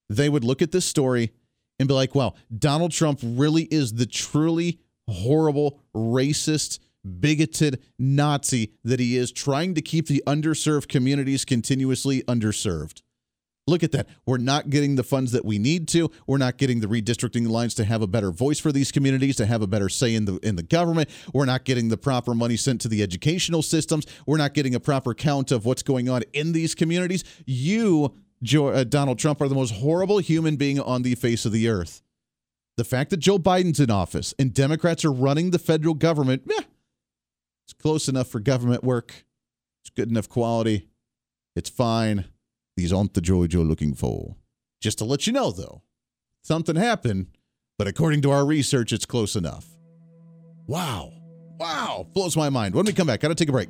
they 0.09 0.29
would 0.29 0.43
look 0.43 0.61
at 0.61 0.71
this 0.71 0.85
story 0.85 1.31
and 1.79 1.87
be 1.87 1.93
like, 1.93 2.15
wow, 2.15 2.33
Donald 2.57 2.91
Trump 2.91 3.19
really 3.21 3.63
is 3.63 3.93
the 3.93 4.05
truly 4.05 4.79
horrible, 5.07 5.79
racist, 5.95 6.79
bigoted 7.19 7.81
Nazi 7.99 8.73
that 8.83 8.99
he 8.99 9.17
is, 9.17 9.31
trying 9.31 9.75
to 9.75 9.81
keep 9.81 10.07
the 10.07 10.23
underserved 10.25 10.87
communities 10.87 11.45
continuously 11.45 12.23
underserved. 12.23 13.02
Look 13.65 13.81
at 13.81 13.93
that. 13.93 14.09
We're 14.25 14.39
not 14.39 14.69
getting 14.69 14.95
the 14.95 15.03
funds 15.03 15.31
that 15.31 15.45
we 15.45 15.57
need 15.57 15.87
to. 15.89 16.11
We're 16.27 16.37
not 16.37 16.57
getting 16.57 16.81
the 16.81 16.87
redistricting 16.87 17.47
lines 17.47 17.73
to 17.75 17.85
have 17.85 18.01
a 18.01 18.07
better 18.07 18.29
voice 18.29 18.59
for 18.59 18.73
these 18.73 18.91
communities, 18.91 19.37
to 19.37 19.45
have 19.45 19.61
a 19.61 19.67
better 19.67 19.87
say 19.87 20.15
in 20.15 20.25
the 20.25 20.35
in 20.37 20.57
the 20.57 20.63
government. 20.63 21.09
We're 21.33 21.45
not 21.45 21.63
getting 21.63 21.87
the 21.87 21.97
proper 21.97 22.33
money 22.33 22.57
sent 22.57 22.81
to 22.81 22.89
the 22.89 23.01
educational 23.01 23.61
systems. 23.61 24.05
We're 24.27 24.37
not 24.37 24.53
getting 24.53 24.75
a 24.75 24.81
proper 24.81 25.13
count 25.13 25.51
of 25.51 25.65
what's 25.65 25.81
going 25.81 26.09
on 26.09 26.23
in 26.33 26.51
these 26.51 26.75
communities. 26.75 27.23
You, 27.45 28.13
Joe, 28.41 28.67
uh, 28.67 28.83
Donald 28.83 29.17
Trump, 29.17 29.41
are 29.41 29.47
the 29.47 29.55
most 29.55 29.75
horrible 29.75 30.17
human 30.17 30.57
being 30.57 30.81
on 30.81 31.03
the 31.03 31.15
face 31.15 31.45
of 31.45 31.53
the 31.53 31.69
earth. 31.69 32.01
The 32.75 32.83
fact 32.83 33.11
that 33.11 33.17
Joe 33.17 33.39
Biden's 33.39 33.79
in 33.79 33.89
office 33.89 34.33
and 34.37 34.53
Democrats 34.53 35.05
are 35.05 35.11
running 35.11 35.51
the 35.51 35.59
federal 35.59 35.93
government, 35.93 36.43
eh, 36.51 36.63
it's 37.65 37.73
close 37.73 38.09
enough 38.09 38.27
for 38.27 38.41
government 38.41 38.83
work. 38.83 39.25
It's 39.83 39.89
good 39.89 40.09
enough 40.09 40.27
quality. 40.27 40.89
It's 41.55 41.69
fine. 41.69 42.25
These 42.75 42.91
aren't 42.93 43.13
the 43.13 43.21
joys 43.21 43.53
you're 43.53 43.63
looking 43.63 43.93
for. 43.93 44.35
Just 44.81 44.97
to 44.97 45.05
let 45.05 45.27
you 45.27 45.33
know, 45.33 45.51
though, 45.51 45.83
something 46.41 46.75
happened, 46.75 47.27
but 47.77 47.87
according 47.87 48.21
to 48.23 48.31
our 48.31 48.45
research, 48.45 48.91
it's 48.91 49.05
close 49.05 49.35
enough. 49.35 49.67
Wow. 50.67 51.13
Wow. 51.59 52.07
Blows 52.13 52.35
my 52.35 52.49
mind. 52.49 52.75
When 52.75 52.85
we 52.85 52.93
come 52.93 53.07
back, 53.07 53.21
got 53.21 53.29
to 53.29 53.35
take 53.35 53.49
a 53.49 53.53
break. 53.53 53.69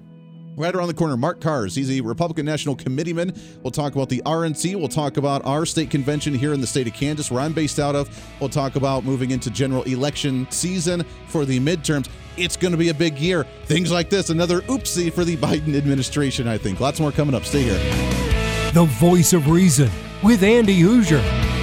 Right 0.56 0.74
around 0.74 0.88
the 0.88 0.94
corner, 0.94 1.18
Mark 1.18 1.40
Kahrs. 1.40 1.76
He's 1.76 1.90
a 1.92 2.02
Republican 2.02 2.46
National 2.46 2.76
Committeeman. 2.76 3.34
We'll 3.64 3.72
talk 3.72 3.94
about 3.94 4.10
the 4.10 4.22
RNC. 4.26 4.76
We'll 4.76 4.88
talk 4.88 5.18
about 5.18 5.44
our 5.46 5.66
state 5.66 5.90
convention 5.90 6.34
here 6.34 6.54
in 6.54 6.62
the 6.62 6.68
state 6.68 6.86
of 6.86 6.94
Kansas, 6.94 7.32
where 7.32 7.42
I'm 7.42 7.54
based 7.54 7.80
out 7.80 7.96
of. 7.96 8.08
We'll 8.40 8.50
talk 8.50 8.76
about 8.76 9.04
moving 9.04 9.32
into 9.32 9.50
general 9.50 9.82
election 9.84 10.48
season 10.52 11.04
for 11.28 11.46
the 11.46 11.60
midterms. 11.60 12.08
It's 12.38 12.56
going 12.56 12.72
to 12.72 12.78
be 12.78 12.90
a 12.90 12.94
big 12.94 13.18
year. 13.18 13.46
Things 13.66 13.92
like 13.92 14.10
this, 14.12 14.30
another 14.30 14.62
oopsie 14.62 15.12
for 15.12 15.24
the 15.24 15.38
Biden 15.38 15.76
administration, 15.76 16.48
I 16.48 16.58
think. 16.60 16.80
Lots 16.80 17.00
more 17.00 17.12
coming 17.12 17.34
up. 17.34 17.46
Stay 17.46 17.64
here. 17.64 18.33
The 18.74 18.86
voice 18.86 19.34
of 19.34 19.52
reason 19.52 19.88
with 20.24 20.42
Andy 20.42 20.82
Hooser. 20.82 21.63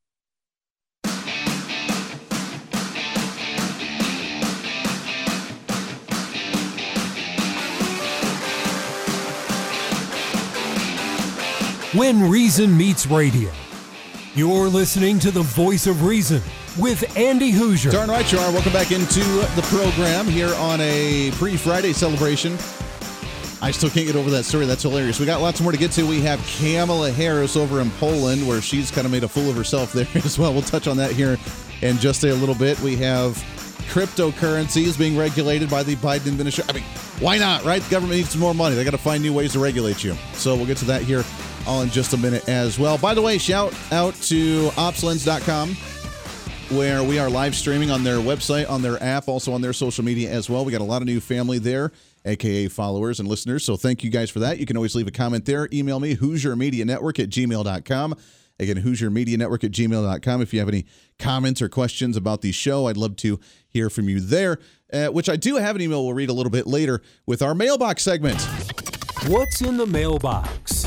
When 11.93 12.29
Reason 12.29 12.77
Meets 12.77 13.07
Radio. 13.07 13.51
You're 14.33 14.69
listening 14.69 15.19
to 15.19 15.29
the 15.29 15.41
voice 15.41 15.87
of 15.87 16.05
reason 16.05 16.41
with 16.79 17.17
Andy 17.17 17.51
Hooser. 17.51 17.91
Darn 17.91 18.09
right 18.09 18.31
you 18.31 18.39
are. 18.39 18.49
Welcome 18.53 18.71
back 18.71 18.93
into 18.93 19.19
the 19.19 19.61
program 19.63 20.25
here 20.25 20.55
on 20.55 20.79
a 20.79 21.31
pre 21.33 21.57
Friday 21.57 21.91
celebration. 21.91 22.53
I 23.61 23.71
still 23.71 23.89
can't 23.89 24.07
get 24.07 24.15
over 24.15 24.29
that 24.29 24.45
story. 24.45 24.67
That's 24.67 24.83
hilarious. 24.83 25.19
We 25.19 25.25
got 25.25 25.41
lots 25.41 25.59
more 25.59 25.73
to 25.73 25.77
get 25.77 25.91
to. 25.91 26.07
We 26.07 26.21
have 26.21 26.39
Kamala 26.57 27.11
Harris 27.11 27.57
over 27.57 27.81
in 27.81 27.91
Poland, 27.91 28.47
where 28.47 28.61
she's 28.61 28.89
kind 28.89 29.03
of 29.03 29.11
made 29.11 29.25
a 29.25 29.27
fool 29.27 29.49
of 29.49 29.57
herself 29.57 29.91
there 29.91 30.07
as 30.23 30.39
well. 30.39 30.53
We'll 30.53 30.61
touch 30.61 30.87
on 30.87 30.95
that 30.95 31.11
here 31.11 31.37
in 31.81 31.97
just 31.97 32.23
a 32.23 32.33
little 32.33 32.55
bit. 32.55 32.79
We 32.79 32.95
have 32.97 33.33
cryptocurrencies 33.89 34.97
being 34.97 35.17
regulated 35.17 35.69
by 35.69 35.83
the 35.83 35.97
Biden 35.97 36.27
administration. 36.27 36.69
I 36.69 36.79
mean, 36.79 36.87
why 37.19 37.37
not, 37.37 37.65
right? 37.65 37.81
The 37.81 37.91
government 37.91 38.17
needs 38.17 38.37
more 38.37 38.53
money. 38.53 38.75
They 38.75 38.85
got 38.85 38.91
to 38.91 38.97
find 38.97 39.21
new 39.21 39.33
ways 39.33 39.51
to 39.51 39.59
regulate 39.59 40.05
you. 40.05 40.15
So 40.35 40.55
we'll 40.55 40.67
get 40.67 40.77
to 40.77 40.85
that 40.85 41.01
here 41.01 41.25
all 41.67 41.81
in 41.81 41.89
just 41.89 42.13
a 42.13 42.17
minute 42.17 42.47
as 42.49 42.77
well. 42.79 42.97
By 42.97 43.13
the 43.13 43.21
way, 43.21 43.37
shout 43.37 43.73
out 43.91 44.13
to 44.23 44.69
opslens.com 44.69 45.75
where 46.71 47.03
we 47.03 47.19
are 47.19 47.29
live 47.29 47.53
streaming 47.53 47.91
on 47.91 48.03
their 48.03 48.17
website, 48.17 48.69
on 48.69 48.81
their 48.81 49.01
app, 49.03 49.27
also 49.27 49.51
on 49.51 49.61
their 49.61 49.73
social 49.73 50.05
media 50.05 50.29
as 50.31 50.49
well. 50.49 50.63
We 50.63 50.71
got 50.71 50.79
a 50.79 50.85
lot 50.85 51.01
of 51.01 51.05
new 51.05 51.19
family 51.19 51.59
there, 51.59 51.91
aka 52.23 52.69
followers 52.69 53.19
and 53.19 53.27
listeners. 53.27 53.65
So 53.65 53.75
thank 53.75 54.03
you 54.03 54.09
guys 54.09 54.29
for 54.29 54.39
that. 54.39 54.57
You 54.57 54.65
can 54.65 54.77
always 54.77 54.95
leave 54.95 55.07
a 55.07 55.11
comment 55.11 55.45
there. 55.45 55.67
Email 55.73 55.99
me, 55.99 56.15
Hooser 56.15 56.57
Media 56.57 56.85
Network 56.85 57.19
at 57.19 57.29
gmail.com. 57.29 58.15
Again, 58.57 58.77
Hooser 58.77 59.11
Media 59.11 59.37
Network 59.37 59.63
at 59.63 59.71
gmail.com. 59.71 60.41
If 60.41 60.53
you 60.53 60.59
have 60.59 60.69
any 60.69 60.85
comments 61.19 61.61
or 61.61 61.67
questions 61.67 62.15
about 62.15 62.41
the 62.41 62.51
show, 62.51 62.87
I'd 62.87 62.97
love 62.97 63.15
to 63.17 63.39
hear 63.67 63.89
from 63.89 64.07
you 64.07 64.21
there, 64.21 64.57
uh, 64.93 65.07
which 65.07 65.27
I 65.27 65.35
do 65.35 65.55
have 65.55 65.75
an 65.75 65.81
email 65.81 66.05
we'll 66.05 66.13
read 66.13 66.29
a 66.29 66.33
little 66.33 66.51
bit 66.51 66.67
later 66.67 67.01
with 67.25 67.41
our 67.41 67.55
mailbox 67.55 68.03
segment. 68.03 68.39
What's 69.27 69.61
in 69.61 69.77
the 69.77 69.87
mailbox? 69.87 70.85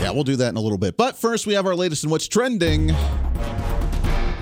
Yeah, 0.00 0.12
we'll 0.12 0.24
do 0.24 0.36
that 0.36 0.50
in 0.50 0.56
a 0.56 0.60
little 0.60 0.78
bit. 0.78 0.96
But 0.96 1.16
first, 1.16 1.46
we 1.46 1.54
have 1.54 1.66
our 1.66 1.74
latest 1.74 2.04
in 2.04 2.10
what's 2.10 2.28
trending. 2.28 2.94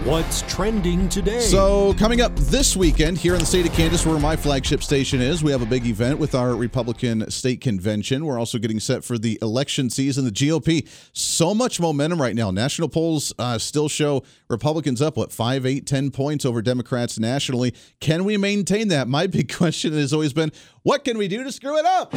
What's 0.06 0.42
trending 0.42 1.08
today? 1.08 1.40
So, 1.40 1.92
coming 1.94 2.20
up 2.20 2.36
this 2.36 2.76
weekend 2.76 3.18
here 3.18 3.32
in 3.32 3.40
the 3.40 3.46
state 3.46 3.66
of 3.66 3.72
Kansas, 3.72 4.06
where 4.06 4.20
my 4.20 4.36
flagship 4.36 4.80
station 4.80 5.20
is, 5.20 5.42
we 5.42 5.50
have 5.50 5.62
a 5.62 5.66
big 5.66 5.84
event 5.84 6.20
with 6.20 6.36
our 6.36 6.54
Republican 6.54 7.28
state 7.28 7.60
convention. 7.60 8.24
We're 8.24 8.38
also 8.38 8.58
getting 8.58 8.78
set 8.78 9.02
for 9.02 9.18
the 9.18 9.36
election 9.42 9.90
season. 9.90 10.24
The 10.24 10.30
GOP, 10.30 10.88
so 11.12 11.54
much 11.54 11.80
momentum 11.80 12.22
right 12.22 12.36
now. 12.36 12.52
National 12.52 12.88
polls 12.88 13.32
uh, 13.38 13.58
still 13.58 13.88
show 13.88 14.22
Republicans 14.48 15.02
up, 15.02 15.16
what, 15.16 15.32
five, 15.32 15.66
eight, 15.66 15.86
ten 15.88 16.12
points 16.12 16.44
over 16.44 16.62
Democrats 16.62 17.18
nationally. 17.18 17.74
Can 17.98 18.24
we 18.24 18.36
maintain 18.36 18.86
that? 18.88 19.08
My 19.08 19.26
big 19.26 19.52
question 19.52 19.92
has 19.94 20.12
always 20.12 20.32
been 20.32 20.52
what 20.84 21.02
can 21.02 21.18
we 21.18 21.26
do 21.26 21.42
to 21.42 21.50
screw 21.50 21.78
it 21.78 21.84
up? 21.84 22.14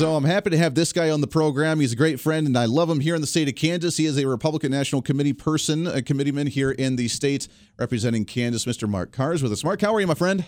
So 0.00 0.16
I'm 0.16 0.24
happy 0.24 0.48
to 0.48 0.56
have 0.56 0.74
this 0.74 0.94
guy 0.94 1.10
on 1.10 1.20
the 1.20 1.26
program. 1.26 1.78
He's 1.78 1.92
a 1.92 1.96
great 1.96 2.20
friend, 2.20 2.46
and 2.46 2.56
I 2.56 2.64
love 2.64 2.88
him 2.88 3.00
here 3.00 3.14
in 3.14 3.20
the 3.20 3.26
state 3.26 3.48
of 3.48 3.54
Kansas. 3.54 3.98
He 3.98 4.06
is 4.06 4.16
a 4.16 4.26
Republican 4.26 4.70
National 4.70 5.02
Committee 5.02 5.34
person, 5.34 5.86
a 5.86 6.00
committeeman 6.00 6.46
here 6.46 6.70
in 6.70 6.96
the 6.96 7.06
state 7.06 7.48
representing 7.78 8.24
Kansas. 8.24 8.64
Mr. 8.64 8.88
Mark 8.88 9.12
Kahrs 9.12 9.42
with 9.42 9.52
us. 9.52 9.62
Mark, 9.62 9.82
how 9.82 9.94
are 9.94 10.00
you, 10.00 10.06
my 10.06 10.14
friend? 10.14 10.46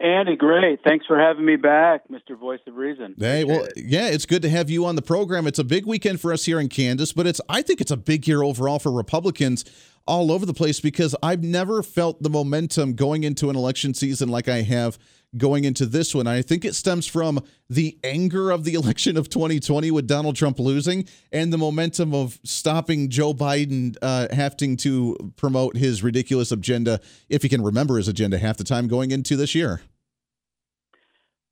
Andy, 0.00 0.36
great. 0.36 0.80
Thanks 0.86 1.04
for 1.04 1.18
having 1.18 1.44
me 1.44 1.56
back, 1.56 2.08
Mr. 2.08 2.34
Voice 2.34 2.60
of 2.66 2.76
Reason. 2.76 3.14
Hey, 3.18 3.44
well, 3.44 3.68
yeah, 3.76 4.06
it's 4.06 4.24
good 4.24 4.40
to 4.40 4.48
have 4.48 4.70
you 4.70 4.86
on 4.86 4.96
the 4.96 5.02
program. 5.02 5.46
It's 5.46 5.58
a 5.58 5.64
big 5.64 5.84
weekend 5.84 6.18
for 6.18 6.32
us 6.32 6.46
here 6.46 6.58
in 6.58 6.70
Kansas, 6.70 7.12
but 7.12 7.26
it's 7.26 7.42
I 7.46 7.60
think 7.60 7.82
it's 7.82 7.90
a 7.90 7.96
big 7.98 8.26
year 8.26 8.42
overall 8.42 8.78
for 8.78 8.90
Republicans 8.90 9.66
all 10.08 10.32
over 10.32 10.46
the 10.46 10.54
place 10.54 10.80
because 10.80 11.14
I've 11.22 11.44
never 11.44 11.82
felt 11.82 12.22
the 12.22 12.30
momentum 12.30 12.94
going 12.94 13.22
into 13.22 13.50
an 13.50 13.56
election 13.56 13.94
season 13.94 14.30
like 14.30 14.48
I 14.48 14.62
have 14.62 14.98
going 15.36 15.64
into 15.64 15.84
this 15.84 16.14
one. 16.14 16.26
I 16.26 16.40
think 16.40 16.64
it 16.64 16.74
stems 16.74 17.06
from 17.06 17.44
the 17.68 17.98
anger 18.02 18.50
of 18.50 18.64
the 18.64 18.74
election 18.82 19.16
of 19.16 19.28
2020 19.28 19.90
with 19.90 20.06
Donald 20.06 20.34
Trump 20.34 20.58
losing 20.58 21.06
and 21.30 21.52
the 21.52 21.58
momentum 21.58 22.14
of 22.14 22.40
stopping 22.42 23.10
Joe 23.10 23.34
Biden 23.34 23.96
uh, 24.00 24.28
having 24.32 24.78
to 24.78 25.32
promote 25.36 25.76
his 25.76 26.02
ridiculous 26.02 26.50
agenda, 26.50 27.00
if 27.28 27.42
he 27.42 27.48
can 27.48 27.62
remember 27.62 27.98
his 27.98 28.08
agenda 28.08 28.38
half 28.38 28.56
the 28.56 28.64
time 28.64 28.88
going 28.88 29.10
into 29.10 29.36
this 29.36 29.54
year. 29.54 29.82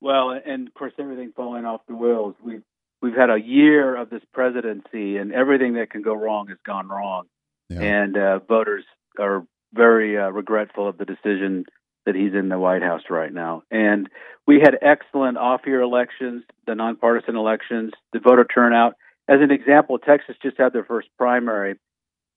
Well, 0.01 0.31
and 0.31 0.67
of 0.67 0.73
course, 0.73 0.93
everything 0.99 1.31
falling 1.35 1.65
off 1.65 1.81
the 1.87 1.95
wheels. 1.95 2.35
We've 2.43 2.63
we've 3.01 3.15
had 3.15 3.29
a 3.29 3.37
year 3.37 3.95
of 3.95 4.09
this 4.09 4.21
presidency, 4.33 5.17
and 5.17 5.31
everything 5.31 5.73
that 5.73 5.89
can 5.89 6.01
go 6.01 6.13
wrong 6.13 6.47
has 6.49 6.57
gone 6.65 6.87
wrong. 6.87 7.25
Yeah. 7.69 7.81
And 7.81 8.17
uh, 8.17 8.39
voters 8.39 8.85
are 9.19 9.45
very 9.73 10.17
uh, 10.17 10.29
regretful 10.29 10.87
of 10.87 10.97
the 10.97 11.05
decision 11.05 11.65
that 12.05 12.15
he's 12.15 12.33
in 12.33 12.49
the 12.49 12.57
White 12.57 12.81
House 12.81 13.03
right 13.09 13.33
now. 13.33 13.63
And 13.69 14.09
we 14.45 14.61
had 14.61 14.77
excellent 14.81 15.37
off-year 15.37 15.81
elections, 15.81 16.43
the 16.65 16.73
nonpartisan 16.73 17.35
elections, 17.35 17.91
the 18.13 18.19
voter 18.19 18.45
turnout. 18.45 18.93
As 19.27 19.41
an 19.41 19.51
example, 19.51 19.99
Texas 19.99 20.37
just 20.41 20.57
had 20.57 20.71
their 20.71 20.85
first 20.85 21.09
primary, 21.17 21.75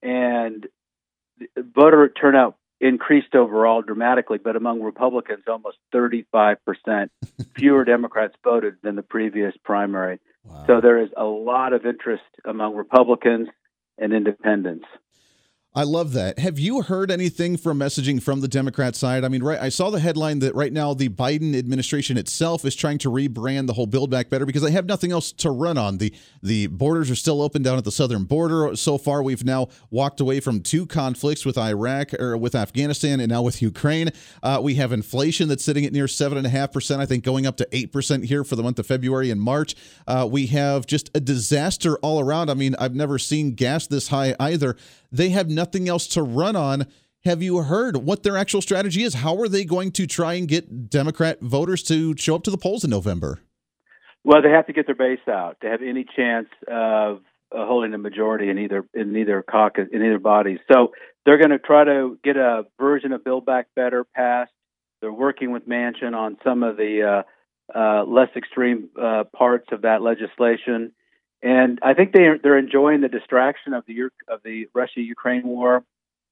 and 0.02 0.66
voter 1.56 2.08
turnout 2.08 2.56
increased 2.80 3.34
overall 3.34 3.82
dramatically, 3.82 4.38
but 4.38 4.56
among 4.56 4.80
Republicans, 4.80 5.44
almost 5.46 5.76
35% 5.94 6.56
fewer 7.54 7.84
Democrats 7.84 8.34
voted 8.42 8.76
than 8.82 8.96
the 8.96 9.02
previous 9.02 9.54
primary. 9.64 10.18
Wow. 10.44 10.64
So 10.66 10.80
there 10.80 10.98
is 10.98 11.10
a 11.16 11.24
lot 11.24 11.72
of 11.72 11.84
interest 11.84 12.24
among 12.44 12.74
Republicans 12.74 13.48
and 13.98 14.12
independents. 14.12 14.86
I 15.72 15.84
love 15.84 16.14
that. 16.14 16.40
Have 16.40 16.58
you 16.58 16.82
heard 16.82 17.12
anything 17.12 17.56
from 17.56 17.78
messaging 17.78 18.20
from 18.20 18.40
the 18.40 18.48
Democrat 18.48 18.96
side? 18.96 19.22
I 19.22 19.28
mean, 19.28 19.40
right, 19.40 19.60
I 19.60 19.68
saw 19.68 19.90
the 19.90 20.00
headline 20.00 20.40
that 20.40 20.52
right 20.56 20.72
now 20.72 20.94
the 20.94 21.08
Biden 21.08 21.56
administration 21.56 22.16
itself 22.16 22.64
is 22.64 22.74
trying 22.74 22.98
to 22.98 23.08
rebrand 23.08 23.68
the 23.68 23.74
whole 23.74 23.86
Build 23.86 24.10
Back 24.10 24.30
Better 24.30 24.44
because 24.44 24.62
they 24.62 24.72
have 24.72 24.86
nothing 24.86 25.12
else 25.12 25.30
to 25.30 25.50
run 25.52 25.78
on. 25.78 25.98
The 25.98 26.12
the 26.42 26.66
borders 26.66 27.08
are 27.08 27.14
still 27.14 27.40
open 27.40 27.62
down 27.62 27.78
at 27.78 27.84
the 27.84 27.92
southern 27.92 28.24
border. 28.24 28.74
So 28.74 28.98
far, 28.98 29.22
we've 29.22 29.44
now 29.44 29.68
walked 29.90 30.20
away 30.20 30.40
from 30.40 30.60
two 30.60 30.86
conflicts 30.86 31.46
with 31.46 31.56
Iraq 31.56 32.14
or 32.14 32.36
with 32.36 32.56
Afghanistan 32.56 33.20
and 33.20 33.30
now 33.30 33.42
with 33.42 33.62
Ukraine. 33.62 34.10
Uh, 34.42 34.58
we 34.60 34.74
have 34.74 34.90
inflation 34.90 35.48
that's 35.48 35.64
sitting 35.64 35.84
at 35.84 35.92
near 35.92 36.08
seven 36.08 36.36
and 36.36 36.48
a 36.48 36.50
half 36.50 36.72
percent. 36.72 37.00
I 37.00 37.06
think 37.06 37.22
going 37.22 37.46
up 37.46 37.56
to 37.58 37.68
eight 37.70 37.92
percent 37.92 38.24
here 38.24 38.42
for 38.42 38.56
the 38.56 38.64
month 38.64 38.80
of 38.80 38.86
February 38.86 39.30
and 39.30 39.40
March. 39.40 39.76
Uh, 40.08 40.26
we 40.28 40.46
have 40.46 40.86
just 40.86 41.12
a 41.14 41.20
disaster 41.20 41.96
all 41.98 42.18
around. 42.18 42.50
I 42.50 42.54
mean, 42.54 42.74
I've 42.80 42.96
never 42.96 43.20
seen 43.20 43.52
gas 43.52 43.86
this 43.86 44.08
high 44.08 44.34
either. 44.40 44.74
They 45.12 45.30
have 45.30 45.48
nothing 45.48 45.88
else 45.88 46.06
to 46.08 46.22
run 46.22 46.56
on. 46.56 46.86
Have 47.24 47.42
you 47.42 47.58
heard 47.62 47.98
what 47.98 48.22
their 48.22 48.36
actual 48.36 48.62
strategy 48.62 49.02
is? 49.02 49.14
How 49.14 49.38
are 49.40 49.48
they 49.48 49.64
going 49.64 49.92
to 49.92 50.06
try 50.06 50.34
and 50.34 50.48
get 50.48 50.88
Democrat 50.88 51.40
voters 51.40 51.82
to 51.84 52.16
show 52.16 52.34
up 52.34 52.44
to 52.44 52.50
the 52.50 52.56
polls 52.56 52.84
in 52.84 52.90
November? 52.90 53.40
Well, 54.24 54.42
they 54.42 54.50
have 54.50 54.66
to 54.66 54.72
get 54.72 54.86
their 54.86 54.94
base 54.94 55.26
out 55.28 55.58
to 55.62 55.68
have 55.68 55.80
any 55.82 56.04
chance 56.16 56.48
of 56.68 57.20
holding 57.52 57.94
a 57.94 57.98
majority 57.98 58.48
in 58.48 58.58
either 58.58 58.84
in 58.94 59.16
either 59.16 59.42
caucus 59.42 59.88
in 59.92 60.02
either 60.04 60.18
body. 60.18 60.58
So 60.70 60.92
they're 61.24 61.38
going 61.38 61.50
to 61.50 61.58
try 61.58 61.84
to 61.84 62.18
get 62.22 62.36
a 62.36 62.64
version 62.78 63.12
of 63.12 63.24
Build 63.24 63.44
Back 63.44 63.66
Better 63.74 64.04
passed. 64.04 64.52
They're 65.00 65.12
working 65.12 65.50
with 65.50 65.66
Manchin 65.66 66.14
on 66.14 66.36
some 66.44 66.62
of 66.62 66.76
the 66.76 67.24
uh, 67.74 67.78
uh, 67.78 68.04
less 68.04 68.28
extreme 68.36 68.90
uh, 69.00 69.24
parts 69.34 69.66
of 69.72 69.82
that 69.82 70.02
legislation. 70.02 70.92
And 71.42 71.78
I 71.82 71.94
think 71.94 72.12
they 72.12 72.26
they're 72.42 72.58
enjoying 72.58 73.00
the 73.00 73.08
distraction 73.08 73.72
of 73.72 73.84
the 73.86 74.10
of 74.28 74.42
the 74.44 74.68
Russia 74.74 75.00
Ukraine 75.00 75.46
war, 75.46 75.84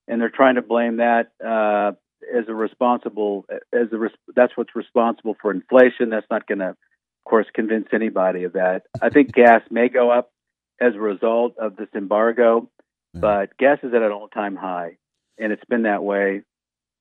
and 0.07 0.21
they're 0.21 0.29
trying 0.29 0.57
to 0.57 0.63
blame 0.63 0.99
that 0.99 1.33
uh, 1.45 1.93
as 2.37 2.45
a 2.49 2.55
responsible 2.55 3.47
as 3.73 3.93
a 3.93 4.11
that's 4.35 4.57
what's 4.57 4.77
responsible 4.77 5.37
for 5.41 5.51
inflation. 5.51 6.11
That's 6.11 6.27
not 6.31 6.47
going 6.47 6.59
to, 6.59 6.71
of 6.71 6.77
course, 7.25 7.47
convince 7.55 7.89
anybody 7.93 8.45
of 8.45 8.53
that. 8.53 8.83
I 9.01 9.09
think 9.09 9.33
gas 9.33 9.63
may 9.71 9.89
go 9.89 10.11
up 10.11 10.31
as 10.79 10.95
a 10.95 11.01
result 11.01 11.57
of 11.59 11.77
this 11.77 11.89
embargo, 11.95 12.69
but 13.15 13.57
gas 13.57 13.79
is 13.83 13.95
at 13.95 14.03
an 14.03 14.13
all 14.13 14.29
time 14.29 14.57
high, 14.57 14.99
and 15.39 15.53
it's 15.53 15.65
been 15.65 15.85
that 15.85 16.03
way 16.03 16.43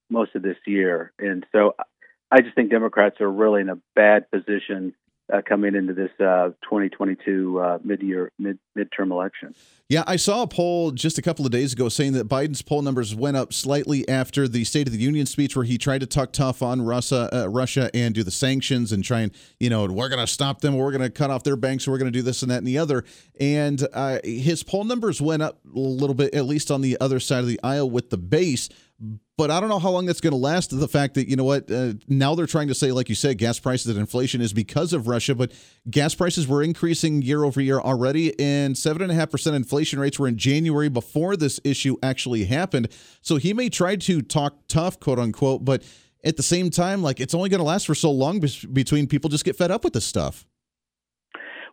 most 0.09 0.33
of 0.35 0.41
this 0.41 0.57
year. 0.65 1.11
And 1.19 1.45
so, 1.51 1.75
I 2.31 2.39
just 2.39 2.55
think 2.55 2.71
Democrats 2.71 3.19
are 3.19 3.29
really 3.29 3.61
in 3.61 3.69
a 3.69 3.79
bad 3.95 4.31
position 4.31 4.93
uh, 5.31 5.41
coming 5.47 5.75
into 5.75 5.93
this 5.93 6.11
uh, 6.19 6.49
2022 6.63 7.59
uh, 7.59 7.77
mid-year 7.83 8.31
mid 8.39 8.59
midterm 8.77 9.11
election. 9.11 9.53
Yeah, 9.89 10.03
I 10.05 10.17
saw 10.17 10.43
a 10.43 10.47
poll 10.47 10.91
just 10.91 11.17
a 11.17 11.21
couple 11.21 11.45
of 11.45 11.51
days 11.51 11.73
ago 11.73 11.89
saying 11.89 12.13
that 12.13 12.27
Biden's 12.27 12.61
poll 12.61 12.81
numbers 12.81 13.15
went 13.15 13.37
up 13.37 13.53
slightly 13.53 14.07
after 14.07 14.47
the 14.47 14.63
State 14.63 14.87
of 14.87 14.93
the 14.93 14.99
Union 14.99 15.25
speech, 15.25 15.55
where 15.55 15.65
he 15.65 15.77
tried 15.77 16.01
to 16.01 16.07
talk 16.07 16.31
tough 16.31 16.61
on 16.61 16.81
Russia, 16.81 17.29
uh, 17.33 17.49
Russia, 17.49 17.89
and 17.93 18.13
do 18.13 18.23
the 18.23 18.31
sanctions 18.31 18.91
and 18.91 19.03
try 19.03 19.21
and 19.21 19.31
you 19.59 19.69
know 19.69 19.85
we're 19.85 20.09
going 20.09 20.25
to 20.25 20.31
stop 20.31 20.61
them, 20.61 20.75
we're 20.77 20.91
going 20.91 21.01
to 21.01 21.09
cut 21.09 21.29
off 21.29 21.43
their 21.43 21.55
banks, 21.55 21.87
we're 21.87 21.97
going 21.97 22.11
to 22.11 22.17
do 22.17 22.21
this 22.21 22.41
and 22.41 22.51
that 22.51 22.57
and 22.57 22.67
the 22.67 22.77
other. 22.77 23.03
And 23.39 23.85
uh, 23.93 24.19
his 24.23 24.63
poll 24.63 24.83
numbers 24.83 25.21
went 25.21 25.41
up 25.41 25.59
a 25.65 25.79
little 25.79 26.15
bit, 26.15 26.33
at 26.33 26.45
least 26.45 26.71
on 26.71 26.81
the 26.81 26.97
other 27.01 27.19
side 27.19 27.39
of 27.39 27.47
the 27.47 27.59
aisle 27.63 27.89
with 27.89 28.09
the 28.09 28.17
base 28.17 28.69
but 29.37 29.51
I 29.51 29.59
don't 29.59 29.69
know 29.69 29.77
how 29.77 29.91
long 29.91 30.07
that's 30.07 30.19
going 30.19 30.31
to 30.31 30.37
last. 30.37 30.77
The 30.77 30.87
fact 30.87 31.13
that, 31.13 31.29
you 31.29 31.35
know 31.35 31.43
what, 31.43 31.69
uh, 31.71 31.93
now 32.07 32.33
they're 32.33 32.47
trying 32.47 32.69
to 32.69 32.73
say, 32.73 32.91
like 32.91 33.07
you 33.07 33.13
said, 33.13 33.37
gas 33.37 33.59
prices 33.59 33.87
and 33.87 33.99
inflation 33.99 34.41
is 34.41 34.51
because 34.51 34.93
of 34.93 35.07
Russia, 35.07 35.35
but 35.35 35.51
gas 35.89 36.15
prices 36.15 36.47
were 36.47 36.63
increasing 36.63 37.21
year 37.21 37.43
over 37.43 37.61
year 37.61 37.79
already, 37.79 38.37
and 38.39 38.75
7.5% 38.75 39.55
inflation 39.55 39.99
rates 39.99 40.17
were 40.17 40.27
in 40.27 40.37
January 40.37 40.89
before 40.89 41.37
this 41.37 41.59
issue 41.63 41.97
actually 42.01 42.45
happened. 42.45 42.89
So 43.21 43.35
he 43.35 43.53
may 43.53 43.69
try 43.69 43.95
to 43.95 44.23
talk 44.23 44.55
tough, 44.67 44.99
quote 44.99 45.19
unquote, 45.19 45.63
but 45.63 45.83
at 46.23 46.35
the 46.35 46.43
same 46.43 46.71
time, 46.71 47.03
like 47.03 47.19
it's 47.19 47.35
only 47.35 47.49
going 47.49 47.59
to 47.59 47.65
last 47.65 47.85
for 47.85 47.95
so 47.95 48.09
long 48.09 48.39
between 48.39 49.05
people 49.05 49.29
just 49.29 49.45
get 49.45 49.55
fed 49.55 49.69
up 49.69 49.83
with 49.83 49.93
this 49.93 50.05
stuff. 50.05 50.47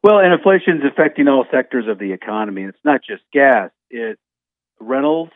Well, 0.02 0.18
and 0.18 0.34
inflation 0.34 0.76
is 0.76 0.82
affecting 0.92 1.28
all 1.28 1.46
sectors 1.50 1.86
of 1.88 1.98
the 1.98 2.12
economy. 2.12 2.64
It's 2.64 2.76
not 2.84 3.00
just 3.08 3.22
gas, 3.32 3.70
it's 3.88 4.20
rentals 4.78 5.30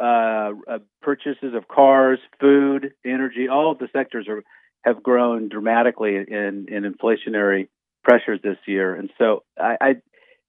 uh, 0.00 0.52
uh, 0.66 0.78
purchases 1.02 1.54
of 1.54 1.68
cars, 1.68 2.18
food, 2.40 2.94
energy, 3.04 3.48
all 3.48 3.70
of 3.70 3.78
the 3.78 3.88
sectors 3.92 4.26
are 4.28 4.42
have 4.82 5.02
grown 5.02 5.50
dramatically 5.50 6.16
in, 6.16 6.66
in 6.70 6.90
inflationary 6.90 7.68
pressures 8.02 8.40
this 8.42 8.56
year, 8.66 8.94
and 8.94 9.10
so 9.18 9.42
I, 9.58 9.76
I 9.80 9.94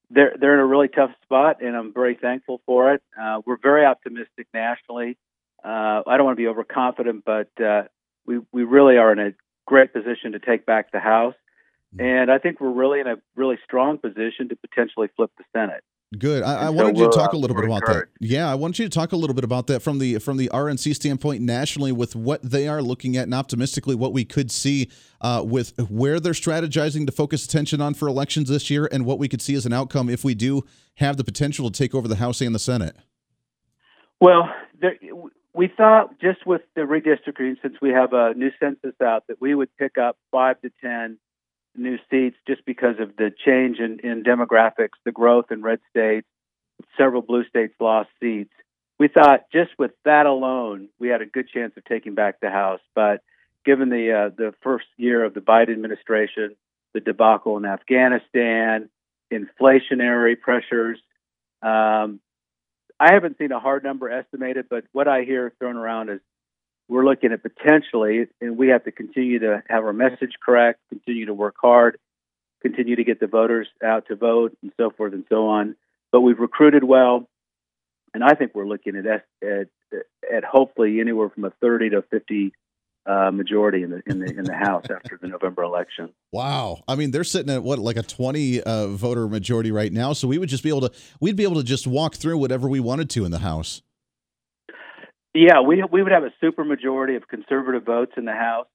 they're 0.09 0.35
they're 0.39 0.53
in 0.53 0.59
a 0.59 0.65
really 0.65 0.87
tough 0.87 1.11
spot, 1.23 1.61
and 1.61 1.75
I'm 1.75 1.93
very 1.93 2.15
thankful 2.15 2.61
for 2.65 2.93
it. 2.93 3.01
Uh, 3.19 3.41
we're 3.45 3.57
very 3.61 3.85
optimistic 3.85 4.47
nationally. 4.53 5.17
Uh, 5.63 6.01
I 6.07 6.17
don't 6.17 6.25
want 6.25 6.37
to 6.37 6.41
be 6.41 6.47
overconfident, 6.47 7.23
but 7.25 7.49
uh, 7.61 7.83
we 8.25 8.39
we 8.51 8.63
really 8.63 8.97
are 8.97 9.11
in 9.11 9.19
a 9.19 9.31
great 9.65 9.93
position 9.93 10.31
to 10.31 10.39
take 10.39 10.65
back 10.65 10.91
the 10.91 10.99
House, 10.99 11.35
mm-hmm. 11.93 12.05
and 12.05 12.31
I 12.31 12.37
think 12.37 12.59
we're 12.61 12.71
really 12.71 12.99
in 12.99 13.07
a 13.07 13.15
really 13.35 13.57
strong 13.65 13.97
position 13.97 14.49
to 14.49 14.55
potentially 14.55 15.09
flip 15.15 15.31
the 15.37 15.43
Senate. 15.53 15.83
Good. 16.17 16.43
I, 16.43 16.65
I 16.65 16.69
wanted 16.69 16.97
so 16.97 17.03
you 17.03 17.11
to 17.11 17.17
talk 17.17 17.31
a 17.31 17.37
little 17.37 17.55
bit 17.55 17.63
about 17.63 17.85
that. 17.85 18.07
Yeah, 18.19 18.51
I 18.51 18.55
wanted 18.55 18.79
you 18.79 18.85
to 18.85 18.93
talk 18.93 19.13
a 19.13 19.15
little 19.15 19.33
bit 19.33 19.45
about 19.45 19.67
that 19.67 19.79
from 19.81 19.99
the 19.99 20.19
from 20.19 20.35
the 20.35 20.49
RNC 20.49 20.93
standpoint 20.95 21.41
nationally, 21.41 21.93
with 21.93 22.17
what 22.17 22.41
they 22.43 22.67
are 22.67 22.81
looking 22.81 23.15
at, 23.15 23.23
and 23.23 23.33
optimistically 23.33 23.95
what 23.95 24.11
we 24.11 24.25
could 24.25 24.51
see 24.51 24.89
uh, 25.21 25.41
with 25.45 25.73
where 25.89 26.19
they're 26.19 26.33
strategizing 26.33 27.05
to 27.05 27.13
focus 27.13 27.45
attention 27.45 27.79
on 27.79 27.93
for 27.93 28.09
elections 28.09 28.49
this 28.49 28.69
year, 28.69 28.89
and 28.91 29.05
what 29.05 29.19
we 29.19 29.29
could 29.29 29.41
see 29.41 29.55
as 29.55 29.65
an 29.65 29.71
outcome 29.71 30.09
if 30.09 30.25
we 30.25 30.35
do 30.35 30.63
have 30.95 31.15
the 31.15 31.23
potential 31.23 31.71
to 31.71 31.77
take 31.77 31.95
over 31.95 32.09
the 32.09 32.17
House 32.17 32.41
and 32.41 32.53
the 32.53 32.59
Senate. 32.59 32.97
Well, 34.19 34.49
there, 34.81 34.97
we 35.53 35.69
thought 35.69 36.19
just 36.19 36.45
with 36.45 36.61
the 36.75 36.81
redistricting, 36.81 37.55
since 37.61 37.75
we 37.81 37.91
have 37.91 38.11
a 38.11 38.33
new 38.33 38.51
census 38.59 38.95
out, 39.01 39.23
that 39.29 39.39
we 39.39 39.55
would 39.55 39.69
pick 39.77 39.97
up 39.97 40.17
five 40.29 40.59
to 40.61 40.71
ten 40.81 41.19
new 41.75 41.97
seats 42.09 42.37
just 42.47 42.65
because 42.65 42.95
of 42.99 43.15
the 43.15 43.31
change 43.45 43.79
in, 43.79 43.99
in 43.99 44.23
demographics, 44.23 44.97
the 45.05 45.11
growth 45.11 45.51
in 45.51 45.61
red 45.61 45.79
states, 45.89 46.27
several 46.97 47.21
blue 47.21 47.45
states 47.45 47.73
lost 47.79 48.09
seats. 48.19 48.51
We 48.99 49.07
thought 49.07 49.45
just 49.51 49.71
with 49.79 49.91
that 50.05 50.25
alone, 50.25 50.89
we 50.99 51.07
had 51.07 51.21
a 51.21 51.25
good 51.25 51.49
chance 51.49 51.73
of 51.77 51.85
taking 51.85 52.13
back 52.13 52.39
the 52.39 52.49
House. 52.49 52.81
But 52.93 53.21
given 53.65 53.89
the 53.89 54.11
uh, 54.11 54.29
the 54.35 54.53
first 54.61 54.85
year 54.97 55.23
of 55.23 55.33
the 55.33 55.39
Biden 55.39 55.71
administration, 55.71 56.55
the 56.93 56.99
debacle 56.99 57.57
in 57.57 57.65
Afghanistan, 57.65 58.89
inflationary 59.31 60.39
pressures, 60.39 60.99
um, 61.63 62.19
I 62.99 63.13
haven't 63.13 63.39
seen 63.39 63.51
a 63.51 63.59
hard 63.59 63.83
number 63.83 64.09
estimated, 64.11 64.67
but 64.69 64.83
what 64.91 65.07
I 65.07 65.23
hear 65.23 65.51
thrown 65.57 65.77
around 65.77 66.09
is 66.09 66.19
we're 66.91 67.05
looking 67.05 67.31
at 67.31 67.41
potentially, 67.41 68.27
and 68.41 68.57
we 68.57 68.67
have 68.67 68.83
to 68.83 68.91
continue 68.91 69.39
to 69.39 69.63
have 69.69 69.85
our 69.85 69.93
message 69.93 70.33
correct, 70.45 70.81
continue 70.89 71.25
to 71.25 71.33
work 71.33 71.55
hard, 71.61 71.97
continue 72.61 72.97
to 72.97 73.05
get 73.05 73.21
the 73.21 73.27
voters 73.27 73.69
out 73.81 74.07
to 74.09 74.17
vote, 74.17 74.57
and 74.61 74.73
so 74.75 74.89
forth 74.89 75.13
and 75.13 75.23
so 75.29 75.47
on. 75.47 75.77
But 76.11 76.19
we've 76.19 76.37
recruited 76.37 76.83
well, 76.83 77.29
and 78.13 78.25
I 78.25 78.33
think 78.33 78.53
we're 78.53 78.67
looking 78.67 78.97
at 78.97 79.05
at, 79.41 79.67
at 80.29 80.43
hopefully 80.43 80.99
anywhere 80.99 81.29
from 81.29 81.45
a 81.45 81.51
30 81.61 81.91
to 81.91 82.01
50 82.11 82.51
uh, 83.05 83.31
majority 83.31 83.83
in 83.83 83.91
the 83.91 84.03
in 84.05 84.19
the 84.19 84.25
in 84.25 84.43
the 84.43 84.53
House 84.53 84.83
after 84.93 85.17
the 85.19 85.29
November 85.29 85.63
election. 85.63 86.09
Wow, 86.33 86.83
I 86.89 86.95
mean 86.95 87.11
they're 87.11 87.23
sitting 87.23 87.53
at 87.55 87.63
what 87.63 87.79
like 87.79 87.95
a 87.95 88.03
20 88.03 88.63
uh, 88.63 88.87
voter 88.87 89.29
majority 89.29 89.71
right 89.71 89.93
now, 89.93 90.11
so 90.11 90.27
we 90.27 90.37
would 90.37 90.49
just 90.49 90.61
be 90.61 90.69
able 90.69 90.81
to 90.81 90.91
we'd 91.21 91.37
be 91.37 91.43
able 91.43 91.55
to 91.55 91.63
just 91.63 91.87
walk 91.87 92.15
through 92.15 92.37
whatever 92.37 92.67
we 92.67 92.81
wanted 92.81 93.09
to 93.11 93.23
in 93.23 93.31
the 93.31 93.39
House. 93.39 93.81
Yeah, 95.33 95.61
we 95.61 95.83
we 95.89 96.03
would 96.03 96.11
have 96.11 96.23
a 96.23 96.33
super 96.41 96.63
majority 96.63 97.15
of 97.15 97.27
conservative 97.27 97.85
votes 97.85 98.13
in 98.17 98.25
the 98.25 98.33
House. 98.33 98.67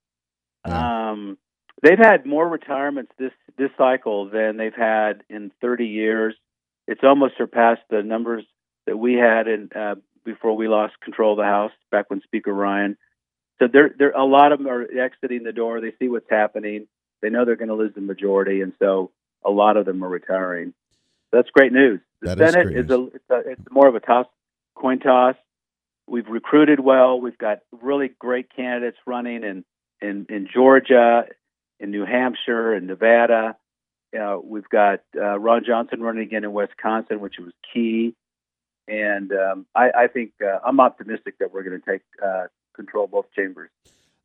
Um, 0.65 1.39
they've 1.83 1.99
had 1.99 2.27
more 2.27 2.49
retirements 2.49 3.13
this 3.19 3.33
this 3.59 3.71
cycle 3.77 4.29
than 4.31 4.57
they've 4.57 4.75
had 4.75 5.23
in 5.29 5.53
30 5.61 5.87
years. 5.87 6.35
It's 6.87 7.03
almost 7.03 7.35
surpassed 7.37 7.83
the 7.91 8.03
numbers 8.03 8.45
that 8.87 8.97
we 8.97 9.15
had 9.15 9.49
in 9.49 9.69
uh, 9.75 9.97
before 10.25 10.57
we 10.57 10.69
lost 10.69 10.95
control 11.01 11.33
of 11.33 11.39
the 11.39 11.45
House 11.45 11.73
back 11.91 12.11
when 12.11 12.21
Speaker 12.23 12.53
Ryan. 12.53 12.97
So 13.59 13.69
there, 13.73 13.91
there, 13.99 14.11
a 14.11 14.25
lot 14.25 14.53
of 14.53 14.59
them 14.59 14.69
are 14.69 14.83
exiting 14.83 15.43
the 15.43 15.53
door. 15.53 15.81
They 15.81 15.93
see 15.99 16.09
what's 16.09 16.29
happening. 16.29 16.87
They 17.23 17.31
know 17.31 17.45
they're 17.45 17.57
going 17.57 17.69
to 17.69 17.75
lose 17.75 17.95
the 17.95 18.03
majority, 18.03 18.61
and 18.61 18.73
so 18.79 19.11
a 19.45 19.51
lot 19.51 19.77
of 19.77 19.87
them 19.87 20.05
are 20.05 20.09
retiring. 20.09 20.75
That's 21.33 21.49
great 21.51 21.73
news. 21.73 22.01
The 22.21 22.35
that 22.35 22.53
Senate 22.53 22.77
is, 22.77 22.85
is 22.85 22.91
a, 22.91 23.05
it's 23.07 23.31
a, 23.31 23.39
it's 23.51 23.71
more 23.71 23.89
of 23.89 23.95
a 23.95 24.01
toss, 24.01 24.27
coin 24.75 24.99
toss. 24.99 25.37
We've 26.09 26.29
recruited 26.29 26.81
well. 26.81 27.21
We've 27.21 27.39
got 27.39 27.61
really 27.73 28.11
great 28.19 28.55
candidates 28.55 28.99
running 29.07 29.43
in 29.43 29.65
in, 30.01 30.27
in 30.29 30.49
Georgia, 30.53 31.25
in 31.81 31.91
New 31.91 32.05
Hampshire, 32.05 32.75
in 32.75 32.87
Nevada. 32.87 33.57
Uh, 34.17 34.39
we've 34.43 34.69
got 34.69 35.01
uh, 35.17 35.39
Ron 35.39 35.63
Johnson 35.67 36.01
running 36.01 36.23
again 36.23 36.45
in 36.45 36.53
Wisconsin, 36.53 37.21
which 37.21 37.35
was 37.39 37.53
key. 37.73 38.15
and 38.87 39.33
um, 39.33 39.67
I, 39.75 39.91
I, 39.97 40.07
think 40.07 40.33
uh, 40.43 40.59
I'm 40.65 40.81
optimistic 40.81 41.39
that 41.41 41.53
we're 41.53 41.65
going 41.65 41.81
to 41.81 41.91
take 41.91 42.03
uh, 42.25 42.45
control 42.75 43.05
of 43.07 43.11
both 43.11 43.27
chambers. 43.35 43.71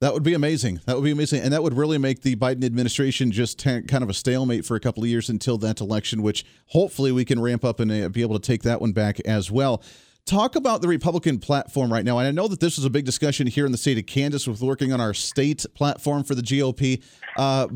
That 0.02 0.14
would 0.14 0.24
be 0.24 0.34
amazing. 0.34 0.82
That 0.86 0.96
would 0.96 1.04
be 1.04 1.12
amazing. 1.12 1.42
And 1.42 1.54
that 1.54 1.62
would 1.62 1.76
really 1.76 1.98
make 1.98 2.22
the 2.22 2.36
Biden 2.36 2.64
administration 2.64 3.32
just 3.32 3.60
t- 3.60 3.82
kind 3.84 4.04
of 4.04 4.10
a 4.10 4.14
stalemate 4.14 4.66
for 4.66 4.76
a 4.76 4.80
couple 4.80 5.04
of 5.04 5.10
years 5.10 5.30
until 5.30 5.58
that 5.60 5.80
election, 5.80 6.24
which 6.24 6.44
hopefully 6.68 7.12
we 7.12 7.24
can 7.24 7.40
ramp 7.40 7.64
up 7.64 7.80
and 7.80 7.92
uh, 7.92 8.10
be 8.10 8.22
able 8.22 8.38
to 8.38 8.46
take 8.46 8.64
that 8.64 8.82
one 8.82 8.94
back 8.94 9.20
as 9.22 9.52
well. 9.52 9.84
Talk 10.26 10.56
about 10.56 10.82
the 10.82 10.88
Republican 10.88 11.40
platform 11.40 11.92
right 11.92 12.06
now. 12.06 12.20
And 12.20 12.28
I 12.28 12.32
know 12.32 12.48
that 12.48 12.60
this 12.60 12.78
is 12.78 12.86
a 12.86 12.90
big 12.90 13.06
discussion 13.06 13.48
here 13.48 13.66
in 13.66 13.72
the 13.72 13.78
state 13.78 13.98
of 13.98 14.06
Kansas 14.06 14.48
with 14.48 14.62
working 14.62 14.94
on 14.94 15.02
our 15.02 15.14
state 15.14 15.66
platform 15.74 16.24
for 16.24 16.36
the 16.36 16.42
GOP. 16.42 17.04
Uh, 17.38 17.68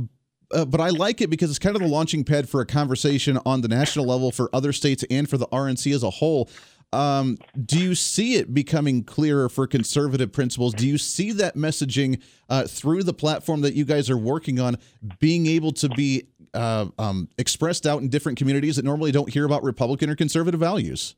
uh, 0.54 0.64
but 0.64 0.80
I 0.80 0.90
like 0.90 1.22
it 1.22 1.30
because 1.30 1.50
it's 1.50 1.60
kind 1.60 1.76
of 1.76 1.82
the 1.82 1.88
launching 1.88 2.24
pad 2.24 2.48
for 2.48 2.62
a 2.62 2.66
conversation 2.66 3.40
on 3.46 3.62
the 3.62 3.68
national 3.68 4.06
level 4.06 4.32
for 4.32 4.50
other 4.54 4.72
states 4.72 5.04
and 5.10 5.28
for 5.28 5.38
the 5.38 5.48
RNC 5.48 5.94
as 5.94 6.04
a 6.04 6.10
whole 6.10 6.50
um, 6.96 7.38
do 7.66 7.78
you 7.78 7.94
see 7.94 8.36
it 8.36 8.54
becoming 8.54 9.04
clearer 9.04 9.50
for 9.50 9.68
conservative 9.68 10.32
principles? 10.32 10.74
Do 10.74 10.88
you 10.88 10.98
see 10.98 11.32
that 11.34 11.56
messaging 11.56 12.22
uh, 12.50 12.68
through 12.68 13.04
the 13.04 13.14
platform 13.14 13.62
that 13.62 13.74
you 13.74 13.84
guys 13.84 14.10
are 14.10 14.18
working 14.18 14.60
on 14.60 14.78
being 15.20 15.46
able 15.46 15.74
to 15.74 15.90
be 15.90 16.28
uh, 16.54 16.86
um, 16.98 17.28
expressed 17.38 17.86
out 17.86 18.02
in 18.02 18.08
different 18.08 18.38
communities 18.38 18.78
that 18.78 18.86
normally 18.86 19.12
don't 19.12 19.30
hear 19.30 19.46
about 19.46 19.64
Republican 19.64 20.10
or 20.10 20.16
conservative 20.16 20.60
values? 20.60 21.16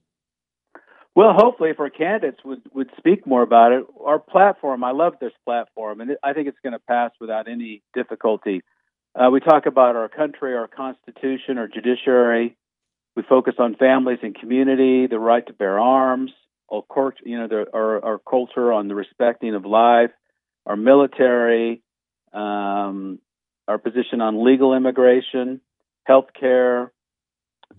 Well, 1.18 1.34
hopefully, 1.34 1.72
if 1.72 1.80
our 1.80 1.90
candidates 1.90 2.38
would, 2.46 2.62
would 2.76 2.92
speak 2.96 3.26
more 3.26 3.42
about 3.42 3.72
it, 3.72 3.88
our 4.06 4.20
platform, 4.20 4.84
I 4.84 4.92
love 4.92 5.14
this 5.20 5.32
platform, 5.46 6.00
and 6.00 6.12
I 6.24 6.34
think 6.34 6.48
it's 6.48 6.60
going 6.62 6.74
to 6.74 6.80
pass 6.88 7.10
without 7.20 7.48
any 7.48 7.82
difficulty. 7.96 8.62
Uh, 9.16 9.32
we 9.32 9.40
talk 9.40 9.66
about 9.66 9.96
our 9.96 10.10
country, 10.10 10.56
our 10.56 10.68
Constitution, 10.68 11.58
our 11.58 11.68
judiciary, 11.68 12.56
we 13.16 13.24
focus 13.24 13.56
on 13.58 13.74
families 13.74 14.20
and 14.22 14.36
community, 14.36 15.08
the 15.08 15.18
right 15.18 15.44
to 15.48 15.54
bear 15.54 15.80
arms, 15.80 16.30
our, 16.72 16.84
you 17.26 17.40
know, 17.40 17.48
the, 17.48 17.66
our, 17.74 18.06
our 18.06 18.20
culture 18.20 18.72
on 18.72 18.88
the 18.88 18.94
respecting 18.94 19.56
of 19.56 19.66
life, 19.66 20.12
our 20.68 20.76
military, 20.76 21.82
um, 22.32 23.18
our 23.68 23.80
position 23.80 24.22
on 24.22 24.46
legal 24.46 24.76
immigration, 24.76 25.62
health 26.04 26.28
care, 26.40 26.92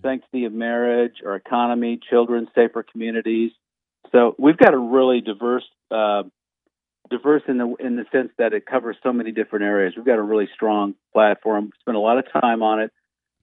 sanctity 0.01 0.45
of 0.45 0.53
marriage, 0.53 1.21
our 1.25 1.35
economy, 1.35 1.99
children, 2.09 2.47
safer 2.55 2.83
communities. 2.83 3.51
So 4.11 4.35
we've 4.37 4.57
got 4.57 4.73
a 4.73 4.77
really 4.77 5.21
diverse, 5.21 5.65
uh, 5.91 6.23
diverse 7.09 7.43
in 7.47 7.57
the 7.57 7.75
in 7.79 7.95
the 7.95 8.05
sense 8.11 8.29
that 8.37 8.53
it 8.53 8.65
covers 8.65 8.97
so 9.03 9.13
many 9.13 9.31
different 9.31 9.65
areas. 9.65 9.93
We've 9.95 10.05
got 10.05 10.19
a 10.19 10.23
really 10.23 10.49
strong 10.53 10.95
platform. 11.13 11.71
Spent 11.81 11.97
a 11.97 11.99
lot 11.99 12.17
of 12.17 12.25
time 12.31 12.63
on 12.63 12.79
it. 12.79 12.91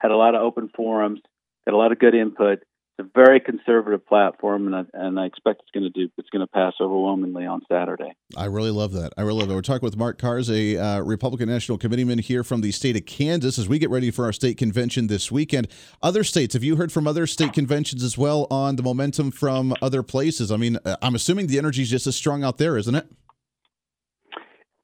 Had 0.00 0.10
a 0.10 0.16
lot 0.16 0.34
of 0.34 0.42
open 0.42 0.70
forums 0.74 1.20
got 1.66 1.74
a 1.74 1.78
lot 1.78 1.92
of 1.92 1.98
good 1.98 2.14
input. 2.14 2.62
It's 2.98 3.06
a 3.06 3.10
very 3.14 3.40
conservative 3.40 4.06
platform, 4.06 4.66
and 4.66 4.74
I, 4.74 4.84
and 4.94 5.20
I 5.20 5.26
expect 5.26 5.60
it's 5.60 5.70
going 5.70 5.84
to 5.84 5.90
do. 5.90 6.10
It's 6.16 6.30
going 6.30 6.40
to 6.40 6.46
pass 6.46 6.72
overwhelmingly 6.80 7.44
on 7.44 7.60
Saturday. 7.70 8.14
I 8.34 8.46
really 8.46 8.70
love 8.70 8.92
that. 8.92 9.12
I 9.18 9.22
really 9.22 9.40
love 9.40 9.50
it. 9.50 9.54
We're 9.54 9.60
talking 9.60 9.84
with 9.84 9.98
Mark 9.98 10.18
Kahrs, 10.18 10.48
a 10.48 10.82
uh, 10.82 11.00
Republican 11.00 11.50
National 11.50 11.76
Committeeman 11.76 12.20
here 12.20 12.42
from 12.42 12.62
the 12.62 12.72
state 12.72 12.96
of 12.96 13.04
Kansas, 13.04 13.58
as 13.58 13.68
we 13.68 13.78
get 13.78 13.90
ready 13.90 14.10
for 14.10 14.24
our 14.24 14.32
state 14.32 14.56
convention 14.56 15.08
this 15.08 15.30
weekend. 15.30 15.68
Other 16.02 16.24
states, 16.24 16.54
have 16.54 16.64
you 16.64 16.76
heard 16.76 16.90
from 16.90 17.06
other 17.06 17.26
state 17.26 17.52
conventions 17.52 18.02
as 18.02 18.16
well 18.16 18.46
on 18.50 18.76
the 18.76 18.82
momentum 18.82 19.30
from 19.30 19.74
other 19.82 20.02
places? 20.02 20.50
I 20.50 20.56
mean, 20.56 20.78
uh, 20.86 20.96
I'm 21.02 21.14
assuming 21.14 21.48
the 21.48 21.58
energy 21.58 21.82
is 21.82 21.90
just 21.90 22.06
as 22.06 22.16
strong 22.16 22.44
out 22.44 22.56
there, 22.56 22.78
isn't 22.78 22.94
it? 22.94 23.06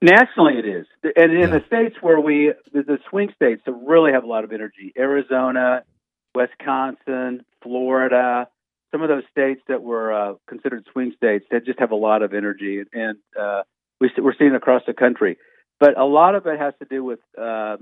Nationally, 0.03 0.59
it 0.59 0.67
is, 0.67 0.87
and 1.17 1.33
in 1.33 1.41
yeah. 1.41 1.47
the 1.47 1.63
states 1.67 1.95
where 2.03 2.21
we, 2.21 2.53
the 2.75 2.99
swing 3.09 3.33
states, 3.37 3.63
that 3.65 3.73
really 3.73 4.13
have 4.13 4.25
a 4.25 4.27
lot 4.27 4.43
of 4.45 4.53
energy. 4.53 4.93
Arizona, 4.99 5.85
Wisconsin, 6.35 7.45
Florida, 7.63 8.49
some 8.91 9.03
of 9.03 9.09
those 9.09 9.25
states 9.31 9.61
that 9.69 9.83
were 9.83 10.13
uh, 10.13 10.35
considered 10.49 10.85
swing 10.93 11.13
states 11.17 11.47
that 11.51 11.65
just 11.65 11.79
have 11.81 11.91
a 11.91 11.97
lot 11.97 12.23
of 12.23 12.35
energy, 12.35 12.83
and 12.93 13.19
uh, 13.39 13.63
we, 14.01 14.09
are 14.09 14.35
seeing 14.39 14.55
across 14.55 14.83
the 14.87 14.95
country. 14.95 15.39
But 15.81 15.99
a 15.99 16.05
lot 16.05 16.35
of 16.35 16.47
it 16.47 16.59
has 16.59 16.75
to 16.81 16.87
do 16.89 17.03
with 17.03 17.19
uh, 17.41 17.77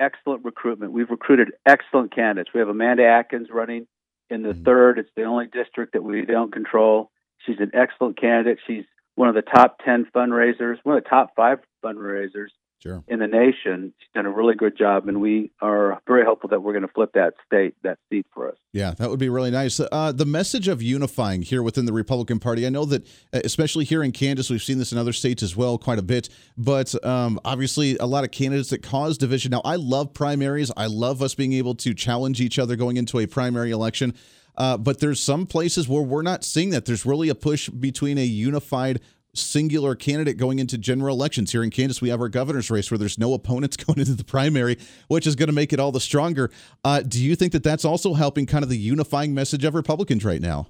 excellent 0.00 0.44
recruitment. 0.44 0.92
We've 0.92 1.10
recruited 1.10 1.52
excellent 1.66 2.14
candidates. 2.14 2.50
We 2.54 2.60
have 2.60 2.68
Amanda 2.68 3.04
Adkins 3.04 3.48
running 3.52 3.86
in 4.30 4.42
the 4.42 4.50
mm-hmm. 4.50 4.64
third. 4.64 4.98
It's 4.98 5.10
the 5.16 5.24
only 5.24 5.46
district 5.46 5.92
that 5.92 6.02
we 6.02 6.24
don't 6.24 6.52
control. 6.52 7.10
She's 7.46 7.60
an 7.60 7.70
excellent 7.74 8.18
candidate. 8.20 8.58
She's 8.66 8.84
one 9.14 9.28
of 9.28 9.34
the 9.34 9.42
top 9.42 9.78
10 9.84 10.06
fundraisers, 10.14 10.78
one 10.82 10.96
of 10.96 11.04
the 11.04 11.08
top 11.08 11.34
five 11.36 11.58
fundraisers 11.84 12.48
sure. 12.84 13.04
in 13.08 13.18
the 13.18 13.26
nation. 13.26 13.92
She's 13.98 14.08
done 14.14 14.26
a 14.26 14.30
really 14.30 14.54
good 14.54 14.76
job, 14.76 15.08
and 15.08 15.20
we 15.20 15.50
are 15.60 16.00
very 16.06 16.24
hopeful 16.24 16.50
that 16.50 16.60
we're 16.60 16.72
going 16.72 16.86
to 16.86 16.92
flip 16.92 17.12
that 17.14 17.34
state, 17.46 17.74
that 17.82 17.98
seat 18.10 18.26
for 18.32 18.48
us. 18.48 18.56
Yeah, 18.72 18.92
that 18.92 19.10
would 19.10 19.18
be 19.18 19.28
really 19.28 19.50
nice. 19.50 19.80
Uh, 19.80 20.12
the 20.12 20.26
message 20.26 20.68
of 20.68 20.82
unifying 20.82 21.42
here 21.42 21.62
within 21.62 21.86
the 21.86 21.92
Republican 21.92 22.38
Party, 22.38 22.66
I 22.66 22.68
know 22.68 22.84
that, 22.84 23.06
uh, 23.32 23.40
especially 23.44 23.84
here 23.84 24.02
in 24.02 24.12
Kansas, 24.12 24.50
we've 24.50 24.62
seen 24.62 24.78
this 24.78 24.92
in 24.92 24.98
other 24.98 25.12
states 25.12 25.42
as 25.42 25.56
well 25.56 25.78
quite 25.78 25.98
a 25.98 26.02
bit, 26.02 26.28
but 26.56 26.94
um, 27.04 27.40
obviously 27.44 27.96
a 27.98 28.06
lot 28.06 28.24
of 28.24 28.30
candidates 28.30 28.70
that 28.70 28.82
cause 28.82 29.18
division. 29.18 29.50
Now, 29.50 29.62
I 29.64 29.76
love 29.76 30.12
primaries. 30.12 30.70
I 30.76 30.86
love 30.86 31.22
us 31.22 31.34
being 31.34 31.52
able 31.54 31.74
to 31.76 31.94
challenge 31.94 32.40
each 32.40 32.58
other 32.58 32.76
going 32.76 32.96
into 32.96 33.18
a 33.18 33.26
primary 33.26 33.70
election. 33.70 34.14
Uh, 34.56 34.76
but 34.76 35.00
there's 35.00 35.20
some 35.20 35.46
places 35.46 35.88
where 35.88 36.02
we're 36.02 36.22
not 36.22 36.44
seeing 36.44 36.70
that. 36.70 36.84
There's 36.84 37.04
really 37.04 37.28
a 37.28 37.34
push 37.34 37.68
between 37.68 38.18
a 38.18 38.24
unified 38.24 39.00
singular 39.34 39.94
candidate 39.94 40.36
going 40.36 40.58
into 40.58 40.78
general 40.78 41.14
elections. 41.14 41.52
Here 41.52 41.62
in 41.62 41.70
Kansas, 41.70 42.00
we 42.00 42.08
have 42.08 42.20
our 42.20 42.28
governor's 42.28 42.70
race 42.70 42.90
where 42.90 42.98
there's 42.98 43.18
no 43.18 43.34
opponents 43.34 43.76
going 43.84 43.98
into 43.98 44.14
the 44.14 44.24
primary, 44.24 44.78
which 45.08 45.26
is 45.26 45.36
going 45.36 45.48
to 45.48 45.54
make 45.54 45.72
it 45.72 45.80
all 45.80 45.92
the 45.92 46.00
stronger. 46.00 46.50
Uh, 46.84 47.00
do 47.00 47.22
you 47.22 47.36
think 47.36 47.52
that 47.52 47.62
that's 47.62 47.84
also 47.84 48.14
helping 48.14 48.46
kind 48.46 48.62
of 48.62 48.70
the 48.70 48.78
unifying 48.78 49.34
message 49.34 49.64
of 49.64 49.74
Republicans 49.74 50.24
right 50.24 50.40
now? 50.40 50.68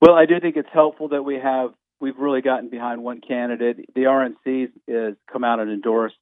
Well, 0.00 0.14
I 0.14 0.26
do 0.26 0.40
think 0.40 0.56
it's 0.56 0.68
helpful 0.72 1.08
that 1.08 1.22
we 1.22 1.36
have 1.36 1.70
we've 2.00 2.18
really 2.18 2.42
gotten 2.42 2.68
behind 2.68 3.02
one 3.02 3.20
candidate. 3.26 3.86
The 3.94 4.02
RNC 4.02 4.68
has 4.88 5.14
come 5.32 5.44
out 5.44 5.60
and 5.60 5.70
endorsed 5.70 6.16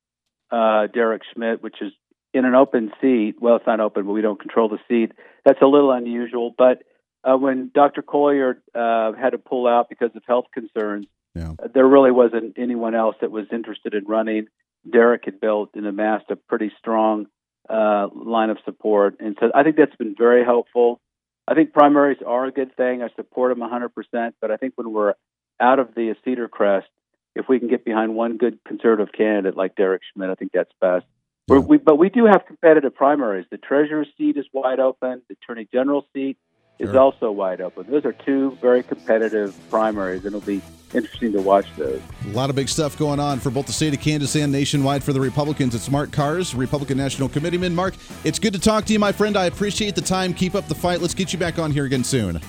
uh, 0.51 0.87
Derek 0.87 1.23
Schmidt, 1.33 1.63
which 1.63 1.77
is 1.81 1.93
in 2.33 2.45
an 2.45 2.55
open 2.55 2.93
seat. 3.01 3.37
Well, 3.41 3.57
it's 3.57 3.67
not 3.67 3.81
open, 3.81 4.07
but 4.07 4.13
we 4.13 4.23
don't 4.23 4.41
control 4.41 4.69
the 4.69 4.79
seat. 4.89 5.13
That's 5.45 5.61
a 5.63 5.67
little 5.67 5.91
unusual, 5.91 6.55
but 6.57 6.83
uh, 7.25 7.37
when 7.37 7.71
Dr. 7.75 8.03
Colyer 8.03 8.63
uh, 8.75 9.13
had 9.13 9.31
to 9.31 9.39
pull 9.39 9.67
out 9.67 9.89
because 9.89 10.11
of 10.15 10.23
health 10.27 10.47
concerns, 10.53 11.07
yeah. 11.35 11.53
uh, 11.63 11.69
there 11.73 11.87
really 11.87 12.11
wasn't 12.11 12.55
anyone 12.59 12.95
else 12.95 13.17
that 13.21 13.31
was 13.31 13.47
interested 13.53 13.95
in 13.95 14.05
running. 14.05 14.47
Derek 14.91 15.25
had 15.25 15.41
built 15.41 15.71
and 15.75 15.87
amassed 15.87 16.31
a 16.31 16.37
pretty 16.37 16.71
strong 16.79 17.27
uh, 17.71 18.09
line 18.15 18.51
of 18.51 18.59
support, 18.65 19.17
and 19.21 19.37
so 19.41 19.51
I 19.55 19.63
think 19.63 19.77
that's 19.77 19.97
been 19.97 20.15
very 20.17 20.45
helpful. 20.45 21.01
I 21.49 21.55
think 21.55 21.73
primaries 21.73 22.19
are 22.27 22.47
a 22.47 22.53
good 22.53 22.77
thing. 22.77 23.03
I 23.03 23.09
support 23.17 23.57
them 23.57 23.67
100%, 23.67 24.33
but 24.41 24.51
I 24.51 24.57
think 24.57 24.75
when 24.77 24.93
we're 24.93 25.15
out 25.61 25.79
of 25.79 25.95
the 25.95 26.15
cedar 26.25 26.49
crest, 26.49 26.87
if 27.35 27.47
we 27.49 27.59
can 27.59 27.69
get 27.69 27.85
behind 27.85 28.15
one 28.15 28.37
good 28.37 28.59
conservative 28.67 29.13
candidate 29.13 29.57
like 29.57 29.77
Derek 29.77 30.03
Schmidt, 30.13 30.31
I 30.31 30.35
think 30.35 30.53
that's 30.53 30.71
best. 30.81 31.05
Yeah. 31.49 31.59
We, 31.59 31.77
but 31.77 31.97
we 31.97 32.09
do 32.09 32.25
have 32.25 32.47
competitive 32.47 32.95
primaries. 32.95 33.47
The 33.51 33.59
treasurer's 33.59 34.09
seat 34.17 34.37
is 34.37 34.47
wide 34.53 34.81
open. 34.81 35.21
The 35.29 35.37
attorney 35.43 35.69
general 35.71 36.07
seat 36.15 36.39
is 36.79 36.91
sure. 36.91 36.99
also 36.99 37.31
wide 37.31 37.61
open. 37.61 37.87
Those 37.89 38.05
are 38.05 38.13
two 38.13 38.59
very 38.61 38.83
competitive 38.83 39.57
primaries, 39.71 40.25
and 40.25 40.35
it'll 40.35 40.47
be 40.47 40.61
interesting 40.93 41.33
to 41.33 41.41
watch 41.41 41.67
those. 41.77 42.01
A 42.27 42.29
lot 42.29 42.51
of 42.51 42.57
big 42.57 42.69
stuff 42.69 42.97
going 42.99 43.21
on 43.21 43.41
for 43.41 43.51
both 43.51 43.67
the 43.67 43.73
state 43.73 43.95
of 43.95 44.01
Kansas 44.01 44.35
and 44.37 44.51
nationwide 44.51 45.03
for 45.03 45.13
the 45.13 45.21
Republicans. 45.21 45.75
It's 45.75 45.91
Mark 45.91 46.11
Kahrs, 46.11 46.57
Republican 46.57 46.97
National 46.97 47.29
Committeeman. 47.29 47.75
Mark, 47.75 47.95
it's 48.25 48.39
good 48.39 48.53
to 48.53 48.61
talk 48.61 48.85
to 48.87 48.93
you, 48.93 48.99
my 48.99 49.13
friend. 49.13 49.37
I 49.37 49.47
appreciate 49.47 49.95
the 49.95 50.03
time. 50.03 50.35
Keep 50.35 50.55
up 50.55 50.67
the 50.69 50.75
fight. 50.75 51.01
Let's 51.01 51.15
get 51.15 51.33
you 51.33 51.39
back 51.39 51.59
on 51.59 51.71
here 51.71 51.85
again 51.85 52.05
soon. 52.05 52.41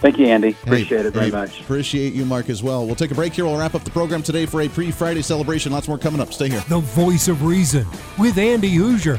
Thank 0.00 0.18
you, 0.18 0.26
Andy. 0.26 0.50
Appreciate 0.50 1.00
hey, 1.00 1.06
it 1.06 1.14
very 1.14 1.26
hey, 1.26 1.32
much. 1.32 1.60
Appreciate 1.62 2.12
you, 2.12 2.26
Mark, 2.26 2.50
as 2.50 2.62
well. 2.62 2.84
We'll 2.84 2.94
take 2.94 3.10
a 3.10 3.14
break 3.14 3.32
here. 3.32 3.46
We'll 3.46 3.56
wrap 3.56 3.74
up 3.74 3.84
the 3.84 3.90
program 3.90 4.22
today 4.22 4.44
for 4.44 4.60
a 4.60 4.68
pre 4.68 4.90
Friday 4.90 5.22
celebration. 5.22 5.72
Lots 5.72 5.88
more 5.88 5.98
coming 5.98 6.20
up. 6.20 6.32
Stay 6.32 6.50
here. 6.50 6.62
The 6.68 6.80
voice 6.80 7.28
of 7.28 7.42
reason 7.42 7.86
with 8.18 8.36
Andy 8.36 8.76
Hooser. 8.76 9.18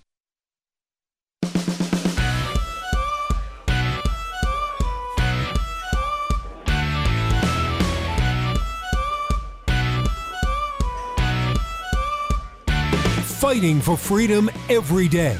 fighting 13.41 13.81
for 13.81 13.97
freedom 13.97 14.51
every 14.69 15.07
day. 15.07 15.35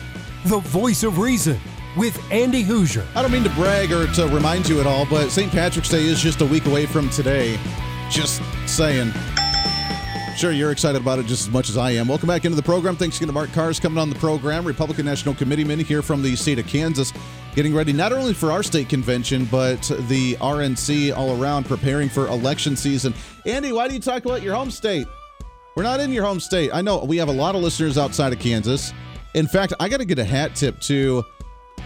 The 0.45 0.58
voice 0.58 1.04
of 1.04 1.20
reason 1.20 1.60
with 1.95 2.20
Andy 2.32 2.64
Hooser. 2.64 3.06
I 3.16 3.22
don't 3.22 3.32
mean 3.32 3.43
to 3.43 3.49
brag 3.52 3.91
or 3.91 4.08
to 4.14 4.28
remind 4.30 4.68
you 4.68 4.80
at 4.80 4.88
all, 4.88 5.06
but 5.06 5.30
St. 5.30 5.52
Patrick's 5.52 5.89
Day 5.89 6.06
is 6.06 6.20
just 6.20 6.41
a 6.41 6.45
week 6.47 6.66
away 6.66 6.88
from 6.88 7.12
today. 7.12 7.60
Just 8.10 8.41
saying. 8.66 9.12
Sure, 10.36 10.52
you're 10.52 10.72
excited 10.72 10.99
about 10.99 11.20
it 11.20 11.28
just 11.28 11.43
as 11.43 11.54
much 11.54 11.70
as 11.70 11.78
I 11.78 11.91
am. 11.91 12.08
Welcome 12.08 12.26
back 12.26 12.43
into 12.43 12.56
the 12.56 12.64
program. 12.64 12.95
Thanks 12.95 13.18
again 13.18 13.28
to 13.28 13.34
Mark 13.34 13.52
Kahrs 13.52 13.80
coming 13.80 13.99
on 13.99 14.10
the 14.10 14.16
program, 14.16 14.66
Republican 14.66 15.06
National 15.06 15.36
Committeeman 15.36 15.78
here 15.78 16.02
from 16.02 16.24
the 16.24 16.36
state 16.36 16.58
of 16.58 16.66
Kansas, 16.66 17.14
getting 17.54 17.76
ready 17.76 17.93
not 17.93 18.12
only 18.14 18.34
for 18.34 18.52
our 18.52 18.64
state 18.64 18.89
convention, 18.89 19.45
but 19.45 19.84
the 20.08 20.38
RNC 20.38 21.16
all 21.16 21.39
around, 21.39 21.68
preparing 21.68 22.10
for 22.10 22.26
election 22.30 22.76
season. 22.76 23.14
Andy, 23.45 23.72
why 23.72 23.88
do 23.88 23.93
you 23.93 23.99
talk 23.99 24.26
about 24.26 24.41
your 24.41 24.56
home 24.56 24.72
state? 24.72 25.06
We're 25.74 25.84
not 25.84 26.01
in 26.01 26.11
your 26.11 26.26
home 26.26 26.41
state. 26.41 26.69
I 26.74 26.82
know 26.82 27.01
we 27.05 27.15
have 27.15 27.30
a 27.30 27.34
lot 27.34 27.55
of 27.55 27.61
listeners 27.61 27.97
outside 27.97 28.34
of 28.34 28.39
Kansas. 28.39 28.91
In 29.36 29.47
fact, 29.47 29.72
I 29.80 29.88
got 29.88 29.97
to 29.97 30.05
get 30.05 30.19
a 30.19 30.24
hat 30.26 30.53
tip 30.53 30.82
to 30.82 31.24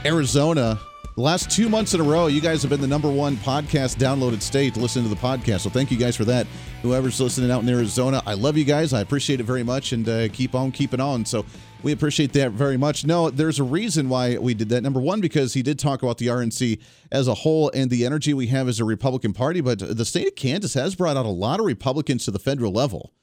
Arizona. 0.03 0.79
The 1.15 1.21
last 1.21 1.51
two 1.51 1.69
months 1.69 1.93
in 1.93 2.01
a 2.01 2.03
row, 2.03 2.25
you 2.25 2.41
guys 2.41 2.63
have 2.63 2.71
been 2.71 2.81
the 2.81 2.87
number 2.87 3.11
one 3.11 3.37
podcast 3.37 3.97
downloaded 3.97 4.41
state 4.41 4.73
to 4.73 4.79
listen 4.79 5.03
to 5.03 5.09
the 5.09 5.15
podcast. 5.15 5.61
So 5.61 5.69
thank 5.69 5.91
you 5.91 5.97
guys 5.97 6.15
for 6.15 6.25
that. 6.25 6.47
Whoever's 6.81 7.21
listening 7.21 7.51
out 7.51 7.61
in 7.61 7.69
Arizona, 7.69 8.23
I 8.25 8.33
love 8.33 8.57
you 8.57 8.65
guys. 8.65 8.91
I 8.91 9.01
appreciate 9.01 9.39
it 9.39 9.43
very 9.43 9.61
much 9.61 9.91
and 9.91 10.09
uh, 10.09 10.29
keep 10.29 10.55
on 10.55 10.71
keeping 10.71 10.99
on. 10.99 11.23
So 11.23 11.45
we 11.83 11.91
appreciate 11.91 12.33
that 12.33 12.53
very 12.53 12.77
much. 12.77 13.05
No, 13.05 13.29
there's 13.29 13.59
a 13.59 13.63
reason 13.63 14.09
why 14.09 14.39
we 14.39 14.55
did 14.55 14.69
that. 14.69 14.81
Number 14.81 14.99
one, 14.99 15.21
because 15.21 15.53
he 15.53 15.61
did 15.61 15.77
talk 15.77 16.01
about 16.01 16.17
the 16.17 16.25
RNC 16.25 16.81
as 17.11 17.27
a 17.27 17.35
whole 17.35 17.69
and 17.75 17.91
the 17.91 18.03
energy 18.03 18.33
we 18.33 18.47
have 18.47 18.67
as 18.67 18.79
a 18.79 18.83
Republican 18.83 19.31
Party, 19.31 19.61
but 19.61 19.77
the 19.77 20.05
state 20.05 20.27
of 20.27 20.33
Kansas 20.33 20.73
has 20.73 20.95
brought 20.95 21.17
out 21.17 21.27
a 21.27 21.29
lot 21.29 21.59
of 21.59 21.67
Republicans 21.67 22.25
to 22.25 22.31
the 22.31 22.39
federal 22.39 22.71
level 22.71 23.13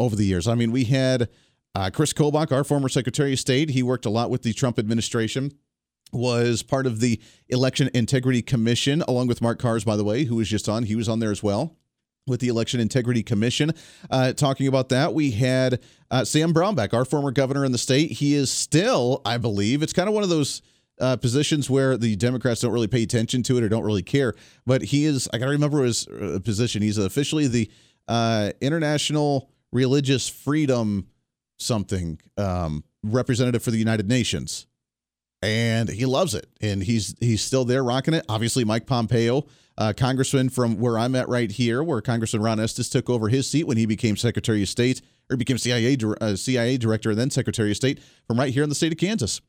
over 0.00 0.16
the 0.16 0.24
years. 0.24 0.48
I 0.48 0.54
mean, 0.54 0.72
we 0.72 0.84
had 0.84 1.28
uh, 1.74 1.90
Chris 1.92 2.12
Kobach, 2.12 2.50
our 2.50 2.64
former 2.64 2.88
Secretary 2.88 3.32
of 3.32 3.38
State. 3.38 3.70
He 3.70 3.82
worked 3.82 4.06
a 4.06 4.10
lot 4.10 4.30
with 4.30 4.42
the 4.42 4.52
Trump 4.52 4.78
administration. 4.78 5.52
Was 6.12 6.64
part 6.64 6.86
of 6.86 6.98
the 6.98 7.20
Election 7.50 7.88
Integrity 7.94 8.42
Commission, 8.42 9.02
along 9.02 9.28
with 9.28 9.40
Mark 9.40 9.60
Kahrs, 9.60 9.84
by 9.84 9.96
the 9.96 10.02
way, 10.02 10.24
who 10.24 10.36
was 10.36 10.48
just 10.48 10.68
on. 10.68 10.82
He 10.82 10.96
was 10.96 11.08
on 11.08 11.20
there 11.20 11.30
as 11.30 11.40
well 11.40 11.76
with 12.26 12.40
the 12.40 12.48
Election 12.48 12.80
Integrity 12.80 13.22
Commission. 13.22 13.72
Uh, 14.10 14.32
talking 14.32 14.66
about 14.66 14.88
that, 14.88 15.14
we 15.14 15.30
had 15.30 15.80
uh, 16.10 16.24
Sam 16.24 16.52
Brownback, 16.52 16.92
our 16.94 17.04
former 17.04 17.30
governor 17.30 17.64
in 17.64 17.72
the 17.72 17.78
state. 17.78 18.10
He 18.12 18.34
is 18.34 18.50
still, 18.50 19.22
I 19.24 19.38
believe, 19.38 19.82
it's 19.82 19.92
kind 19.92 20.08
of 20.08 20.14
one 20.14 20.24
of 20.24 20.30
those 20.30 20.62
uh, 21.00 21.16
positions 21.16 21.70
where 21.70 21.96
the 21.96 22.16
Democrats 22.16 22.60
don't 22.60 22.72
really 22.72 22.86
pay 22.86 23.02
attention 23.02 23.42
to 23.44 23.56
it 23.58 23.62
or 23.62 23.68
don't 23.68 23.84
really 23.84 24.02
care. 24.02 24.34
But 24.66 24.82
he 24.82 25.04
is, 25.04 25.28
I 25.32 25.38
got 25.38 25.46
to 25.46 25.52
remember 25.52 25.84
his 25.84 26.08
uh, 26.08 26.40
position. 26.42 26.82
He's 26.82 26.98
officially 26.98 27.46
the 27.46 27.70
uh, 28.08 28.50
International 28.60 29.49
religious 29.72 30.28
freedom 30.28 31.08
something 31.58 32.20
um, 32.36 32.84
representative 33.02 33.62
for 33.62 33.70
the 33.70 33.78
United 33.78 34.08
Nations, 34.08 34.66
and 35.42 35.88
he 35.88 36.06
loves 36.06 36.34
it, 36.34 36.46
and 36.60 36.82
he's 36.82 37.14
he's 37.20 37.42
still 37.42 37.64
there 37.64 37.84
rocking 37.84 38.14
it. 38.14 38.24
Obviously, 38.28 38.64
Mike 38.64 38.86
Pompeo, 38.86 39.46
uh, 39.78 39.92
congressman 39.96 40.48
from 40.48 40.78
where 40.78 40.98
I'm 40.98 41.14
at 41.14 41.28
right 41.28 41.50
here, 41.50 41.82
where 41.82 42.00
Congressman 42.00 42.42
Ron 42.42 42.60
Estes 42.60 42.88
took 42.88 43.08
over 43.08 43.28
his 43.28 43.48
seat 43.48 43.66
when 43.66 43.76
he 43.76 43.86
became 43.86 44.16
Secretary 44.16 44.62
of 44.62 44.68
State 44.68 45.02
or 45.30 45.36
became 45.36 45.58
CIA 45.58 45.96
uh, 46.20 46.36
CIA 46.36 46.76
director 46.76 47.10
and 47.10 47.18
then 47.18 47.30
Secretary 47.30 47.70
of 47.70 47.76
State 47.76 48.00
from 48.26 48.38
right 48.38 48.52
here 48.52 48.62
in 48.62 48.68
the 48.68 48.74
state 48.74 48.92
of 48.92 48.98
Kansas. 48.98 49.40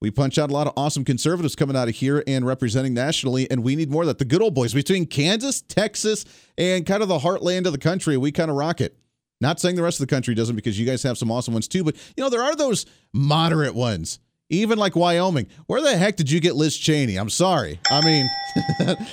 We 0.00 0.10
punch 0.10 0.38
out 0.38 0.48
a 0.48 0.52
lot 0.54 0.66
of 0.66 0.72
awesome 0.78 1.04
conservatives 1.04 1.54
coming 1.54 1.76
out 1.76 1.88
of 1.88 1.94
here 1.94 2.24
and 2.26 2.46
representing 2.46 2.94
nationally, 2.94 3.50
and 3.50 3.62
we 3.62 3.76
need 3.76 3.90
more 3.90 4.02
of 4.02 4.06
that. 4.08 4.18
The 4.18 4.24
good 4.24 4.40
old 4.40 4.54
boys 4.54 4.72
between 4.72 5.04
Kansas, 5.04 5.60
Texas, 5.60 6.24
and 6.56 6.86
kind 6.86 7.02
of 7.02 7.08
the 7.08 7.18
heartland 7.18 7.66
of 7.66 7.72
the 7.72 7.78
country, 7.78 8.16
we 8.16 8.32
kind 8.32 8.50
of 8.50 8.56
rock 8.56 8.80
it. 8.80 8.96
Not 9.40 9.58
saying 9.60 9.76
the 9.76 9.82
rest 9.82 10.00
of 10.00 10.06
the 10.06 10.14
country 10.14 10.34
doesn't 10.34 10.56
because 10.56 10.78
you 10.78 10.86
guys 10.86 11.02
have 11.02 11.16
some 11.16 11.30
awesome 11.30 11.54
ones 11.54 11.68
too, 11.68 11.82
but 11.84 11.96
you 12.16 12.22
know, 12.22 12.30
there 12.30 12.42
are 12.42 12.54
those 12.54 12.86
moderate 13.12 13.74
ones. 13.74 14.18
Even 14.52 14.78
like 14.78 14.96
Wyoming. 14.96 15.46
Where 15.68 15.80
the 15.80 15.96
heck 15.96 16.16
did 16.16 16.28
you 16.28 16.40
get 16.40 16.56
Liz 16.56 16.76
Cheney? 16.76 17.16
I'm 17.16 17.30
sorry. 17.30 17.78
I 17.88 18.04
mean, 18.04 18.28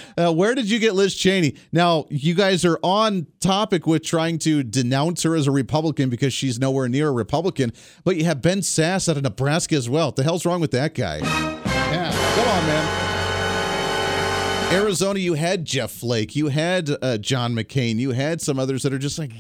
uh, 0.17 0.34
where 0.34 0.55
did 0.55 0.67
you 0.67 0.80
get 0.80 0.95
Liz 0.95 1.13
Cheney? 1.13 1.53
Now, 1.71 2.07
you 2.09 2.34
guys 2.34 2.65
are 2.65 2.80
on 2.82 3.28
topic 3.39 3.86
with 3.86 4.03
trying 4.03 4.39
to 4.39 4.63
denounce 4.63 5.21
her 5.21 5.36
as 5.36 5.45
a 5.45 5.51
Republican 5.51 6.09
because 6.09 6.34
she's 6.34 6.57
nowhere 6.57 6.89
near 6.89 7.09
a 7.09 7.11
Republican, 7.11 7.71
but 8.03 8.15
you 8.15 8.25
have 8.25 8.41
Ben 8.41 8.61
Sasse 8.61 9.07
out 9.07 9.17
of 9.17 9.21
Nebraska 9.21 9.75
as 9.75 9.88
well. 9.88 10.07
What 10.07 10.15
the 10.15 10.23
hell's 10.23 10.43
wrong 10.43 10.59
with 10.59 10.71
that 10.71 10.95
guy? 10.95 11.17
Yeah, 11.19 12.11
come 12.34 12.47
on, 12.47 12.65
man. 12.65 13.07
Arizona, 14.73 15.19
you 15.19 15.36
had 15.36 15.63
Jeff 15.65 15.91
Flake, 15.91 16.36
you 16.36 16.47
had 16.47 16.89
uh, 17.01 17.17
John 17.19 17.53
McCain, 17.53 17.99
you 17.99 18.11
had 18.11 18.41
some 18.41 18.59
others 18.59 18.84
that 18.84 18.91
are 18.91 18.97
just 18.97 19.17
like, 19.17 19.32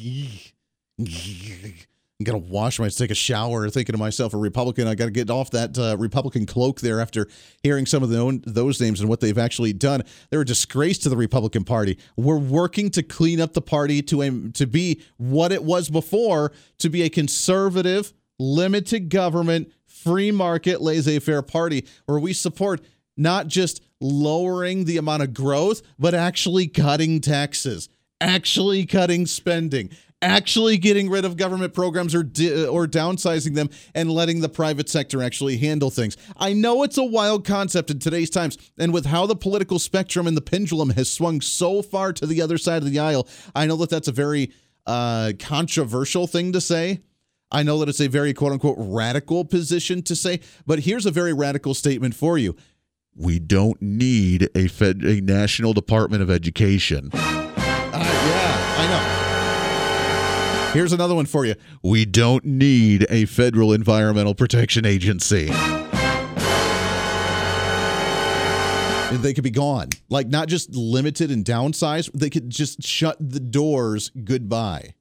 I'm 0.99 2.23
gonna 2.23 2.39
wash 2.39 2.79
my 2.79 2.89
take 2.89 3.11
a 3.11 3.15
shower, 3.15 3.69
thinking 3.69 3.93
to 3.93 3.99
myself, 3.99 4.33
a 4.33 4.37
Republican. 4.37 4.87
I 4.87 4.95
got 4.95 5.05
to 5.05 5.11
get 5.11 5.29
off 5.29 5.51
that 5.51 5.77
uh, 5.77 5.95
Republican 5.97 6.47
cloak 6.47 6.81
there 6.81 6.99
after 6.99 7.27
hearing 7.61 7.85
some 7.85 8.01
of 8.01 8.09
the, 8.09 8.41
those 8.43 8.81
names 8.81 9.01
and 9.01 9.07
what 9.07 9.19
they've 9.19 9.37
actually 9.37 9.73
done. 9.73 10.01
They're 10.31 10.41
a 10.41 10.45
disgrace 10.45 10.97
to 10.99 11.09
the 11.09 11.17
Republican 11.17 11.63
Party. 11.63 11.99
We're 12.15 12.39
working 12.39 12.89
to 12.91 13.03
clean 13.03 13.39
up 13.39 13.53
the 13.53 13.61
party 13.61 14.01
to 14.03 14.23
a, 14.23 14.31
to 14.53 14.65
be 14.65 15.03
what 15.17 15.51
it 15.51 15.63
was 15.63 15.89
before, 15.91 16.53
to 16.79 16.89
be 16.89 17.03
a 17.03 17.09
conservative, 17.09 18.13
limited 18.39 19.09
government, 19.09 19.71
free 19.85 20.31
market, 20.31 20.81
laissez-faire 20.81 21.43
party 21.43 21.85
where 22.07 22.19
we 22.19 22.33
support 22.33 22.81
not 23.15 23.47
just 23.47 23.83
lowering 24.01 24.85
the 24.85 24.97
amount 24.97 25.21
of 25.21 25.35
growth, 25.35 25.83
but 25.99 26.15
actually 26.15 26.67
cutting 26.67 27.21
taxes, 27.21 27.89
actually 28.19 28.87
cutting 28.87 29.27
spending 29.27 29.91
actually 30.21 30.77
getting 30.77 31.09
rid 31.09 31.25
of 31.25 31.37
government 31.37 31.73
programs 31.73 32.15
or 32.15 32.23
di- 32.23 32.65
or 32.65 32.87
downsizing 32.87 33.53
them 33.53 33.69
and 33.93 34.09
letting 34.09 34.41
the 34.41 34.49
private 34.49 34.89
sector 34.89 35.21
actually 35.21 35.57
handle 35.57 35.89
things. 35.91 36.17
I 36.37 36.53
know 36.53 36.83
it's 36.83 36.97
a 36.97 37.03
wild 37.03 37.45
concept 37.45 37.91
in 37.91 37.99
today's 37.99 38.29
times 38.29 38.57
and 38.77 38.93
with 38.93 39.05
how 39.05 39.25
the 39.25 39.35
political 39.35 39.79
spectrum 39.79 40.25
and 40.25 40.35
the 40.35 40.41
pendulum 40.41 40.89
has 40.91 41.11
swung 41.11 41.41
so 41.41 41.81
far 41.81 42.13
to 42.13 42.25
the 42.25 42.41
other 42.41 42.57
side 42.57 42.81
of 42.81 42.89
the 42.89 42.99
aisle, 42.99 43.27
I 43.55 43.67
know 43.67 43.75
that 43.77 43.89
that's 43.89 44.07
a 44.07 44.11
very 44.13 44.51
uh, 44.87 45.33
controversial 45.39 46.27
thing 46.27 46.51
to 46.53 46.61
say. 46.61 47.01
I 47.51 47.63
know 47.63 47.77
that 47.79 47.89
it's 47.89 48.01
a 48.01 48.07
very 48.07 48.33
quote 48.33 48.53
unquote 48.53 48.77
radical 48.79 49.45
position 49.45 50.01
to 50.03 50.15
say, 50.15 50.39
but 50.65 50.79
here's 50.79 51.05
a 51.05 51.11
very 51.11 51.33
radical 51.33 51.73
statement 51.73 52.15
for 52.15 52.37
you. 52.37 52.55
we 53.15 53.39
don't 53.39 53.81
need 53.81 54.49
a 54.55 54.67
fed, 54.67 55.01
a 55.03 55.21
national 55.21 55.73
department 55.73 56.21
of 56.21 56.29
education. 56.29 57.09
Here's 60.77 60.93
another 60.93 61.15
one 61.15 61.25
for 61.25 61.43
you. 61.43 61.55
We 61.81 62.05
don't 62.05 62.45
need 62.45 63.07
a 63.09 63.25
federal 63.25 63.73
environmental 63.73 64.35
protection 64.35 64.85
agency. 64.85 65.47
they 69.23 69.33
could 69.33 69.43
be 69.43 69.49
gone. 69.49 69.89
Like 70.09 70.27
not 70.27 70.47
just 70.47 70.75
limited 70.75 71.31
and 71.31 71.43
downsized, 71.43 72.11
they 72.13 72.29
could 72.29 72.51
just 72.51 72.83
shut 72.83 73.17
the 73.19 73.39
doors 73.39 74.11
goodbye. 74.23 74.93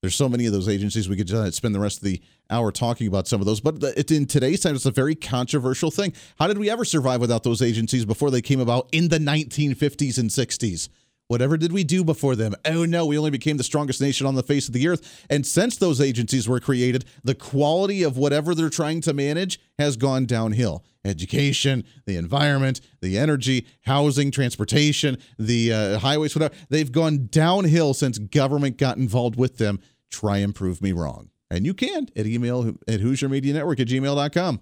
There's 0.00 0.14
so 0.14 0.28
many 0.28 0.46
of 0.46 0.52
those 0.52 0.68
agencies 0.68 1.08
we 1.08 1.16
could 1.16 1.32
uh, 1.32 1.50
spend 1.50 1.74
the 1.74 1.80
rest 1.80 1.98
of 1.98 2.04
the 2.04 2.22
hour 2.48 2.70
talking 2.70 3.08
about 3.08 3.26
some 3.26 3.40
of 3.40 3.46
those. 3.46 3.60
But 3.60 3.82
in 4.12 4.26
today's 4.26 4.60
time, 4.60 4.76
it's 4.76 4.86
a 4.86 4.92
very 4.92 5.16
controversial 5.16 5.90
thing. 5.90 6.12
How 6.38 6.46
did 6.46 6.58
we 6.58 6.70
ever 6.70 6.84
survive 6.84 7.20
without 7.20 7.42
those 7.42 7.62
agencies 7.62 8.04
before 8.04 8.30
they 8.30 8.42
came 8.42 8.60
about 8.60 8.90
in 8.92 9.08
the 9.08 9.18
1950s 9.18 10.18
and 10.18 10.30
60s? 10.30 10.88
Whatever 11.28 11.56
did 11.56 11.72
we 11.72 11.84
do 11.84 12.04
before 12.04 12.36
them? 12.36 12.54
Oh 12.66 12.84
no, 12.84 13.06
we 13.06 13.16
only 13.16 13.30
became 13.30 13.56
the 13.56 13.64
strongest 13.64 14.00
nation 14.00 14.26
on 14.26 14.34
the 14.34 14.42
face 14.42 14.68
of 14.68 14.74
the 14.74 14.86
earth. 14.88 15.24
And 15.30 15.46
since 15.46 15.76
those 15.76 16.00
agencies 16.00 16.48
were 16.48 16.60
created, 16.60 17.06
the 17.22 17.34
quality 17.34 18.02
of 18.02 18.18
whatever 18.18 18.54
they're 18.54 18.68
trying 18.68 19.00
to 19.02 19.14
manage 19.14 19.58
has 19.78 19.96
gone 19.96 20.26
downhill. 20.26 20.84
Education, 21.04 21.84
the 22.06 22.16
environment, 22.16 22.80
the 23.00 23.18
energy, 23.18 23.66
housing, 23.82 24.30
transportation, 24.30 25.16
the 25.38 25.72
uh, 25.72 25.98
highways, 25.98 26.34
whatever, 26.34 26.54
they've 26.68 26.92
gone 26.92 27.28
downhill 27.30 27.94
since 27.94 28.18
government 28.18 28.76
got 28.76 28.98
involved 28.98 29.36
with 29.36 29.56
them. 29.56 29.80
Try 30.10 30.38
and 30.38 30.54
prove 30.54 30.82
me 30.82 30.92
wrong. 30.92 31.30
And 31.50 31.64
you 31.64 31.74
can 31.74 32.08
at 32.16 32.26
email 32.26 32.68
at 32.88 33.00
Hooser 33.00 33.30
Media 33.30 33.54
Network 33.54 33.80
at 33.80 33.88
gmail.com. 33.88 34.60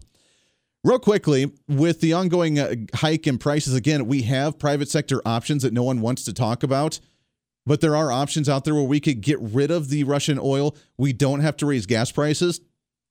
Real 0.84 0.98
quickly, 0.98 1.52
with 1.68 2.00
the 2.00 2.12
ongoing 2.12 2.58
uh, 2.58 2.74
hike 2.94 3.28
in 3.28 3.38
prices, 3.38 3.74
again, 3.74 4.06
we 4.06 4.22
have 4.22 4.58
private 4.58 4.88
sector 4.88 5.22
options 5.24 5.62
that 5.62 5.72
no 5.72 5.84
one 5.84 6.00
wants 6.00 6.24
to 6.24 6.32
talk 6.32 6.64
about, 6.64 6.98
but 7.64 7.80
there 7.80 7.94
are 7.94 8.10
options 8.10 8.48
out 8.48 8.64
there 8.64 8.74
where 8.74 8.82
we 8.82 8.98
could 8.98 9.20
get 9.20 9.38
rid 9.40 9.70
of 9.70 9.90
the 9.90 10.02
Russian 10.02 10.40
oil. 10.42 10.76
We 10.98 11.12
don't 11.12 11.38
have 11.38 11.56
to 11.58 11.66
raise 11.66 11.86
gas 11.86 12.10
prices. 12.10 12.60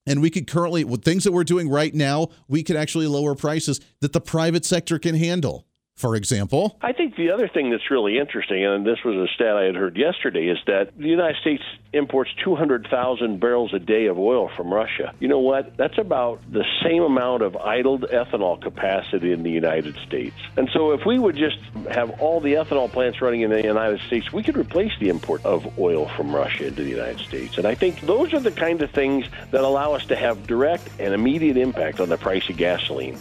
And 0.05 0.21
we 0.21 0.29
could 0.29 0.47
currently, 0.47 0.83
with 0.83 1.05
things 1.05 1.23
that 1.23 1.31
we're 1.31 1.43
doing 1.45 1.69
right 1.69 1.93
now, 1.93 2.29
we 2.47 2.63
could 2.63 2.75
actually 2.75 3.07
lower 3.07 3.35
prices 3.35 3.79
that 4.01 4.11
the 4.11 4.19
private 4.19 4.65
sector 4.65 4.99
can 4.99 5.15
handle 5.15 5.65
for 6.01 6.15
example? 6.15 6.77
I 6.81 6.91
think 6.91 7.15
the 7.15 7.29
other 7.29 7.47
thing 7.47 7.69
that's 7.69 7.91
really 7.91 8.17
interesting, 8.17 8.65
and 8.65 8.85
this 8.85 8.97
was 9.05 9.15
a 9.15 9.31
stat 9.33 9.55
I 9.55 9.63
had 9.65 9.75
heard 9.75 9.95
yesterday, 9.95 10.47
is 10.47 10.57
that 10.65 10.97
the 10.97 11.07
United 11.07 11.37
States 11.39 11.63
imports 11.93 12.31
200,000 12.43 13.39
barrels 13.39 13.73
a 13.73 13.79
day 13.79 14.07
of 14.07 14.17
oil 14.17 14.49
from 14.57 14.73
Russia. 14.73 15.13
You 15.19 15.27
know 15.27 15.39
what? 15.39 15.77
That's 15.77 15.99
about 15.99 16.41
the 16.51 16.65
same 16.83 17.03
amount 17.03 17.43
of 17.43 17.55
idled 17.55 18.01
ethanol 18.09 18.59
capacity 18.59 19.31
in 19.31 19.43
the 19.43 19.51
United 19.51 19.95
States. 20.07 20.35
And 20.57 20.69
so 20.73 20.91
if 20.91 21.05
we 21.05 21.19
would 21.19 21.35
just 21.35 21.59
have 21.91 22.09
all 22.19 22.41
the 22.41 22.53
ethanol 22.53 22.91
plants 22.91 23.21
running 23.21 23.41
in 23.41 23.51
the 23.51 23.61
United 23.61 24.01
States, 24.01 24.33
we 24.33 24.41
could 24.41 24.57
replace 24.57 24.91
the 24.99 25.09
import 25.09 25.45
of 25.45 25.77
oil 25.77 26.09
from 26.17 26.35
Russia 26.35 26.67
into 26.67 26.83
the 26.83 26.89
United 26.89 27.19
States. 27.19 27.57
And 27.59 27.67
I 27.67 27.75
think 27.75 28.01
those 28.01 28.33
are 28.33 28.39
the 28.39 28.51
kind 28.51 28.81
of 28.81 28.89
things 28.89 29.25
that 29.51 29.63
allow 29.63 29.93
us 29.93 30.05
to 30.07 30.15
have 30.15 30.47
direct 30.47 30.89
and 30.99 31.13
immediate 31.13 31.57
impact 31.57 31.99
on 31.99 32.09
the 32.09 32.17
price 32.17 32.49
of 32.49 32.57
gasoline. 32.57 33.19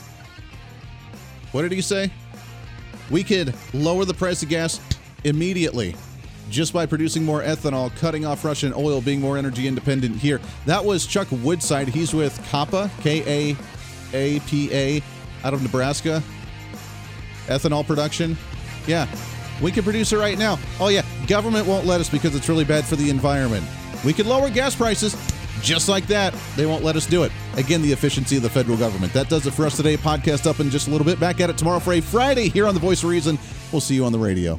What 1.52 1.62
did 1.62 1.72
he 1.72 1.80
say? 1.80 2.10
We 3.10 3.24
could 3.24 3.54
lower 3.74 4.04
the 4.04 4.14
price 4.14 4.42
of 4.42 4.48
gas 4.48 4.80
immediately 5.24 5.96
just 6.48 6.72
by 6.72 6.84
producing 6.84 7.24
more 7.24 7.42
ethanol, 7.42 7.94
cutting 7.96 8.26
off 8.26 8.44
Russian 8.44 8.72
oil, 8.74 9.00
being 9.00 9.20
more 9.20 9.38
energy 9.38 9.68
independent 9.68 10.16
here. 10.16 10.40
That 10.66 10.84
was 10.84 11.06
Chuck 11.06 11.28
Woodside. 11.30 11.88
He's 11.88 12.12
with 12.12 12.38
KAAPA, 12.50 12.90
K 13.02 13.52
A 13.52 13.56
A 14.12 14.40
P 14.40 14.72
A, 14.72 15.02
out 15.44 15.54
of 15.54 15.62
Nebraska. 15.62 16.22
Ethanol 17.46 17.86
production. 17.86 18.36
Yeah, 18.86 19.06
we 19.62 19.70
can 19.70 19.84
produce 19.84 20.12
it 20.12 20.18
right 20.18 20.38
now. 20.38 20.58
Oh, 20.78 20.88
yeah, 20.88 21.02
government 21.26 21.66
won't 21.66 21.86
let 21.86 22.00
us 22.00 22.08
because 22.08 22.34
it's 22.34 22.48
really 22.48 22.64
bad 22.64 22.84
for 22.84 22.96
the 22.96 23.10
environment. 23.10 23.64
We 24.04 24.12
could 24.12 24.26
lower 24.26 24.50
gas 24.50 24.74
prices 24.74 25.16
just 25.62 25.88
like 25.88 26.06
that. 26.06 26.34
They 26.56 26.66
won't 26.66 26.82
let 26.82 26.96
us 26.96 27.06
do 27.06 27.24
it. 27.24 27.32
Again, 27.56 27.82
the 27.82 27.92
efficiency 27.92 28.36
of 28.36 28.42
the 28.42 28.50
federal 28.50 28.76
government. 28.76 29.12
That 29.12 29.28
does 29.28 29.46
it 29.46 29.52
for 29.52 29.66
us 29.66 29.76
today. 29.76 29.96
Podcast 29.96 30.46
up 30.46 30.60
in 30.60 30.70
just 30.70 30.88
a 30.88 30.90
little 30.90 31.04
bit. 31.04 31.18
Back 31.18 31.40
at 31.40 31.50
it 31.50 31.58
tomorrow 31.58 31.80
for 31.80 31.94
a 31.94 32.00
Friday 32.00 32.48
here 32.48 32.66
on 32.66 32.74
The 32.74 32.80
Voice 32.80 33.02
of 33.02 33.10
Reason. 33.10 33.38
We'll 33.72 33.80
see 33.80 33.94
you 33.94 34.04
on 34.04 34.12
the 34.12 34.18
radio. 34.18 34.58